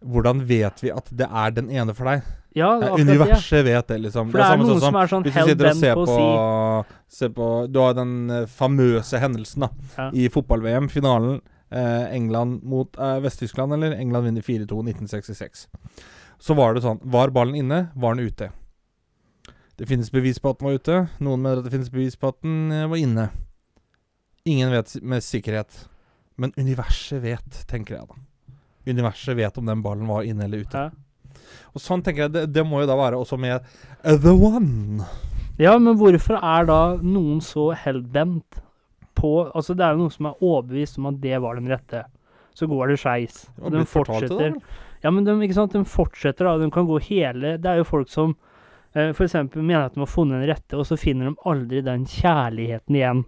Hvordan 0.05 0.43
vet 0.45 0.83
vi 0.83 0.91
at 0.93 1.07
det 1.09 1.25
er 1.25 1.53
den 1.55 1.71
ene 1.73 1.95
for 1.97 2.11
deg? 2.11 2.25
Ja, 2.55 2.69
Eh, 2.75 2.79
det 2.79 3.05
det. 3.05 3.05
Universet 3.19 3.65
vet 3.67 3.87
det, 3.87 3.97
liksom. 4.05 4.29
For 4.31 4.39
det 4.39 4.45
er 4.45 4.53
er 4.53 4.57
noen 4.61 4.69
sånn 4.69 4.79
som 4.85 4.95
er 4.95 5.07
sånn 5.11 5.23
Hvis 5.25 5.33
du 5.33 5.49
sitter 5.49 5.67
og 5.69 5.75
ser 5.75 5.95
på 5.95 6.05
på, 6.05 6.85
si 7.09 7.17
ser 7.19 7.29
på 7.35 7.47
Du 7.71 7.79
har 7.83 7.93
den 7.97 8.13
eh, 8.31 8.45
famøse 8.47 9.19
hendelsen 9.19 9.65
da 9.65 9.69
Ja. 9.97 10.09
i 10.13 10.29
fotball-VM, 10.29 10.87
finalen. 10.89 11.41
Eh, 11.71 12.05
England 12.15 12.63
mot 12.63 12.95
eh, 12.97 13.19
Vest-Tyskland, 13.19 13.73
eller 13.73 13.91
England 13.99 14.23
vinner 14.29 14.41
4-2 14.41 14.83
1966. 14.87 15.67
Så 16.39 16.55
var 16.55 16.73
det 16.75 16.83
sånn 16.83 16.99
Var 17.03 17.29
ballen 17.35 17.55
inne? 17.55 17.89
Var 17.95 18.15
den 18.15 18.25
ute? 18.27 18.51
Det 19.77 19.87
finnes 19.89 20.09
bevis 20.11 20.39
på 20.39 20.49
at 20.53 20.59
den 20.59 20.69
var 20.69 20.75
ute. 20.79 21.09
Noen 21.19 21.41
mener 21.41 21.57
at 21.59 21.65
det 21.67 21.71
finnes 21.73 21.91
bevis 21.91 22.15
på 22.15 22.29
at 22.31 22.39
den 22.41 22.71
eh, 22.71 22.87
var 22.87 22.95
inne. 22.95 23.29
Ingen 24.45 24.71
vet 24.71 24.95
med 25.03 25.23
sikkerhet. 25.25 25.87
Men 26.37 26.53
universet 26.55 27.21
vet, 27.23 27.67
tenker 27.67 27.97
jeg 27.97 28.07
da. 28.07 28.15
Universet 28.87 29.35
vet 29.35 29.57
om 29.57 29.65
den 29.65 29.81
ballen 29.83 30.07
var 30.07 30.23
inne 30.23 30.45
eller 30.45 30.63
ute. 30.63 30.77
Ja. 30.77 30.91
Og 31.73 31.83
sånn 31.83 32.03
tenker 32.05 32.25
jeg, 32.25 32.35
det, 32.35 32.45
det 32.55 32.65
må 32.67 32.83
jo 32.83 32.89
da 32.89 32.97
være 32.99 33.19
også 33.19 33.39
med 33.41 33.57
eh, 33.57 34.15
The 34.15 34.33
One. 34.33 35.05
Ja, 35.61 35.77
men 35.79 35.95
hvorfor 35.99 36.39
er 36.41 36.67
da 36.67 36.79
noen 36.99 37.39
så 37.43 37.69
hellbent 37.79 38.61
på 39.15 39.45
Altså, 39.55 39.73
det 39.73 39.85
er 39.85 39.95
jo 39.95 40.03
noen 40.03 40.11
som 40.11 40.27
er 40.27 40.41
overbevist 40.43 40.99
om 40.99 41.07
at 41.07 41.21
det 41.23 41.37
var 41.39 41.55
den 41.55 41.69
rette. 41.71 42.01
Så 42.55 42.67
går 42.67 42.91
det 42.91 42.97
skeis. 42.99 43.45
Og 43.61 43.71
de 43.71 43.79
det, 43.79 43.87
fortsetter. 43.87 44.57
Ja, 45.03 45.11
men 45.11 45.23
de, 45.27 45.35
ikke 45.45 45.55
sant? 45.55 45.75
de 45.75 45.85
fortsetter, 45.87 46.47
da. 46.47 46.57
De 46.59 46.67
kan 46.73 46.87
gå 46.87 46.99
hele 47.07 47.55
Det 47.61 47.71
er 47.71 47.79
jo 47.79 47.87
folk 47.87 48.11
som 48.11 48.33
eh, 48.95 49.11
eksempel 49.11 49.63
mener 49.63 49.87
at 49.87 49.95
de 49.95 50.03
har 50.03 50.11
funnet 50.11 50.41
den 50.41 50.51
rette, 50.51 50.75
og 50.75 50.87
så 50.87 50.99
finner 50.99 51.29
de 51.29 51.47
aldri 51.47 51.83
den 51.85 52.03
kjærligheten 52.09 52.99
igjen. 52.99 53.23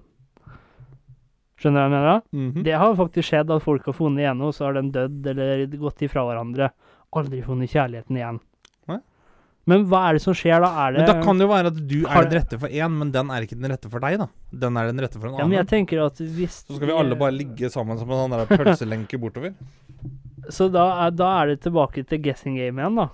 Skjønner 1.58 1.80
du 1.80 1.82
hva 1.82 1.88
jeg 1.88 1.94
mener? 1.96 2.08
da? 2.08 2.22
-hmm. 2.38 2.64
Det 2.64 2.74
har 2.78 2.96
faktisk 2.96 3.30
skjedd 3.30 3.52
at 3.52 3.64
folk 3.64 3.86
har 3.86 3.94
funnet 3.94 4.22
igjen, 4.22 4.42
og 4.42 4.54
så 4.54 4.66
har 4.66 4.74
de 4.74 4.92
dødd 4.92 5.28
eller 5.28 5.66
gått 5.78 6.02
ifra 6.02 6.26
hverandre. 6.28 6.70
Aldri 7.18 7.42
funnet 7.46 7.72
kjærligheten 7.74 8.18
igjen. 8.20 8.40
Nei. 8.92 9.00
Men 9.68 9.84
hva 9.92 10.06
er 10.10 10.18
det 10.18 10.22
som 10.24 10.36
skjer 10.38 10.62
da? 10.64 10.70
Er 10.86 10.94
det 10.96 11.02
Men 11.04 11.10
da 11.10 11.16
kan 11.26 11.40
det 11.42 11.44
jo 11.48 11.52
være 11.52 11.72
at 11.74 11.80
du 11.92 11.98
er 12.08 12.28
den 12.30 12.38
rette 12.40 12.60
for 12.62 12.72
én, 12.72 12.94
men 13.02 13.12
den 13.12 13.32
er 13.36 13.44
ikke 13.48 13.58
den 13.60 13.72
rette 13.74 13.90
for 13.92 14.04
deg, 14.06 14.18
da. 14.22 14.28
Den 14.66 14.78
er 14.80 14.92
den 14.92 15.02
rette 15.04 15.20
for 15.20 15.28
en 15.28 15.34
Ja, 15.36 15.44
men 15.44 15.52
annen. 15.52 15.58
jeg 15.60 15.68
tenker 15.74 16.06
at 16.06 16.22
hvis 16.38 16.62
Så 16.68 16.78
skal 16.78 16.88
vi 16.88 16.96
alle 16.96 17.18
bare 17.20 17.36
ligge 17.36 17.70
sammen 17.74 18.00
som 18.00 18.10
en 18.12 18.22
sånn 18.24 18.36
der 18.38 18.48
pølselenke 18.54 19.20
bortover. 19.24 19.54
Så 20.50 20.70
da 20.72 20.86
er, 21.08 21.12
da 21.12 21.32
er 21.42 21.52
det 21.52 21.62
tilbake 21.66 22.06
til 22.08 22.22
guessing 22.24 22.56
game 22.56 22.80
igjen, 22.80 22.96
da. 23.02 23.10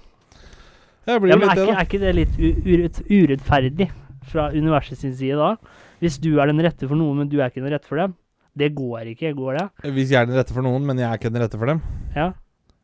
Ja, 1.07 1.17
men 1.19 1.33
er, 1.33 1.39
det, 1.41 1.47
ikke, 1.57 1.73
er 1.73 1.87
ikke 1.87 1.99
det 1.99 2.11
litt 2.15 2.99
urettferdig 3.09 3.89
fra 4.29 4.49
universet 4.53 5.01
sin 5.01 5.15
side 5.17 5.35
da? 5.39 5.55
Hvis 6.03 6.19
du 6.21 6.29
er 6.39 6.47
den 6.51 6.61
rette 6.63 6.87
for 6.87 6.95
noen, 6.99 7.23
men 7.23 7.31
du 7.31 7.39
er 7.41 7.49
ikke 7.49 7.63
den 7.63 7.73
rette 7.73 7.89
for 7.89 7.99
dem? 7.99 8.13
Det 8.55 8.69
går 8.77 9.09
ikke, 9.15 9.31
går 9.33 9.57
det? 9.57 9.65
Hvis 9.95 10.11
jeg 10.13 10.21
er 10.21 10.29
den 10.29 10.37
rette 10.37 10.53
for 10.53 10.61
noen, 10.65 10.85
men 10.85 10.99
jeg 11.01 11.09
er 11.09 11.17
ikke 11.17 11.31
den 11.33 11.41
rette 11.41 11.57
for 11.57 11.71
dem. 11.71 11.81
Ja. 12.15 12.29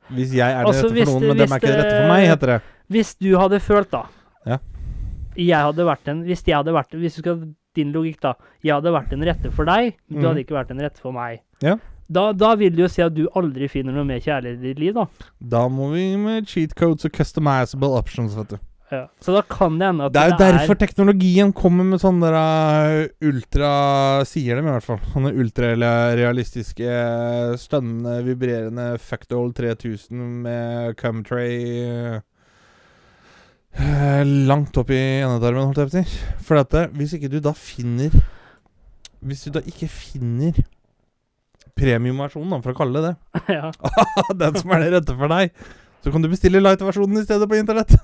Hvis 0.10 0.34
jeg 0.34 0.50
er 0.50 0.66
det 0.66 0.74
rette 0.76 1.06
for 1.06 1.14
noen, 1.14 1.28
men 1.28 1.38
dem 1.38 1.54
er 1.54 1.62
ikke 1.62 1.70
det 1.70 1.78
rette 1.80 1.96
for 2.00 2.12
meg, 2.14 2.26
heter 2.30 2.54
det. 2.54 2.60
Hvis 2.90 3.14
du 3.22 3.30
hadde 3.38 3.60
følt, 3.62 3.92
da 3.94 4.04
Ja. 4.48 4.58
Jeg 5.38 5.62
hadde 5.70 5.86
vært 5.86 6.08
en 6.10 6.24
Hvis 6.26 6.42
jeg 6.44 6.56
hadde 6.58 6.74
vært 6.74 6.96
Hvis 6.98 7.16
du 7.16 7.22
skal 7.22 7.44
din 7.78 7.92
logikk, 7.94 8.18
da. 8.20 8.34
Jeg 8.66 8.74
hadde 8.74 8.92
vært 8.92 9.14
en 9.14 9.24
rette 9.24 9.52
for 9.54 9.70
deg, 9.70 9.94
men 10.10 10.20
du 10.22 10.28
hadde 10.28 10.42
ikke 10.44 10.56
vært 10.58 10.72
en 10.74 10.82
rette 10.82 11.00
for 11.00 11.14
meg. 11.16 11.40
Ja. 11.64 11.78
Da, 12.10 12.32
da 12.34 12.56
vil 12.58 12.74
du 12.74 12.82
jo 12.82 12.88
si 12.90 13.04
at 13.06 13.14
du 13.14 13.28
aldri 13.38 13.68
finner 13.70 13.94
noe 13.94 14.04
mer 14.10 14.20
kjærlighet 14.20 14.58
i 14.58 14.72
ditt 14.72 14.80
liv, 14.82 14.96
da. 14.98 15.06
Da 15.40 15.68
må 15.70 15.92
vi 15.94 16.08
med 16.18 16.50
cheat 16.50 16.74
codes 16.76 17.06
og 17.06 17.14
customizable 17.14 17.92
options, 18.00 18.34
vet 18.36 18.56
du. 18.56 18.58
Ja. 18.90 19.04
Så 19.22 19.36
da 19.36 19.44
kan 19.46 19.76
det 19.78 19.86
hende 19.86 20.08
at 20.08 20.14
Det 20.16 20.22
er 20.22 20.32
jo 20.32 20.38
derfor 20.42 20.78
teknologien 20.82 21.52
kommer 21.54 21.86
med 21.86 22.02
sånne 22.02 22.32
der, 22.34 23.04
uh, 23.06 23.28
ultra 23.30 23.70
Sier 24.26 24.58
dem 24.58 24.70
i 24.70 24.74
hvert 24.74 24.88
fall. 24.88 25.02
Sånne 25.14 25.34
ultrarealistiske, 25.38 26.96
stønnende, 27.62 28.16
vibrerende 28.26 28.88
Fuckdoll 29.04 29.54
3000 29.58 30.24
med 30.46 30.98
cumtray 31.00 31.54
uh, 32.18 32.20
langt 34.50 34.78
opp 34.82 34.90
i 34.90 35.22
endetarmen, 35.22 35.70
holdt 35.70 35.84
jeg 35.84 35.92
på 35.92 35.94
å 35.94 36.02
si. 36.02 36.06
For 36.48 36.56
at 36.64 36.72
hvis 36.98 37.14
ikke 37.20 37.32
du 37.32 37.40
da 37.44 37.54
finner 37.54 38.10
Hvis 39.20 39.44
du 39.46 39.52
da 39.54 39.62
ikke 39.68 39.88
finner 39.92 40.58
premiumversjonen, 41.80 42.60
for 42.64 42.74
å 42.74 42.78
kalle 42.78 43.00
det 43.00 43.12
det, 43.12 43.40
ja. 43.60 43.70
den 44.42 44.58
som 44.60 44.74
er 44.76 44.84
det 44.84 44.92
rette 44.98 45.16
for 45.16 45.32
deg, 45.32 45.54
så 46.04 46.12
kan 46.12 46.24
du 46.24 46.32
bestille 46.32 46.62
light-versjonen 46.64 47.22
i 47.22 47.28
stedet 47.28 47.48
på 47.48 47.60
internett. 47.60 47.96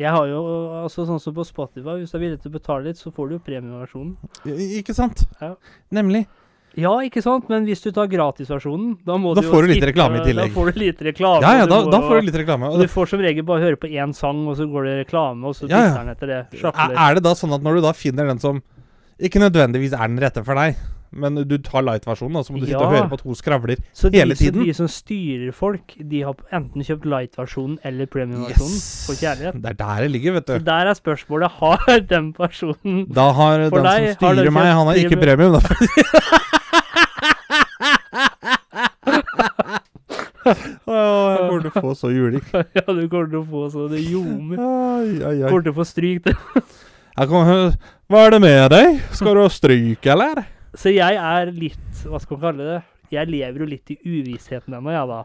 Jeg 0.00 0.10
har 0.10 0.26
jo 0.26 0.38
altså 0.82 1.04
sånn 1.06 1.20
som 1.20 1.34
på 1.36 1.44
Spotify, 1.46 1.98
hvis 2.00 2.10
du 2.12 2.16
er 2.18 2.22
villig 2.24 2.40
til 2.42 2.50
å 2.50 2.54
betale 2.54 2.84
litt, 2.88 2.96
så 2.98 3.12
får 3.12 3.28
du 3.28 3.34
jo 3.36 3.42
premieversjonen. 3.44 4.16
I- 4.48 4.80
Ikke 4.80 4.94
sant? 4.96 5.26
Ja. 5.40 5.54
Nemlig. 5.92 6.26
Ja, 6.74 6.88
ikke 7.04 7.20
sant, 7.22 7.50
men 7.52 7.66
hvis 7.68 7.82
du 7.84 7.90
tar 7.92 8.06
gratisversjonen, 8.08 8.96
da 9.04 9.18
må 9.20 9.34
Da 9.34 9.42
du 9.42 9.46
jo 9.46 9.52
får 9.52 9.62
du 9.62 9.68
litt 9.68 9.76
skippe- 9.82 9.90
reklame 9.92 10.22
i 10.22 10.24
tillegg. 10.24 10.48
Da 10.48 10.54
får 10.60 10.72
du 10.72 10.78
litt 10.80 10.98
reklame. 11.04 11.42
Ja, 11.44 11.52
ja, 11.58 11.66
da, 11.66 11.82
da 11.90 12.00
får 12.00 12.20
du 12.22 12.26
litt 12.30 12.38
reklame. 12.40 12.70
Og 12.72 12.78
du 12.80 12.86
det, 12.86 12.90
får 12.90 13.08
som 13.10 13.20
regel 13.20 13.44
bare 13.44 13.60
høre 13.60 13.76
på 13.76 13.90
én 13.92 14.14
sang, 14.16 14.46
og 14.48 14.56
så 14.56 14.64
går 14.64 14.84
det 14.88 15.06
reklame, 15.06 15.44
og 15.44 15.54
så 15.54 15.68
Ja, 15.68 15.76
ja. 15.76 15.90
bytter 15.92 16.00
den 16.00 16.14
etter 16.14 16.26
det. 16.26 16.40
er, 16.48 16.56
Sjafler. 16.72 16.96
er 16.96 17.14
det 17.14 17.22
da 17.22 17.34
sånn 17.34 17.52
at 17.54 17.60
når 17.62 17.74
du 17.76 17.80
da 17.82 17.92
finner 17.92 18.26
den 18.26 18.38
som 18.38 18.62
ikke 19.20 19.38
nødvendigvis 19.44 19.92
er 19.92 20.08
den 20.08 20.18
rette 20.18 20.42
for 20.42 20.54
deg, 20.54 20.74
men 21.12 21.36
du 21.48 21.54
tar 21.62 21.84
light-versjonen, 21.84 22.42
så 22.44 22.52
må 22.54 22.60
du 22.62 22.66
sitte 22.66 22.80
og 22.80 22.92
høre 22.94 23.08
på 23.10 23.18
at 23.20 23.24
hun 23.26 23.36
skravler 23.38 23.76
Så 23.92 24.08
de, 24.12 24.18
hele 24.22 24.34
tiden. 24.38 24.60
Så 24.62 24.66
de 24.66 24.74
som 24.80 24.88
styrer 24.88 25.52
folk, 25.56 25.94
de 26.10 26.22
har 26.24 26.34
enten 26.56 26.84
kjøpt 26.86 27.04
light-versjonen 27.08 27.78
eller 27.84 28.08
premium-versjonen 28.10 28.78
for 29.06 29.20
kjærlighet. 29.20 29.60
Det 29.62 29.74
er 29.74 29.78
der 29.82 30.02
det 30.06 30.10
ligger, 30.16 30.32
vet 30.38 30.46
Så 30.48 30.58
du. 30.58 30.64
der 30.70 30.92
er 30.92 30.98
spørsmålet 30.98 31.50
har 31.62 32.00
den 32.10 32.32
personen 32.32 33.06
Da 33.12 33.28
har 33.32 33.68
For 33.68 33.76
den 33.82 33.90
deg, 33.90 34.16
som 34.16 34.26
har 34.28 34.40
den 34.40 34.46
styrer 34.46 34.56
meg, 34.58 34.72
han 34.72 34.86
har 34.92 35.02
ikke 35.04 35.20
premium? 35.20 35.58
da. 35.58 35.62
Jeg 40.42 40.56
kommer 40.86 41.60
til 41.62 41.70
å 41.70 41.82
få 41.84 41.92
så 41.98 42.10
juling. 42.12 42.42
Ja, 42.78 42.84
du 42.88 43.04
kommer 43.10 43.28
til 43.30 43.38
å 43.40 43.44
få 43.48 43.66
så 43.72 43.86
det 43.90 44.00
ljomer. 44.04 44.58
Kommer 44.58 45.62
til 45.66 45.72
å 45.72 45.76
få 45.76 45.86
stryk. 45.86 46.26
det. 46.26 46.34
Hva 48.12 48.24
er 48.26 48.34
det 48.34 48.40
med 48.42 48.64
deg? 48.72 48.98
Skal 49.14 49.36
du 49.38 49.42
ha 49.44 49.48
stryk, 49.52 50.08
eller? 50.14 50.42
Så 50.74 50.92
jeg 50.94 51.16
er 51.20 51.52
litt 51.52 52.02
Hva 52.08 52.20
skal 52.22 52.38
man 52.38 52.42
kalle 52.46 52.66
det? 52.70 52.80
Jeg 53.12 53.28
lever 53.28 53.60
jo 53.60 53.66
litt 53.68 53.90
i 53.92 53.98
uvissheten 54.08 54.72
ennå, 54.72 54.92
jeg, 54.94 55.08
da. 55.10 55.22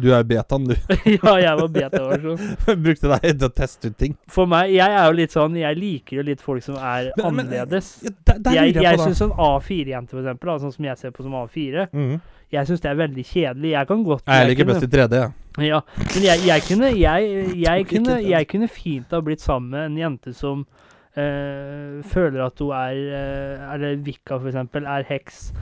Du 0.00 0.06
er 0.16 0.22
betaen, 0.24 0.64
du. 0.70 0.72
ja, 1.18 1.32
jeg 1.42 1.56
var 1.58 1.68
beta-versjon. 1.74 2.38
Brukte 2.86 3.10
deg 3.12 3.26
til 3.36 3.48
å 3.48 3.50
teste 3.52 3.90
ut 3.90 3.96
ting. 4.00 4.14
For 4.32 4.48
meg, 4.48 4.70
jeg 4.72 4.94
er 4.96 5.04
jo 5.10 5.16
litt 5.18 5.34
sånn 5.34 5.58
Jeg 5.60 5.76
liker 5.76 6.20
jo 6.20 6.24
litt 6.24 6.40
folk 6.40 6.64
som 6.64 6.78
er 6.78 7.10
Men- 7.10 7.12
men- 7.18 7.26
annerledes. 7.50 7.90
Ja, 8.06 8.14
der, 8.30 8.38
der 8.46 8.56
Jeg, 8.56 8.72
lurer 8.76 8.86
jeg 8.88 9.02
syns 9.02 9.20
sånn 9.20 9.34
A4-jente, 9.36 10.14
for 10.14 10.22
eksempel, 10.22 10.52
da, 10.52 10.56
sånn 10.64 10.72
som 10.76 10.88
jeg 10.88 11.00
ser 11.02 11.12
på 11.12 11.26
som 11.26 11.36
A4, 11.42 11.84
mm. 11.92 12.14
jeg 12.56 12.70
syns 12.70 12.80
det 12.86 12.90
er 12.94 13.00
veldig 13.02 13.24
kjedelig. 13.34 13.74
Jeg 13.74 13.90
kan 13.92 14.04
godt 14.08 14.24
Jeg 14.32 14.48
liker 14.48 14.64
kunne- 14.64 14.78
best 14.78 14.88
i 14.88 14.92
3D. 14.96 15.20
Ja. 15.20 15.28
Ja, 15.60 15.82
men 16.00 16.22
jeg, 16.24 16.46
jeg 16.48 16.62
kunne 16.64 16.88
jeg, 16.96 17.32
jeg, 17.60 17.86
kunne, 17.90 18.14
jeg 18.24 18.48
kunne 18.48 18.68
fint 18.72 19.10
ha 19.12 19.20
blitt 19.20 19.44
sammen 19.44 19.68
med 19.74 19.84
en 19.90 19.98
jente 20.00 20.32
som 20.32 20.62
eh, 20.64 20.88
føler 21.16 22.44
at 22.46 22.58
hun 22.62 22.70
er 22.72 23.00
eh, 23.18 23.74
Eller 23.74 23.96
Vika, 24.04 24.38
for 24.38 24.48
eksempel, 24.48 24.86
er 24.88 25.04
heks. 25.08 25.52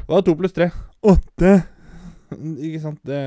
Hva 0.10 0.18
er 0.18 0.24
to 0.26 0.34
pluss 0.40 0.56
tre? 0.58 0.74
Åtte! 1.06 1.79
Ikke 2.66 2.82
sant? 2.84 3.00
Det 3.08 3.20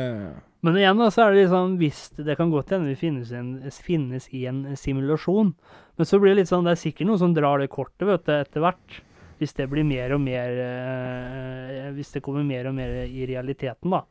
Men 0.62 0.78
igjen 0.78 1.00
da, 1.00 1.08
så 1.10 1.24
er 1.24 1.32
det 1.32 1.44
liksom 1.44 1.76
hvis 1.80 2.02
Det 2.18 2.36
kan 2.38 2.52
godt 2.52 2.74
hende 2.74 2.92
vi 2.92 2.98
finnes, 2.98 3.32
en, 3.34 3.54
finnes 3.82 4.28
i 4.30 4.44
en 4.50 4.64
simulasjon. 4.78 5.54
Men 5.98 6.08
så 6.08 6.20
blir 6.22 6.34
det 6.34 6.42
litt 6.42 6.52
sånn 6.52 6.68
Det 6.68 6.76
er 6.76 6.84
sikkert 6.84 7.10
noen 7.10 7.22
som 7.22 7.34
drar 7.36 7.62
det 7.62 7.72
kortet 7.72 8.06
vet 8.08 8.26
du, 8.28 8.34
etter 8.38 8.64
hvert. 8.64 9.02
Hvis 9.42 9.56
det 9.58 9.66
blir 9.72 9.86
mer 9.86 10.14
og 10.14 10.22
mer 10.22 10.58
eh, 10.62 11.90
Hvis 11.96 12.14
det 12.14 12.22
kommer 12.22 12.46
mer 12.46 12.70
og 12.70 12.76
mer 12.78 13.02
i 13.04 13.26
realiteten, 13.26 13.90
da. 13.90 14.04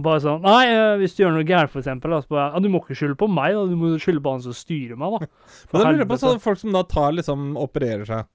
Bare 0.00 0.22
sånn 0.24 0.44
Nei, 0.46 0.64
eh, 0.70 0.96
hvis 1.00 1.16
du 1.16 1.24
gjør 1.24 1.34
noe 1.36 1.46
gærent, 1.46 1.72
for 1.72 1.82
eksempel, 1.82 2.14
da, 2.14 2.22
så 2.24 2.32
bare, 2.32 2.50
ja, 2.54 2.64
du 2.64 2.70
må 2.72 2.80
ikke 2.80 2.96
skylde 2.96 3.18
på 3.20 3.28
meg, 3.28 3.56
da. 3.58 3.64
Du 3.68 3.76
må 3.76 3.92
skylde 4.00 4.22
på 4.24 4.32
han 4.32 4.44
som 4.44 4.56
styrer 4.56 4.96
meg, 5.00 5.18
da. 5.18 5.30
For 5.68 5.76
Men 5.76 5.82
da 5.82 5.90
lurer 5.90 6.04
jeg 6.04 6.12
på 6.12 6.20
sånn, 6.24 6.42
folk 6.44 6.62
som 6.62 6.72
da 6.76 6.84
tar 6.88 7.16
liksom 7.18 7.50
opererer 7.60 8.08
seg. 8.08 8.30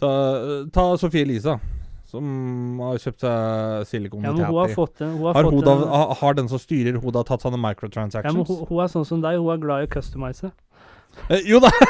Ta, 0.00 0.10
ta 0.72 0.84
Sofie 1.00 1.24
Elise, 1.26 1.56
som 2.10 2.80
har 2.84 2.98
kjøpt 3.02 3.24
seg 3.24 3.86
silikon 3.90 4.26
Ja, 4.26 4.32
hun 4.34 4.44
har 4.60 4.74
fått 4.74 5.00
en, 5.04 5.14
hun 5.16 5.28
har 5.28 5.38
Har, 5.38 5.46
fått 5.48 5.58
hun 5.58 5.66
da, 5.66 5.76
en, 5.86 6.16
har 6.22 6.40
den 6.40 6.50
som 6.52 6.60
styrer, 6.62 6.98
hun 7.00 7.14
da 7.14 7.22
tatt 7.26 7.46
sånne 7.46 7.60
ja, 7.60 8.32
men 8.32 8.42
hun, 8.44 8.66
hun 8.68 8.82
er 8.84 8.90
sånn 8.92 9.06
som 9.08 9.22
deg, 9.22 9.38
hun 9.40 9.54
er 9.54 9.62
glad 9.62 9.84
i 9.84 9.88
å 9.88 9.94
customize. 9.94 10.50
Eh, 11.28 11.42
jo 11.50 11.60
da! 11.62 11.70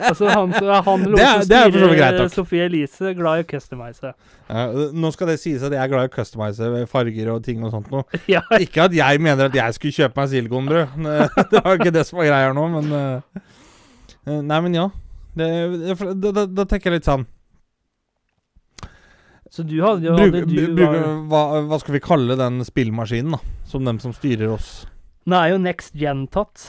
Altså, 0.00 0.28
han, 0.28 0.52
er 0.54 0.82
han 0.84 1.02
Det 1.04 1.20
er- 1.22 1.44
det 1.48 1.56
er 1.56 1.70
for 1.70 1.78
så 1.80 1.88
vidt 1.88 1.98
greit 1.98 2.16
takk. 2.18 2.32
Sofie 2.34 2.64
Elise, 2.64 3.12
glad 3.14 3.40
i 3.40 3.42
å 3.44 3.46
customize. 3.48 4.12
Ja, 4.48 4.64
nå 4.96 5.10
skal 5.12 5.30
det 5.30 5.36
sies 5.40 5.62
at 5.62 5.72
jeg 5.72 5.80
er 5.82 5.88
glad 5.92 6.06
i 6.06 6.10
å 6.10 6.14
customize 6.14 6.86
farger 6.90 7.30
og 7.34 7.44
ting 7.44 7.62
og 7.64 7.72
sånt 7.74 7.90
noe. 7.92 8.04
Ja, 8.34 8.42
Ikke 8.58 8.86
at 8.88 8.94
jeg 8.96 9.20
mener 9.20 9.50
at 9.50 9.54
jeg 9.54 9.76
skulle 9.76 9.96
kjøpe 9.96 10.20
meg 10.22 10.32
silikonbrød. 10.32 10.86
Det 11.52 11.62
var 11.64 11.78
ikke 11.78 11.94
det 11.94 12.06
som 12.08 12.20
var 12.20 12.30
greia 12.30 12.52
nå, 12.56 12.66
men 12.76 12.92
eh, 12.92 13.42
eh, 14.26 14.40
Nei, 14.40 14.60
men 14.66 14.74
ja. 14.78 14.88
Da 15.36 16.64
tenker 16.66 16.90
jeg 16.90 17.00
litt 17.00 17.08
sånn 17.08 17.26
Så 19.50 19.64
du 19.66 19.80
hadde 19.82 20.06
jo 20.06 20.14
hadde 20.14 20.44
du 20.46 20.60
var, 20.78 20.96
hva, 21.26 21.42
hva 21.66 21.78
skal 21.82 21.96
vi 21.96 22.02
kalle 22.04 22.36
den 22.38 22.62
spillmaskinen, 22.66 23.34
da? 23.34 23.56
Som 23.66 23.86
dem 23.88 23.98
som 24.02 24.14
styrer 24.14 24.52
oss. 24.54 24.84
Nå 25.26 25.36
er 25.36 25.54
jo 25.54 25.62
Next 25.62 25.96
Gen 25.98 26.28
tatt. 26.30 26.68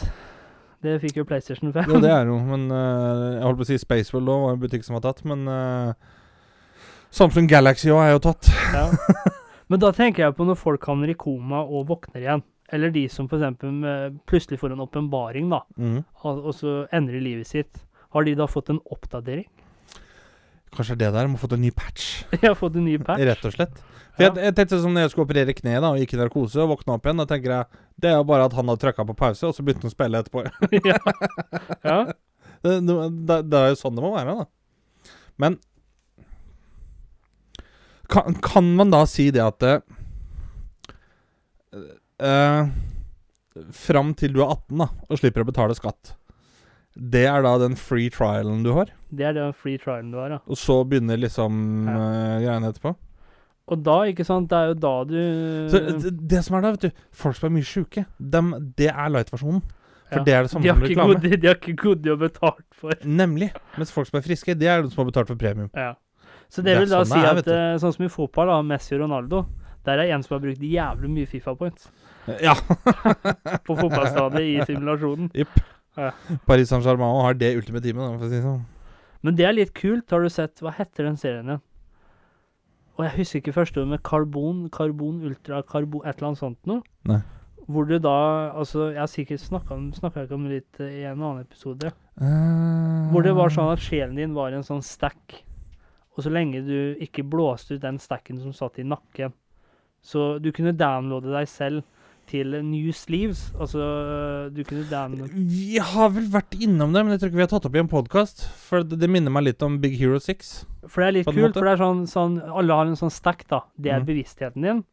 Det 0.82 0.96
fikk 1.04 1.20
jo 1.22 1.28
PlayStation 1.30 1.70
5. 1.76 1.92
Jo, 1.94 2.00
det 2.02 2.10
er 2.10 2.32
jo, 2.32 2.40
men 2.52 2.66
uh, 2.74 3.38
Jeg 3.38 3.46
holdt 3.46 3.62
på 3.62 3.68
å 3.68 3.70
si 3.70 3.78
Spacewell 3.82 4.26
da, 4.26 4.40
var 4.46 4.56
en 4.56 4.64
butikk 4.64 4.88
som 4.88 4.98
var 4.98 5.06
tatt, 5.06 5.22
men 5.30 5.46
uh, 5.46 5.94
Samsung 7.14 7.50
Galaxy 7.52 7.92
òg 7.94 8.02
er 8.06 8.16
jo 8.16 8.24
tatt. 8.30 8.50
Ja. 8.74 8.88
Men 9.72 9.80
da 9.80 9.88
tenker 9.96 10.26
jeg 10.26 10.34
på 10.36 10.44
når 10.44 10.58
folk 10.60 10.84
havner 10.84 11.14
i 11.14 11.16
koma 11.16 11.62
og 11.64 11.86
våkner 11.88 12.20
igjen. 12.20 12.42
Eller 12.76 12.92
de 12.92 13.06
som 13.12 13.30
f.eks. 13.32 13.72
plutselig 14.28 14.58
får 14.60 14.74
en 14.76 14.82
åpenbaring, 14.84 15.48
da, 15.52 15.62
mm. 15.80 16.02
og 16.28 16.42
og 16.50 16.56
så 16.58 16.74
endrer 16.92 17.24
livet 17.24 17.48
sitt. 17.48 17.80
Har 18.12 18.28
de 18.28 18.34
da 18.36 18.50
fått 18.52 18.72
en 18.74 18.82
oppdatering? 18.92 19.48
Kanskje 20.72 20.96
det 21.02 21.10
der 21.12 21.28
må 21.28 21.40
fått 21.40 21.58
en 21.58 21.64
ny 21.66 21.72
patch, 21.76 22.24
Jeg 22.38 22.46
har 22.46 22.56
fått 22.56 22.78
en 22.80 22.86
ny 22.88 22.96
patch. 23.02 23.24
rett 23.28 23.48
og 23.48 23.56
slett. 23.56 23.82
For 24.16 24.26
jeg, 24.26 24.36
jeg 24.44 24.56
tenkte 24.56 24.80
som 24.84 24.94
når 24.96 25.06
jeg 25.06 25.12
skulle 25.14 25.28
operere 25.28 25.56
kneet 25.56 25.84
da, 25.84 25.92
og 25.92 26.00
gikk 26.00 26.16
i 26.16 26.20
narkose 26.20 26.60
og 26.64 26.74
våkna 26.74 26.98
opp 26.98 27.08
igjen, 27.08 27.22
da 27.22 27.28
tenker 27.28 27.54
jeg 27.56 27.82
det 28.02 28.10
er 28.12 28.18
jo 28.18 28.28
bare 28.28 28.48
at 28.48 28.56
han 28.58 28.72
hadde 28.72 28.82
trykka 28.82 29.06
på 29.08 29.16
pause, 29.20 29.48
og 29.48 29.56
så 29.56 29.64
begynte 29.66 29.86
han 29.86 29.92
å 29.92 29.96
spille 29.96 30.22
etterpå. 30.22 30.40
ja. 30.90 31.00
ja. 31.86 32.00
det, 32.64 32.78
det, 32.88 32.96
det, 33.30 33.38
det 33.52 33.60
er 33.60 33.74
jo 33.74 33.80
sånn 33.82 33.98
det 33.98 34.04
må 34.06 34.14
være, 34.16 34.36
da. 34.42 34.46
Men 35.42 35.60
kan, 38.12 38.36
kan 38.44 38.72
man 38.76 38.92
da 38.92 39.06
si 39.08 39.30
det 39.32 39.44
at 39.44 39.64
uh, 42.22 42.64
Fram 43.76 44.12
til 44.20 44.36
du 44.36 44.42
er 44.44 44.52
18 44.52 44.82
da 44.84 44.88
og 45.08 45.20
slipper 45.20 45.44
å 45.44 45.48
betale 45.48 45.76
skatt, 45.76 46.14
det 46.92 47.24
er 47.28 47.44
da 47.46 47.56
den 47.62 47.78
free 47.80 48.12
trialen 48.12 48.66
du 48.66 48.74
har? 48.76 48.92
Det 49.12 49.26
er 49.28 49.34
den 49.36 49.53
free 49.53 49.78
trialen 49.78 50.12
du 50.14 50.18
har, 50.22 50.30
ja. 50.30 50.39
Og 50.47 50.57
så 50.57 50.80
begynner 50.88 51.18
liksom 51.20 51.88
Ja. 51.88 51.95
eh, 52.12 52.41
greiene 52.45 52.70
etterpå? 52.72 52.95
Og 53.72 53.84
da, 53.84 53.97
ikke 54.09 54.26
sant, 54.26 54.49
det 54.49 54.57
er 54.57 54.68
jo 54.72 54.74
da 54.84 54.93
du 55.07 55.70
Så 55.72 55.80
det, 56.01 56.28
det 56.28 56.39
som 56.43 56.55
er 56.57 56.62
da, 56.66 56.72
vet 56.72 56.82
du 56.82 56.91
Folk 57.16 57.36
som 57.38 57.47
er 57.47 57.53
mye 57.59 57.68
sjuke, 57.68 58.05
dem, 58.20 58.49
det 58.76 58.89
er 58.89 59.09
light-versjonen. 59.14 59.62
For 60.12 60.20
Ja. 60.20 60.24
det 60.28 60.34
er 60.34 60.41
det 60.43 60.51
samme 60.51 60.64
de 60.64 60.70
som 60.74 60.82
reklame. 60.82 61.14
god, 61.14 61.39
de 61.41 61.47
har 61.47 61.55
ikke 61.55 61.76
goodie 61.80 62.09
jobb 62.12 62.20
betalt 62.20 62.66
for. 62.76 62.91
Nemlig. 63.05 63.51
Mens 63.78 63.91
folk 63.91 64.07
som 64.09 64.18
er 64.20 64.24
friske, 64.26 64.57
det 64.59 64.68
er 64.68 64.82
de 64.82 64.89
som 64.91 65.05
har 65.05 65.12
betalt 65.12 65.28
for 65.28 65.36
premium. 65.39 65.70
Ja. 65.76 65.93
Så 66.49 66.62
det, 66.64 66.74
Det 66.74 66.80
vil 66.80 66.89
da 66.89 67.03
sånn 67.05 67.14
si 67.14 67.20
er, 67.20 67.38
at 67.39 67.47
eh, 67.47 67.78
sånn 67.80 67.93
som 67.95 68.05
i 68.05 68.09
fotball, 68.09 68.47
da, 68.47 68.62
Messi 68.62 68.95
og 68.97 69.05
Ronaldo, 69.05 69.45
der 69.86 69.99
er 70.03 70.12
en 70.16 70.24
som 70.24 70.36
har 70.36 70.41
brukt 70.43 70.59
jævlig 70.59 71.09
mye 71.09 71.28
Fifa 71.28 71.55
points 71.55 71.88
Ja. 72.43 72.53
på 73.66 73.78
fotballstadiet 73.78 74.59
i 74.59 74.66
simulasjonen. 74.68 75.32
Paris 76.45 76.70
Saint-Germain 76.70 77.22
har 77.24 77.34
det 77.34 77.55
da, 77.55 78.18
for 78.18 78.26
å 78.26 78.30
si 78.30 78.36
det 78.36 78.43
sånn. 78.43 78.66
Men 79.26 79.38
det 79.38 79.46
er 79.48 79.58
litt 79.58 79.76
kult. 79.78 80.10
Har 80.12 80.24
du 80.24 80.32
sett 80.34 80.64
Hva 80.64 80.74
heter 80.76 81.08
den 81.08 81.20
serien 81.20 81.50
igjen? 81.50 81.68
Og 83.00 83.06
jeg 83.08 83.16
husker 83.16 83.42
ikke 83.42 83.54
første 83.56 83.82
ord, 83.82 83.90
med 83.90 84.02
karbon, 84.06 84.66
karbon, 84.70 85.22
ultra, 85.26 85.62
karbon, 85.66 86.04
et 86.06 86.18
eller 86.18 86.32
annet 86.32 86.42
sånt 86.42 86.68
noe. 86.70 86.84
Nei. 87.10 87.22
Hvor 87.72 87.88
du 87.88 87.96
da 88.02 88.18
Altså, 88.52 88.90
jeg 88.92 89.00
har 89.00 89.10
sikkert 89.10 89.42
snakka 89.46 89.78
ikke 90.26 90.36
om 90.36 90.44
det 90.46 90.58
litt 90.58 90.82
i 90.84 91.06
en 91.08 91.22
annen 91.22 91.46
episode. 91.46 91.94
Uh... 92.20 93.08
Hvor 93.14 93.26
det 93.26 93.34
var 93.38 93.54
sånn 93.54 93.72
at 93.72 93.82
sjelen 93.82 94.20
din 94.20 94.36
var 94.38 94.54
en 94.54 94.66
sånn 94.68 94.84
stack. 94.86 95.40
Og 96.18 96.26
så 96.26 96.34
lenge 96.34 96.62
du 96.68 97.00
ikke 97.02 97.24
blåste 97.24 97.78
ut 97.78 97.86
den 97.86 97.98
stacken 98.02 98.42
som 98.42 98.54
satt 98.54 98.82
i 98.82 98.86
nakken, 98.86 99.32
så 100.04 100.36
du 100.42 100.50
kunne 100.52 100.74
downloade 100.76 101.32
deg 101.32 101.48
selv 101.48 101.86
til 102.32 102.56
New 102.66 102.94
Sleeves. 102.96 103.50
Altså, 103.60 103.82
du 104.56 104.64
kunne 104.68 104.86
downloade 104.90 105.46
Vi 105.52 105.82
har 105.92 106.14
vel 106.16 106.30
vært 106.32 106.56
innom 106.58 106.96
det, 106.96 107.04
men 107.04 107.16
jeg 107.16 107.22
tror 107.22 107.32
ikke 107.32 107.42
vi 107.42 107.46
har 107.46 107.52
tatt 107.52 107.68
opp 107.70 107.78
i 107.78 107.84
en 107.84 107.92
podkast. 107.92 108.46
For 108.70 108.88
det, 108.88 109.02
det 109.02 109.12
minner 109.12 109.34
meg 109.34 109.50
litt 109.50 109.66
om 109.68 109.80
Big 109.84 109.98
Hero 110.00 110.20
6. 110.22 110.54
For 110.88 111.04
det 111.04 111.10
er 111.10 111.18
litt 111.20 111.30
kult, 111.30 111.58
for 111.58 111.68
det 111.68 111.76
er 111.76 111.84
sånn, 111.84 112.06
sånn 112.10 112.40
Alle 112.48 112.78
har 112.80 112.90
en 112.90 113.00
sånn 113.00 113.14
stack, 113.14 113.46
da. 113.52 113.64
Det 113.76 113.94
er 113.94 114.04
mm. 114.04 114.10
bevisstheten 114.10 114.68
din. 114.68 114.84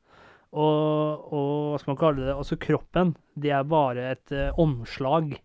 Og, 0.49 1.29
og 1.29 1.51
hva 1.73 1.81
skal 1.81 1.93
man 1.93 2.01
kalle 2.01 2.25
det? 2.25 2.35
Altså 2.35 2.59
kroppen. 2.61 3.15
Det 3.39 3.53
er 3.55 3.69
bare 3.69 4.11
et 4.15 4.35
uh, 4.35 4.49
omslag. 4.61 5.37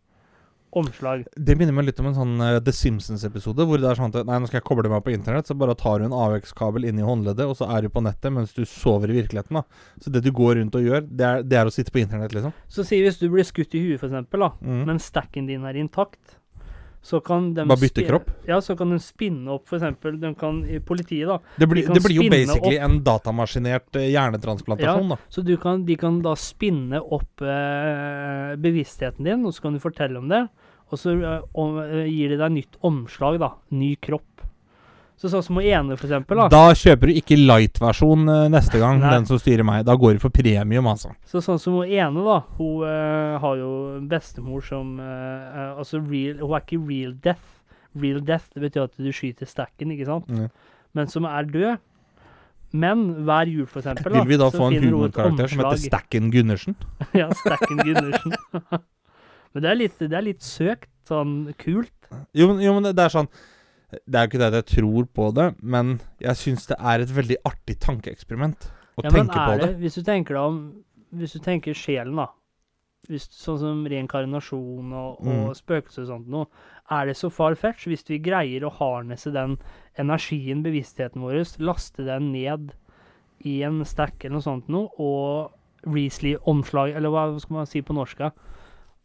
Omslag. 0.79 1.23
Det 1.35 1.55
minner 1.59 1.75
meg 1.75 1.85
litt 1.89 1.99
om 2.01 2.09
en 2.09 2.17
sånn 2.17 2.33
uh, 2.41 2.57
The 2.63 2.73
Simpsons-episode, 2.73 3.65
hvor 3.69 3.81
det 3.81 3.89
er 3.91 3.99
sånn 3.99 4.13
at 4.13 4.25
Nei, 4.27 4.39
nå 4.41 4.49
skal 4.49 4.59
jeg 4.61 4.67
koble 4.67 4.89
meg 4.91 5.03
på 5.05 5.13
internett, 5.13 5.49
så 5.49 5.57
bare 5.57 5.75
tar 5.79 6.01
du 6.01 6.07
en 6.07 6.15
AUX-kabel 6.17 6.87
inn 6.89 7.01
i 7.01 7.05
håndleddet, 7.07 7.45
og 7.45 7.57
så 7.59 7.69
er 7.75 7.85
du 7.85 7.93
på 7.93 8.03
nettet 8.05 8.33
mens 8.33 8.55
du 8.57 8.63
sover 8.69 9.13
i 9.13 9.19
virkeligheten, 9.21 9.61
da. 9.61 9.65
Så 10.01 10.13
det 10.13 10.23
du 10.25 10.31
går 10.33 10.57
rundt 10.61 10.77
og 10.79 10.85
gjør, 10.87 11.05
det 11.07 11.29
er, 11.29 11.43
det 11.45 11.59
er 11.61 11.69
å 11.69 11.73
sitte 11.73 11.93
på 11.93 12.01
internett, 12.03 12.33
liksom. 12.35 12.55
Så 12.67 12.85
si 12.87 13.01
hvis 13.03 13.21
du 13.21 13.27
blir 13.33 13.45
skutt 13.47 13.75
i 13.77 13.83
huet, 13.85 13.99
for 14.01 14.09
eksempel, 14.09 14.47
da, 14.47 14.53
Mm. 14.63 14.85
men 14.87 14.99
stacken 14.99 15.47
din 15.49 15.65
er 15.67 15.75
intakt, 15.75 16.37
så 17.03 17.19
kan 17.19 17.49
de 17.53 17.65
Bare 17.67 17.79
bytte 17.81 18.05
kropp? 18.07 18.29
Ja, 18.47 18.61
så 18.63 18.77
kan 18.79 18.93
de 18.93 18.99
spinne 19.03 19.51
opp, 19.51 19.67
eksempel 19.75 20.15
de 20.21 20.29
kan, 20.39 20.61
i 20.63 20.79
Politiet, 20.79 21.27
da. 21.27 21.39
Det 21.59 21.67
blir, 21.67 21.83
de 21.89 21.97
det 21.97 22.03
blir 22.05 22.15
jo 22.15 22.29
basically 22.31 22.45
basically 22.47 22.77
en 22.79 23.01
datamaskinert 23.03 23.91
hjernetransplantasjon, 23.91 24.13
hjernetransplantasjon, 24.15 25.09
da. 25.11 25.17
Så 25.27 25.43
du 25.43 25.57
kan, 25.59 25.83
de 25.85 25.97
kan 25.99 26.21
da 26.23 26.31
spinne 26.39 27.01
opp 27.03 27.43
eh, 27.43 28.53
bevisstheten 28.55 29.27
din, 29.27 29.43
og 29.43 29.51
så 29.51 29.65
kan 29.67 29.75
du 29.75 29.81
fortelle 29.83 30.21
om 30.21 30.31
det. 30.31 30.45
Og 30.91 30.99
så 30.99 31.15
eh, 31.15 31.41
eh, 31.63 32.11
gir 32.11 32.33
de 32.33 32.39
deg 32.41 32.55
nytt 32.57 32.77
omslag, 32.85 33.39
da. 33.41 33.53
Ny 33.73 33.95
kropp. 34.03 34.29
Så 35.23 35.29
sånn 35.31 35.43
som 35.45 35.59
ene, 35.61 35.95
for 35.95 36.09
eksempel. 36.09 36.41
Da. 36.41 36.45
Da 36.51 36.73
kjøper 36.75 37.07
du 37.07 37.17
ikke 37.19 37.37
light-versjon 37.39 38.27
eh, 38.27 38.47
neste 38.51 38.81
gang, 38.81 38.99
den 39.03 39.27
som 39.29 39.39
styrer 39.39 39.65
meg. 39.67 39.85
Da 39.87 39.95
går 39.99 40.17
du 40.17 40.23
for 40.23 40.33
premium, 40.33 40.89
altså. 40.91 41.13
Så 41.29 41.39
sånn 41.45 41.61
som 41.61 41.79
ene, 41.85 42.25
da. 42.25 42.41
Hun 42.57 42.83
uh, 42.83 43.37
har 43.39 43.55
jo 43.61 43.71
en 43.99 44.09
bestemor 44.11 44.65
som 44.65 44.97
uh, 44.99 45.77
Altså 45.77 46.01
real 46.01 46.41
Hun 46.41 46.57
er 46.57 46.65
ikke 46.65 46.81
real 46.81 47.15
death. 47.23 47.47
Real 47.95 48.19
death 48.25 48.51
det 48.51 48.65
betyr 48.65 48.87
at 48.89 48.99
du 48.99 49.09
skyter 49.15 49.47
stacken, 49.47 49.93
ikke 49.95 50.09
sant? 50.09 50.27
Mm. 50.27 50.49
Men 50.97 51.11
som 51.13 51.29
er 51.29 51.49
død. 51.53 51.81
Men 52.73 53.05
hver 53.23 53.47
jul, 53.53 53.67
for 53.69 53.83
eksempel, 53.83 54.15
Vil 54.17 54.31
vi 54.33 54.37
da 54.41 54.49
få 54.49 54.71
en 54.71 54.81
humorkarakter 54.81 55.51
som 55.51 55.61
heter. 55.61 55.83
Stacken 55.85 56.31
Gundersen? 56.33 56.75
ja, 57.21 57.29
Stacken 57.45 57.85
Gundersen. 57.85 58.33
Men 59.53 59.63
det 59.65 59.69
er, 59.71 59.75
litt, 59.79 59.97
det 59.99 60.13
er 60.17 60.25
litt 60.25 60.41
søkt. 60.45 60.89
Sånn 61.07 61.53
kult. 61.59 61.91
Jo, 62.33 62.47
men, 62.53 62.61
jo, 62.63 62.71
men 62.77 62.85
det, 62.87 62.93
det 62.95 63.03
er 63.03 63.11
sånn 63.11 63.27
Det 64.07 64.15
er 64.15 64.23
jo 64.23 64.29
ikke 64.31 64.39
det 64.39 64.47
at 64.47 64.55
jeg 64.61 64.67
tror 64.77 65.07
på 65.17 65.25
det, 65.35 65.47
men 65.61 65.89
jeg 66.23 66.37
syns 66.39 66.65
det 66.69 66.77
er 66.79 67.03
et 67.03 67.11
veldig 67.13 67.37
artig 67.45 67.75
tankeeksperiment 67.83 68.69
å 68.97 69.03
Ja, 69.03 69.09
tenke 69.11 69.33
på 69.35 69.57
det. 69.59 69.67
det, 69.67 69.75
hvis 69.83 69.97
du 69.99 70.03
tenker 70.07 70.37
deg 70.37 70.43
om 70.47 70.61
Hvis 71.19 71.33
du 71.35 71.39
tenker 71.43 71.75
sjelen, 71.77 72.15
da. 72.17 72.29
Hvis, 73.11 73.25
sånn 73.35 73.59
som 73.59 73.81
reinkarnasjon 73.91 74.93
og, 74.95 75.19
og 75.19 75.27
Mm. 75.27 75.53
spøkelser 75.59 76.05
og 76.05 76.07
sånt 76.13 76.29
noe. 76.31 76.47
Er 76.89 77.05
det 77.11 77.17
så 77.19 77.27
far-fetch 77.29 77.85
hvis 77.91 78.05
vi 78.07 78.17
greier 78.23 78.63
å 78.63 78.71
harnesse 78.71 79.33
den 79.35 79.57
energien, 79.99 80.63
bevisstheten 80.63 81.21
vår, 81.21 81.41
laste 81.59 82.05
den 82.07 82.31
ned 82.31 82.71
i 83.43 83.57
en 83.67 83.83
stack 83.85 84.23
eller 84.23 84.37
noe 84.39 84.45
sånt 84.47 84.69
noe, 84.71 84.87
og 84.97 85.51
Reesley-omslag, 85.85 86.95
eller 86.95 87.11
hva 87.11 87.25
skal 87.43 87.57
man 87.59 87.67
si 87.67 87.81
på 87.83 87.93
norsk? 87.97 88.23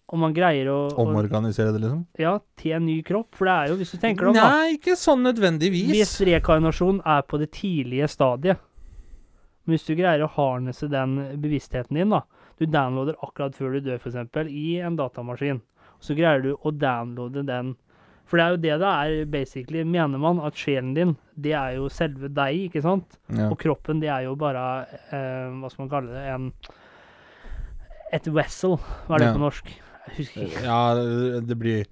Om 0.09 0.23
man 0.25 0.33
greier 0.33 0.71
å, 0.73 0.77
Omorganisere 1.03 1.73
det, 1.75 1.83
liksom? 1.83 1.99
Ja, 2.17 2.39
til 2.57 2.73
en 2.79 2.87
ny 2.89 3.03
kropp. 3.05 3.35
For 3.37 3.45
det 3.45 3.55
er 3.55 3.73
jo, 3.73 3.75
hvis 3.83 3.91
du 3.93 3.99
tenker 4.01 4.25
deg 4.25 4.31
om, 4.31 4.39
da 4.39 4.47
Nei, 4.55 4.77
ikke 4.79 4.95
sånn 4.97 5.21
nødvendigvis. 5.27 5.91
Hvis 5.93 6.15
rekarnasjon 6.31 7.03
er 7.05 7.27
på 7.29 7.41
det 7.43 7.51
tidlige 7.53 8.09
stadiet 8.09 8.57
Men 9.67 9.75
Hvis 9.75 9.85
du 9.85 9.93
greier 9.99 10.25
å 10.25 10.31
harnesse 10.33 10.89
den 10.89 11.19
bevisstheten 11.43 11.99
din, 12.01 12.15
da 12.17 12.23
Du 12.57 12.65
downloader 12.65 13.19
akkurat 13.23 13.53
før 13.55 13.77
du 13.77 13.81
dør, 13.91 14.01
f.eks., 14.01 14.49
i 14.49 14.79
en 14.81 14.97
datamaskin. 14.97 15.61
Så 16.01 16.17
greier 16.17 16.41
du 16.41 16.55
å 16.57 16.73
downloade 16.73 17.45
den 17.47 17.75
For 18.29 18.39
det 18.41 18.45
er 18.47 18.55
jo 18.55 18.61
det 18.65 18.79
det 18.81 18.93
er, 18.95 19.25
basically, 19.29 19.85
mener 19.85 20.19
man, 20.21 20.41
at 20.41 20.57
sjelen 20.57 20.95
din, 20.97 21.13
det 21.37 21.53
er 21.53 21.77
jo 21.77 21.89
selve 21.93 22.29
deg, 22.33 22.65
ikke 22.71 22.81
sant? 22.85 23.19
Ja. 23.29 23.51
Og 23.53 23.59
kroppen, 23.61 24.01
det 24.01 24.09
er 24.09 24.25
jo 24.25 24.33
bare 24.41 24.65
eh, 25.13 25.53
Hva 25.61 25.69
skal 25.73 25.85
man 25.85 25.93
kalle 25.93 26.17
det? 26.17 26.25
En 26.33 26.49
Et 28.13 28.25
vessel. 28.33 28.79
Hva 29.07 29.19
er 29.19 29.19
det 29.21 29.29
Ja. 29.29 29.35
på 29.37 29.43
norsk? 29.45 29.69
Jeg 30.09 30.17
husker 30.19 30.47
ikke. 30.49 30.65
ja, 30.65 31.41
det 31.45 31.59
blir 31.59 31.85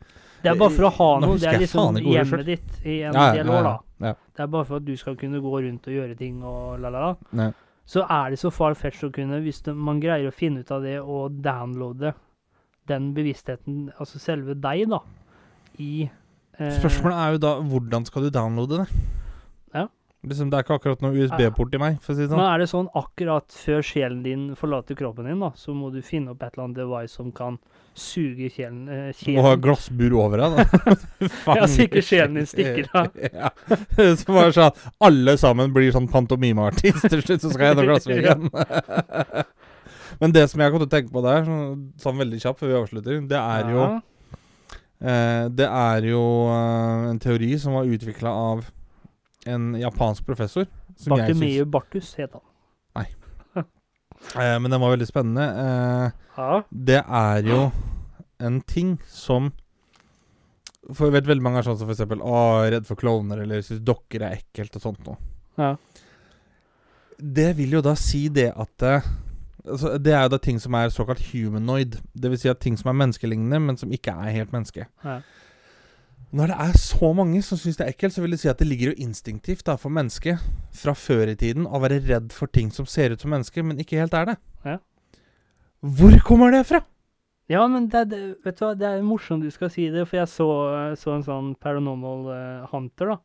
Det 0.43 0.51
er 0.53 0.59
bare 0.61 0.75
for 0.75 0.89
å 0.89 0.93
ha 0.97 1.11
noe. 1.25 1.39
Det 1.41 1.51
er 1.51 1.63
liksom 1.63 2.01
hjemmet 2.03 2.47
ditt 2.49 2.83
i 2.85 3.01
en 3.09 3.17
ja, 3.17 3.31
del 3.37 3.51
år, 3.51 3.63
da. 3.71 3.77
ja. 4.11 4.17
Det 4.37 4.45
er 4.45 4.51
bare 4.53 4.69
for 4.69 4.81
at 4.81 4.87
du 4.87 4.95
skal 5.01 5.17
kunne 5.21 5.41
gå 5.43 5.55
rundt 5.65 5.89
og 5.89 5.97
gjøre 5.97 6.19
ting 6.19 6.43
og 6.45 6.77
la-la-la. 6.83 7.51
Så 7.87 8.03
er 8.03 8.33
det 8.35 8.39
så 8.43 8.51
far-fetch 8.51 9.05
å 9.07 9.13
kunne, 9.15 9.39
hvis 9.45 9.63
det, 9.63 9.77
man 9.79 10.01
greier 10.03 10.27
å 10.27 10.35
finne 10.35 10.65
ut 10.65 10.71
av 10.75 10.83
det 10.83 10.97
og 10.99 11.37
downloade 11.43 12.17
den 12.91 13.13
bevisstheten, 13.15 13.91
altså 13.99 14.19
selve 14.23 14.57
deg, 14.59 14.87
da, 14.91 15.01
i 15.83 16.07
eh, 16.07 16.75
Spørsmålet 16.79 17.19
er 17.19 17.37
jo 17.37 17.41
da 17.43 17.53
hvordan 17.63 18.07
skal 18.09 18.27
du 18.27 18.33
downloade 18.35 18.83
det? 18.83 19.05
Ja. 19.75 19.87
Liksom, 20.27 20.51
det 20.51 20.59
er 20.59 20.67
ikke 20.67 20.79
akkurat 20.81 21.03
noe 21.05 21.15
USB-port 21.15 21.75
i 21.77 21.83
meg, 21.83 21.99
for 22.03 22.15
å 22.15 22.19
si 22.19 22.25
det 22.25 22.33
Men 22.33 22.41
sånn. 22.41 22.53
er 22.53 22.63
det 22.63 22.69
sånn 22.73 22.91
akkurat 22.99 23.59
før 23.65 23.87
sjelen 23.87 24.23
din 24.27 24.47
forlater 24.59 24.99
kroppen 24.99 25.29
din, 25.31 25.43
da, 25.43 25.53
så 25.59 25.75
må 25.77 25.93
du 25.95 26.01
finne 26.03 26.35
opp 26.35 26.43
et 26.43 26.55
eller 26.55 26.69
annet 26.69 26.81
device 26.83 27.15
som 27.19 27.31
kan 27.35 27.61
suge 27.97 28.49
kjelen 28.53 28.89
eh, 28.93 29.21
må 29.35 29.45
ha 29.47 29.55
glassbur 29.61 30.15
over 30.21 30.43
deg, 30.43 30.57
da. 30.57 30.97
Ja, 31.59 31.67
så 31.71 31.87
ikke 31.87 32.03
kjelen 32.05 32.39
din 32.41 32.49
stikker 32.49 32.91
av. 32.97 33.15
ja. 33.41 33.53
Så 34.21 34.35
bare 34.35 34.53
sånn 34.55 34.83
alle 35.09 35.37
sammen 35.41 35.73
blir 35.75 35.95
sånn 35.95 36.09
pantomimeartist 36.13 37.09
til 37.09 37.23
slutt, 37.25 37.45
så 37.45 37.53
skal 37.53 37.65
jeg 37.65 37.75
gjennom 37.75 37.89
glassveggen. 37.93 39.47
Men 40.21 40.33
det 40.33 40.47
som 40.53 40.63
jeg 40.63 40.73
kom 40.73 40.83
til 40.83 40.89
å 40.89 40.95
tenke 40.97 41.13
på 41.13 41.25
der, 41.25 41.45
sånn, 41.49 41.81
sånn 42.01 42.21
veldig 42.21 42.43
kjapt 42.45 42.63
før 42.63 42.73
vi 42.73 42.79
avslutter, 42.83 43.25
det 43.33 43.41
er 43.41 43.73
jo 43.75 43.81
Ja. 43.87 43.95
Eh, 44.97 45.47
det 45.53 45.67
er 45.69 46.07
jo 46.09 46.23
eh, 46.49 47.11
en 47.11 47.19
teori 47.21 47.51
som 47.61 47.75
var 47.77 47.85
utvikla 47.93 48.31
av 48.33 48.63
en 49.47 49.75
japansk 49.77 50.25
professor 50.25 50.65
Bartumeu 51.05 51.67
Bartus 51.69 52.15
het 52.17 52.33
han. 52.33 52.41
Eh, 54.37 54.59
Men 54.59 54.71
den 54.71 54.81
var 54.81 54.95
veldig 54.97 55.09
spennende. 55.09 55.47
Eh, 55.65 56.11
Ja. 56.37 56.63
det 56.71 57.03
er 57.09 57.43
jo 57.43 57.73
en 58.41 58.61
ting 58.61 58.99
som 59.09 59.53
For 60.93 61.07
jeg 61.07 61.15
vet 61.17 61.27
veldig 61.31 61.43
mange 61.43 61.59
er 61.59 61.63
sånn 61.67 61.79
som 61.79 61.89
Å, 61.89 62.65
er 62.67 62.71
redd 62.77 62.87
for 62.87 62.95
klovner, 62.97 63.41
eller 63.43 63.63
syns 63.63 63.81
dokker 63.83 64.23
er 64.23 64.37
ekkelt 64.39 64.77
og 64.77 64.83
sånt 64.83 65.07
noe. 65.07 65.17
ja. 65.59 65.77
Det 67.19 67.57
vil 67.57 67.71
jo 67.79 67.81
da 67.81 67.95
si 67.97 68.27
det 68.29 68.51
at 68.55 68.83
eh, 68.85 69.01
altså, 69.67 69.97
Det 69.99 70.13
er 70.13 70.23
jo 70.27 70.29
da 70.35 70.39
ting 70.39 70.59
som 70.61 70.75
er 70.75 70.91
såkalt 70.93 71.23
humanoid. 71.33 71.97
Det 72.15 72.31
vil 72.31 72.39
si 72.39 72.49
at 72.53 72.61
ting 72.61 72.77
som 72.77 72.91
er 72.93 72.99
menneskelignende, 73.07 73.59
men 73.61 73.77
som 73.81 73.91
ikke 73.91 74.13
er 74.13 74.35
helt 74.37 74.53
menneske. 74.53 74.85
Ja. 75.05 75.21
Når 76.35 76.51
det 76.51 76.57
er 76.59 76.79
så 76.81 77.13
mange 77.15 77.39
som 77.47 77.59
syns 77.61 77.79
det 77.79 77.85
er 77.87 77.93
ekkelt, 77.95 78.17
så 78.17 78.23
vil 78.25 78.35
det 78.35 78.41
si 78.43 78.49
at 78.51 78.59
det 78.59 78.67
ligger 78.67 78.91
jo 78.91 79.05
instinktivt 79.05 79.63
da 79.69 79.77
for 79.79 79.95
mennesket 79.95 80.43
fra 80.75 80.97
før 80.99 81.31
i 81.31 81.37
tiden 81.39 81.69
å 81.69 81.81
være 81.83 82.01
redd 82.09 82.35
for 82.35 82.51
ting 82.51 82.73
som 82.75 82.89
ser 82.91 83.15
ut 83.15 83.23
som 83.23 83.31
mennesker, 83.31 83.63
men 83.63 83.79
ikke 83.83 84.01
helt 84.01 84.17
er 84.19 84.33
det. 84.33 84.37
Ja. 84.67 84.81
Hvor 85.87 86.19
kommer 86.27 86.51
det 86.51 86.65
fra? 86.67 86.83
Ja, 87.47 87.63
men 87.71 87.87
det, 87.93 88.09
det, 88.11 88.21
vet 88.43 88.59
du 88.59 88.65
hva, 88.65 88.73
det 88.75 88.89
er 88.91 89.07
morsomt 89.07 89.47
du 89.47 89.53
skal 89.55 89.71
si 89.71 89.87
det, 89.95 90.03
for 90.11 90.19
jeg 90.19 90.31
så, 90.33 90.49
så 90.99 91.15
en 91.15 91.27
sånn 91.27 91.53
Paranormal 91.63 92.27
uh, 92.27 92.67
Hunter, 92.73 93.15
da. 93.15 93.19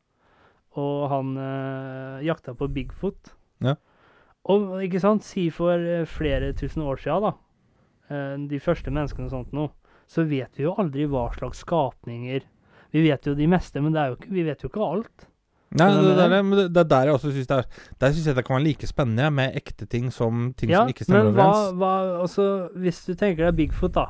Og 0.77 1.07
han 1.11 1.33
uh, 1.41 2.21
jakta 2.23 2.53
på 2.55 2.69
Bigfoot. 2.71 3.33
Ja. 3.65 3.79
Og 4.53 4.77
ikke 4.85 5.01
sant, 5.01 5.25
si 5.25 5.49
for 5.53 5.77
eh, 5.77 6.05
flere 6.09 6.53
tusen 6.57 6.85
år 6.85 7.01
sia, 7.01 7.21
da, 7.23 7.37
Uh, 8.11 8.35
de 8.51 8.57
første 8.59 8.91
menneskene 8.91 9.29
og 9.29 9.31
sånt 9.31 9.53
nå, 9.55 9.69
så 10.11 10.25
vet 10.27 10.57
vi 10.59 10.65
jo 10.65 10.73
aldri 10.81 11.05
hva 11.07 11.29
slags 11.31 11.61
skapninger 11.63 12.41
Vi 12.91 13.03
vet 13.05 13.27
jo 13.27 13.35
de 13.37 13.47
meste, 13.49 13.81
men 13.83 13.93
det 13.95 14.07
jo 14.11 14.17
ikke, 14.19 14.31
vi 14.35 14.47
vet 14.47 14.63
jo 14.63 14.71
ikke 14.71 14.87
alt. 14.87 15.27
Nei, 15.71 15.87
det, 15.87 15.99
du 16.03 16.09
det, 16.11 16.63
det? 16.75 16.81
er 16.81 16.87
der 16.91 17.05
jeg 17.07 17.15
også 17.15 17.29
syns 17.31 17.47
det 17.47 17.57
er 17.61 17.83
Der 18.01 18.11
syns 18.11 18.25
jeg 18.27 18.35
det 18.35 18.43
kan 18.43 18.57
være 18.57 18.65
like 18.65 18.87
spennende 18.89 19.29
med 19.31 19.53
ekte 19.55 19.85
ting 19.87 20.09
som 20.11 20.49
ting 20.59 20.73
ja, 20.73 20.81
som 20.81 20.91
ikke 20.91 21.05
stemmer 21.07 21.29
men 21.29 21.37
hva, 21.37 21.45
overens. 21.45 21.77
hva 21.79 21.91
Altså, 22.25 22.47
hvis 22.83 22.99
du 23.05 23.13
tenker 23.13 23.47
deg 23.47 23.55
Bigfoot, 23.55 23.93
da. 23.95 24.09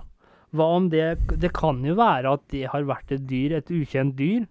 Hva 0.58 0.72
om 0.80 0.90
det 0.90 1.06
Det 1.38 1.52
kan 1.54 1.84
jo 1.86 1.94
være 2.00 2.34
at 2.34 2.48
det 2.50 2.66
har 2.72 2.88
vært 2.90 3.14
et 3.14 3.28
dyr, 3.30 3.60
et 3.60 3.70
ukjent 3.70 4.18
dyr, 4.18 4.48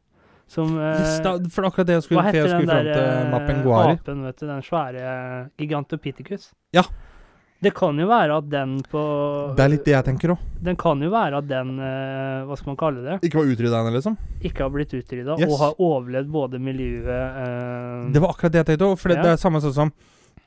som 0.50 0.78
eh, 0.78 1.02
Yes, 1.02 1.18
da, 1.26 1.34
for 1.50 1.66
akkurat 1.66 1.90
det 1.90 1.98
jeg 1.98 2.06
skulle, 2.06 2.22
Hva 2.22 2.30
heter 2.30 2.54
den 2.54 2.70
der 2.70 2.92
eh, 2.94 3.34
apen, 3.40 3.66
vet 3.66 4.06
du? 4.06 4.46
Den 4.46 4.62
svære 4.66 5.10
Gigantopithecus? 5.58 6.52
Ja. 6.76 6.86
Det 7.62 7.74
kan 7.76 7.98
jo 8.00 8.06
være 8.08 8.36
at 8.40 8.46
den 8.48 8.78
på 8.88 9.00
Det 9.56 9.60
er 9.64 9.68
litt 9.68 9.84
det 9.84 9.92
jeg 9.92 10.04
tenker 10.06 10.30
òg. 10.32 10.44
Den 10.64 10.76
kan 10.80 11.00
jo 11.04 11.10
være 11.12 11.36
at 11.42 11.48
den, 11.48 11.74
eh, 11.78 12.44
hva 12.48 12.56
skal 12.56 12.70
man 12.72 12.76
kalle 12.80 13.02
det, 13.04 13.18
Ikke 13.28 13.36
var 13.42 13.50
utrydda 13.52 13.80
ennå, 13.82 13.92
liksom. 13.98 14.16
ikke 14.40 14.62
har 14.64 14.70
blitt 14.70 14.94
utrydda 14.96 15.36
Yes. 15.38 15.50
og 15.52 15.58
har 15.58 15.74
overlevd 15.78 16.30
både 16.32 16.58
miljøet 16.58 17.36
eh, 17.44 18.12
Det 18.14 18.22
var 18.22 18.30
akkurat 18.32 18.52
det 18.52 18.62
jeg 18.62 18.66
tenkte 18.72 18.88
òg. 18.88 18.96
For 18.98 19.08
det, 19.12 19.16
Ja. 19.18 19.22
det 19.22 19.30
er 19.34 19.36
samme 19.44 19.60
sånn 19.60 19.74
som 19.76 19.92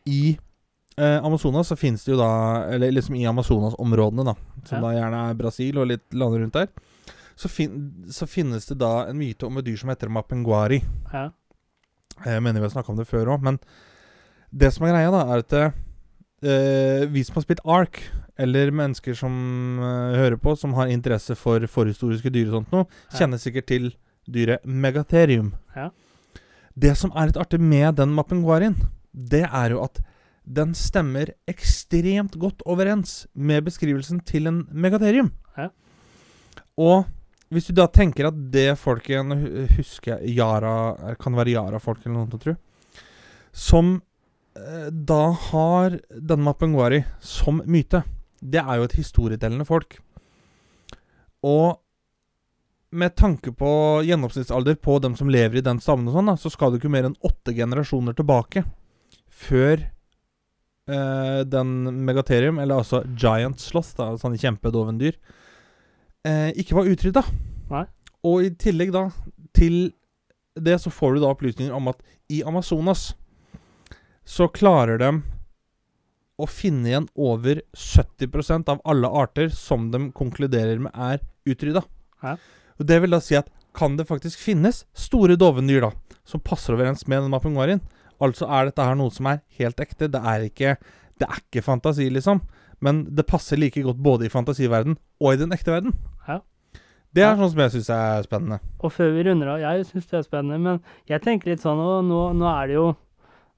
i 0.09 0.37
eh, 0.97 1.19
Amazonas 1.23 1.67
så 1.69 1.77
finnes 1.77 2.03
det 2.03 2.11
jo 2.13 2.17
da 2.17 2.65
Eller 2.73 2.91
liksom 2.91 3.15
i 3.15 3.25
Amazonas-områdene, 3.29 4.25
da, 4.25 4.33
som 4.65 4.81
Ja. 4.81 4.81
da 4.81 4.97
gjerne 4.99 5.29
er 5.29 5.33
Brasil 5.35 5.77
og 5.77 5.87
litt 5.87 6.13
land 6.13 6.33
rundt 6.41 6.53
der, 6.53 6.67
så, 7.35 7.47
fin 7.49 7.93
så 8.09 8.25
finnes 8.27 8.65
det 8.69 8.77
da 8.79 9.05
en 9.07 9.17
myte 9.17 9.43
om 9.45 9.57
et 9.57 9.65
dyr 9.65 9.77
som 9.77 9.89
heter 9.89 10.09
mapenguari. 10.09 10.81
ja. 11.13 11.29
Jeg 12.25 12.41
mener 12.43 12.59
vi 12.61 12.67
har 12.69 12.69
snakka 12.81 12.89
om 12.89 12.97
det 12.97 13.07
før 13.07 13.25
òg, 13.37 13.41
men 13.41 13.59
det 14.55 14.71
som 14.73 14.85
er 14.85 14.91
greia, 14.93 15.09
da, 15.11 15.33
er 15.33 15.39
at 15.39 15.53
eh, 15.53 15.71
vi 17.13 17.23
som 17.23 17.35
har 17.39 17.45
spilt 17.45 17.61
Ark, 17.65 17.99
eller 18.37 18.71
mennesker 18.73 19.15
som 19.15 19.33
eh, 19.79 20.15
hører 20.19 20.37
på, 20.41 20.55
som 20.57 20.73
har 20.77 20.87
interesse 20.91 21.35
for 21.39 21.63
forhistoriske 21.69 22.31
dyr 22.33 22.49
og 22.49 22.57
sånt 22.59 22.71
noe, 22.73 22.87
Ja. 23.11 23.17
kjenner 23.19 23.37
sikkert 23.41 23.67
til 23.69 23.91
dyret 24.27 24.63
megatherium. 24.65 25.53
Ja. 25.75 25.89
Det 26.75 26.95
som 26.97 27.11
er 27.15 27.27
litt 27.29 27.37
artig 27.37 27.59
med 27.61 27.95
den 27.99 28.13
mapenguarien, 28.17 28.75
det 29.13 29.43
er 29.45 29.69
jo 29.75 29.83
at 29.83 29.99
den 30.43 30.73
stemmer 30.75 31.29
ekstremt 31.47 32.33
godt 32.41 32.63
overens 32.65 33.27
med 33.35 33.63
beskrivelsen 33.63 34.23
til 34.25 34.47
en 34.49 34.63
megatherium. 34.73 35.29
Ja. 35.57 35.69
Og 36.77 37.05
hvis 37.53 37.67
du 37.69 37.73
da 37.77 37.85
tenker 37.87 38.27
at 38.31 38.39
det 38.51 38.73
folket 38.81 39.29
husker 39.77 40.17
jeg 40.17 40.37
Yara 40.39 41.15
Kan 41.21 41.33
det 41.35 41.37
være 41.43 41.53
Yara-folk 41.53 41.99
eller 42.01 42.15
noe 42.17 42.25
sånt, 42.31 42.41
tror 42.41 42.55
jeg. 42.55 42.61
Som 43.53 43.91
eh, 43.95 44.01
da 44.53 45.21
har 45.49 45.95
den 46.13 46.43
Mapenguari 46.45 46.99
som 47.21 47.61
myte. 47.65 48.03
Det 48.37 48.61
er 48.61 48.77
jo 48.77 48.85
et 48.85 48.97
historietellende 48.99 49.65
folk. 49.65 49.97
Og 51.43 51.79
med 52.93 53.15
tanke 53.17 53.51
på 53.57 53.71
gjennomsnittsalder 54.05 54.77
på 54.81 54.99
dem 55.01 55.15
som 55.17 55.31
lever 55.31 55.59
i 55.59 55.65
den 55.65 55.79
stammen, 55.81 56.07
og 56.09 56.17
sånn 56.17 56.29
da, 56.29 56.37
så 56.37 56.51
skal 56.53 56.71
det 56.71 56.81
ikke 56.81 56.91
mer 56.93 57.07
enn 57.09 57.17
åtte 57.25 57.55
generasjoner 57.57 58.15
tilbake 58.17 58.63
før 59.33 59.81
eh, 59.81 61.39
den 61.49 61.73
megaterium, 62.05 62.61
eller 62.61 62.83
altså 62.83 63.01
Giant 63.17 63.63
Sloth, 63.63 63.95
da, 63.97 64.11
sånne 64.21 64.39
kjempedovendyr, 64.41 65.17
eh, 66.27 66.51
ikke 66.61 66.77
var 66.77 66.91
utrydda. 66.91 67.25
Nei. 67.73 67.83
Og 68.29 68.45
i 68.45 68.53
tillegg 68.61 68.93
da 68.93 69.07
til 69.57 69.89
det 70.53 70.77
så 70.83 70.93
får 70.93 71.15
du 71.15 71.23
da 71.23 71.33
opplysninger 71.33 71.73
om 71.73 71.89
at 71.89 72.03
i 72.31 72.43
Amazonas 72.45 73.11
så 74.25 74.47
klarer 74.51 74.99
de 75.01 75.11
å 76.41 76.47
finne 76.49 76.89
igjen 76.89 77.07
over 77.13 77.61
70% 77.77 78.71
av 78.71 78.81
alle 78.89 79.09
arter 79.09 79.51
som 79.53 79.89
de 79.93 80.07
konkluderer 80.15 80.79
med 80.81 80.95
er 80.95 81.21
utrydda. 81.45 81.83
Ja. 82.23 82.37
Og 82.79 82.87
Det 82.89 83.01
vil 83.03 83.13
da 83.13 83.19
si 83.21 83.37
at 83.37 83.51
kan 83.73 83.97
det 83.97 84.07
faktisk 84.09 84.39
finnes 84.41 84.83
store 84.93 85.37
dovendyr 85.39 85.85
da, 85.85 85.91
som 86.25 86.41
passer 86.41 86.75
overens 86.75 87.05
med 87.07 87.23
den 87.23 87.33
mapenguarien? 87.33 87.81
Altså 88.21 88.47
er 88.47 88.69
dette 88.69 88.85
her 88.85 88.97
noe 88.97 89.11
som 89.13 89.27
er 89.29 89.41
helt 89.57 89.79
ekte. 89.81 90.09
Det 90.11 90.19
er 90.19 90.47
ikke, 90.47 90.75
det 91.19 91.27
er 91.27 91.41
ikke 91.41 91.65
fantasi, 91.65 92.07
liksom. 92.13 92.41
Men 92.83 93.03
det 93.15 93.27
passer 93.27 93.59
like 93.59 93.81
godt 93.83 94.01
både 94.03 94.27
i 94.27 94.31
fantasiverden 94.31 94.97
og 95.21 95.33
i 95.33 95.39
den 95.39 95.53
ekte 95.55 95.73
verden. 95.73 95.95
Ja. 96.27 96.39
Det 97.13 97.21
er 97.21 97.35
sånn 97.37 97.51
som 97.51 97.61
jeg 97.61 97.73
syns 97.75 97.89
er 97.93 98.25
spennende. 98.25 98.59
Og 98.81 98.93
før 98.93 99.11
vi 99.13 99.25
runder 99.27 99.53
av, 99.53 99.61
jeg 99.61 99.85
syns 99.89 100.07
det 100.09 100.17
er 100.17 100.25
spennende, 100.25 100.57
men 100.59 101.09
jeg 101.09 101.21
tenker 101.21 101.51
litt 101.51 101.61
sånn 101.61 101.77
Og 101.77 101.99
nå, 102.07 102.21
nå 102.39 102.47
er 102.49 102.71
det 102.71 102.77
jo 102.79 102.87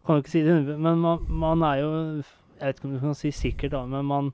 Kan 0.05 0.15
jo 0.19 0.21
ikke 0.23 0.33
si 0.35 0.41
det 0.45 0.55
men 0.77 0.99
man, 1.01 1.23
man 1.29 1.63
er 1.65 1.79
jo 1.81 1.91
Jeg 2.21 2.61
vet 2.67 2.77
ikke 2.79 2.87
om 2.89 2.93
du 2.93 2.99
kan 3.03 3.15
si 3.17 3.31
sikkert, 3.35 3.71
da, 3.73 3.85
men 3.89 4.05
man 4.05 4.33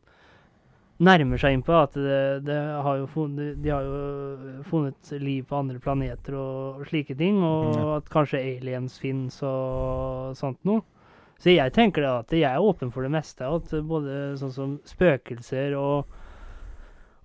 nærmer 1.02 1.40
seg 1.42 1.56
inn 1.56 1.64
på 1.66 1.74
at 1.74 1.96
det, 1.98 2.44
det 2.46 2.58
har 2.86 3.00
funnet, 3.10 3.56
de 3.64 3.72
har 3.74 3.82
jo 3.88 4.62
funnet 4.70 5.14
liv 5.18 5.48
på 5.50 5.58
andre 5.58 5.80
planeter 5.82 6.36
og 6.38 6.84
slike 6.86 7.16
ting, 7.18 7.40
og 7.42 7.72
Ja. 7.74 7.86
at 7.98 8.10
kanskje 8.14 8.38
aliens 8.44 9.00
finnes 9.02 9.40
og 9.42 10.36
sånt 10.38 10.60
noe. 10.70 10.84
Så 11.42 11.50
jeg 11.56 11.74
tenker 11.74 12.06
det 12.06 12.12
at 12.12 12.36
jeg 12.38 12.46
er 12.52 12.62
åpen 12.62 12.92
for 12.94 13.02
det 13.02 13.10
meste. 13.16 13.42
At 13.50 13.72
både 13.90 14.36
sånn 14.38 14.54
som 14.54 14.76
spøkelser 14.86 15.74
og, 15.74 16.06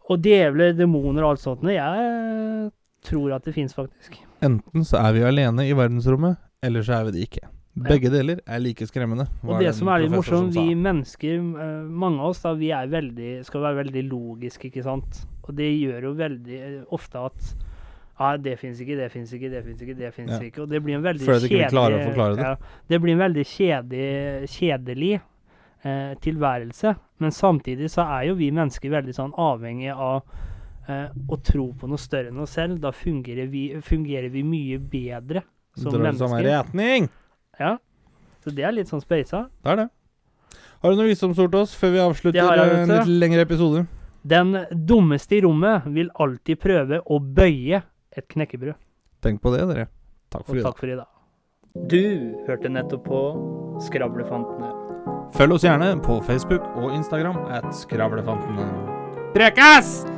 og 0.09 0.23
djevler, 0.25 0.73
demoner 0.73 1.27
og 1.27 1.35
alt 1.35 1.45
sånt. 1.45 1.61
Jeg 1.69 2.71
tror 3.05 3.35
at 3.37 3.45
det 3.45 3.53
fins, 3.59 3.77
faktisk. 3.77 4.17
Enten 4.41 4.89
så 4.89 5.03
er 5.05 5.13
vi 5.19 5.27
alene 5.29 5.69
i 5.69 5.77
verdensrommet, 5.77 6.41
eller 6.65 6.81
så 6.81 6.97
er 7.03 7.11
vi 7.11 7.19
det 7.19 7.27
ikke. 7.29 7.45
Begge 7.77 8.09
deler 8.09 8.41
er 8.49 8.59
like 8.65 8.87
skremmende. 8.89 9.27
Og 9.45 9.59
det 9.61 9.75
som 9.77 9.89
er 9.93 9.99
litt 10.07 10.11
morsomt, 10.15 10.55
vi 10.57 10.75
mennesker, 10.75 11.35
eh, 11.37 11.83
mange 11.93 12.21
av 12.25 12.31
oss, 12.33 12.41
da, 12.41 12.55
vi 12.57 12.71
er 12.73 12.87
veldig, 12.89 13.45
skal 13.45 13.61
være 13.67 13.83
veldig 13.85 14.05
logiske, 14.09 14.71
ikke 14.71 14.83
sant. 14.87 15.27
Og 15.45 15.55
det 15.59 15.69
gjør 15.77 16.07
jo 16.09 16.13
veldig 16.17 16.61
eh, 16.63 16.79
ofte 16.97 17.21
at 17.29 17.51
ja, 18.19 18.31
det 18.41 18.55
fins 18.59 18.81
ikke, 18.81 18.97
det 18.97 19.11
fins 19.13 19.33
ikke, 19.37 19.51
det 19.53 19.61
fins 19.67 19.83
ikke, 19.85 19.97
det 19.99 20.13
fins 20.17 20.31
Ja. 20.33 20.39
ikke. 20.41 20.63
Og 20.65 20.71
det 20.73 20.81
blir 20.83 20.97
en 20.97 21.03
veldig 21.05 21.21
kjedelig- 21.27 21.69
forklare 21.69 22.37
det. 22.37 22.43
Ja, 22.43 22.55
det 22.89 23.01
blir 23.03 23.13
en 23.13 23.19
veldig 23.27 23.45
kjedelig, 23.45 24.49
kjedelig 24.49 25.21
eh, 25.85 26.15
tilværelse. 26.25 26.97
Men 27.21 27.31
samtidig 27.31 27.91
så 27.93 28.07
er 28.09 28.29
jo 28.31 28.35
vi 28.41 28.51
mennesker 28.51 28.89
veldig 28.91 29.13
sånn 29.15 29.35
avhengig 29.37 29.93
av 29.93 30.23
eh, 30.89 31.09
å 31.29 31.37
tro 31.45 31.75
på 31.77 31.87
noe 31.93 32.01
større 32.01 32.29
enn 32.33 32.41
oss 32.41 32.57
selv. 32.57 32.81
Da 32.81 32.91
fungerer 32.91 33.51
vi, 33.53 33.69
fungerer 33.85 34.31
vi 34.33 34.43
mye 34.43 34.79
bedre 34.81 35.43
som 35.77 35.93
Drar 35.93 36.09
i 36.09 36.17
som 36.17 36.31
mennesker. 36.33 36.49
retning. 36.49 37.09
Ja. 37.61 37.77
Så 38.45 38.53
det 38.55 38.65
er 38.67 38.75
litt 38.77 38.91
sånn 38.91 39.03
speisa. 39.03 39.47
Det 39.65 39.73
er 39.73 39.77
det. 39.85 39.89
Har 40.83 40.93
du 40.93 41.01
noe 41.01 41.09
visdomsord 41.09 41.51
til 41.51 41.61
oss 41.65 41.75
før 41.75 41.95
vi 41.95 42.01
avslutter 42.05 42.39
jeg, 42.39 42.81
en 42.83 42.93
litt 42.93 43.13
lengre 43.23 43.43
episode? 43.47 43.87
Den 44.27 44.53
dummeste 44.87 45.39
i 45.39 45.43
rommet 45.45 45.87
vil 45.95 46.11
alltid 46.23 46.61
prøve 46.63 47.01
å 47.07 47.19
bøye 47.21 47.83
et 48.17 48.27
knekkebrød. 48.33 48.75
Tenk 49.23 49.41
på 49.43 49.53
det, 49.55 49.65
dere. 49.71 49.87
Takk 50.31 50.45
for 50.47 50.53
Og 50.53 50.59
i 50.59 50.63
dag. 50.63 50.67
takk 50.71 50.83
for 50.83 50.93
i 50.93 50.97
dag. 50.99 51.13
Du 51.89 52.03
hørte 52.49 52.71
nettopp 52.73 53.05
på 53.05 53.23
Skravlefantene. 53.87 54.73
Følg 55.37 55.57
oss 55.59 55.67
gjerne 55.67 55.93
på 56.03 56.21
Facebook 56.25 56.65
og 56.77 56.93
Instagram 56.97 57.37
at 57.53 57.69
Skravlefantene. 57.75 58.69
Prekas! 59.35 60.16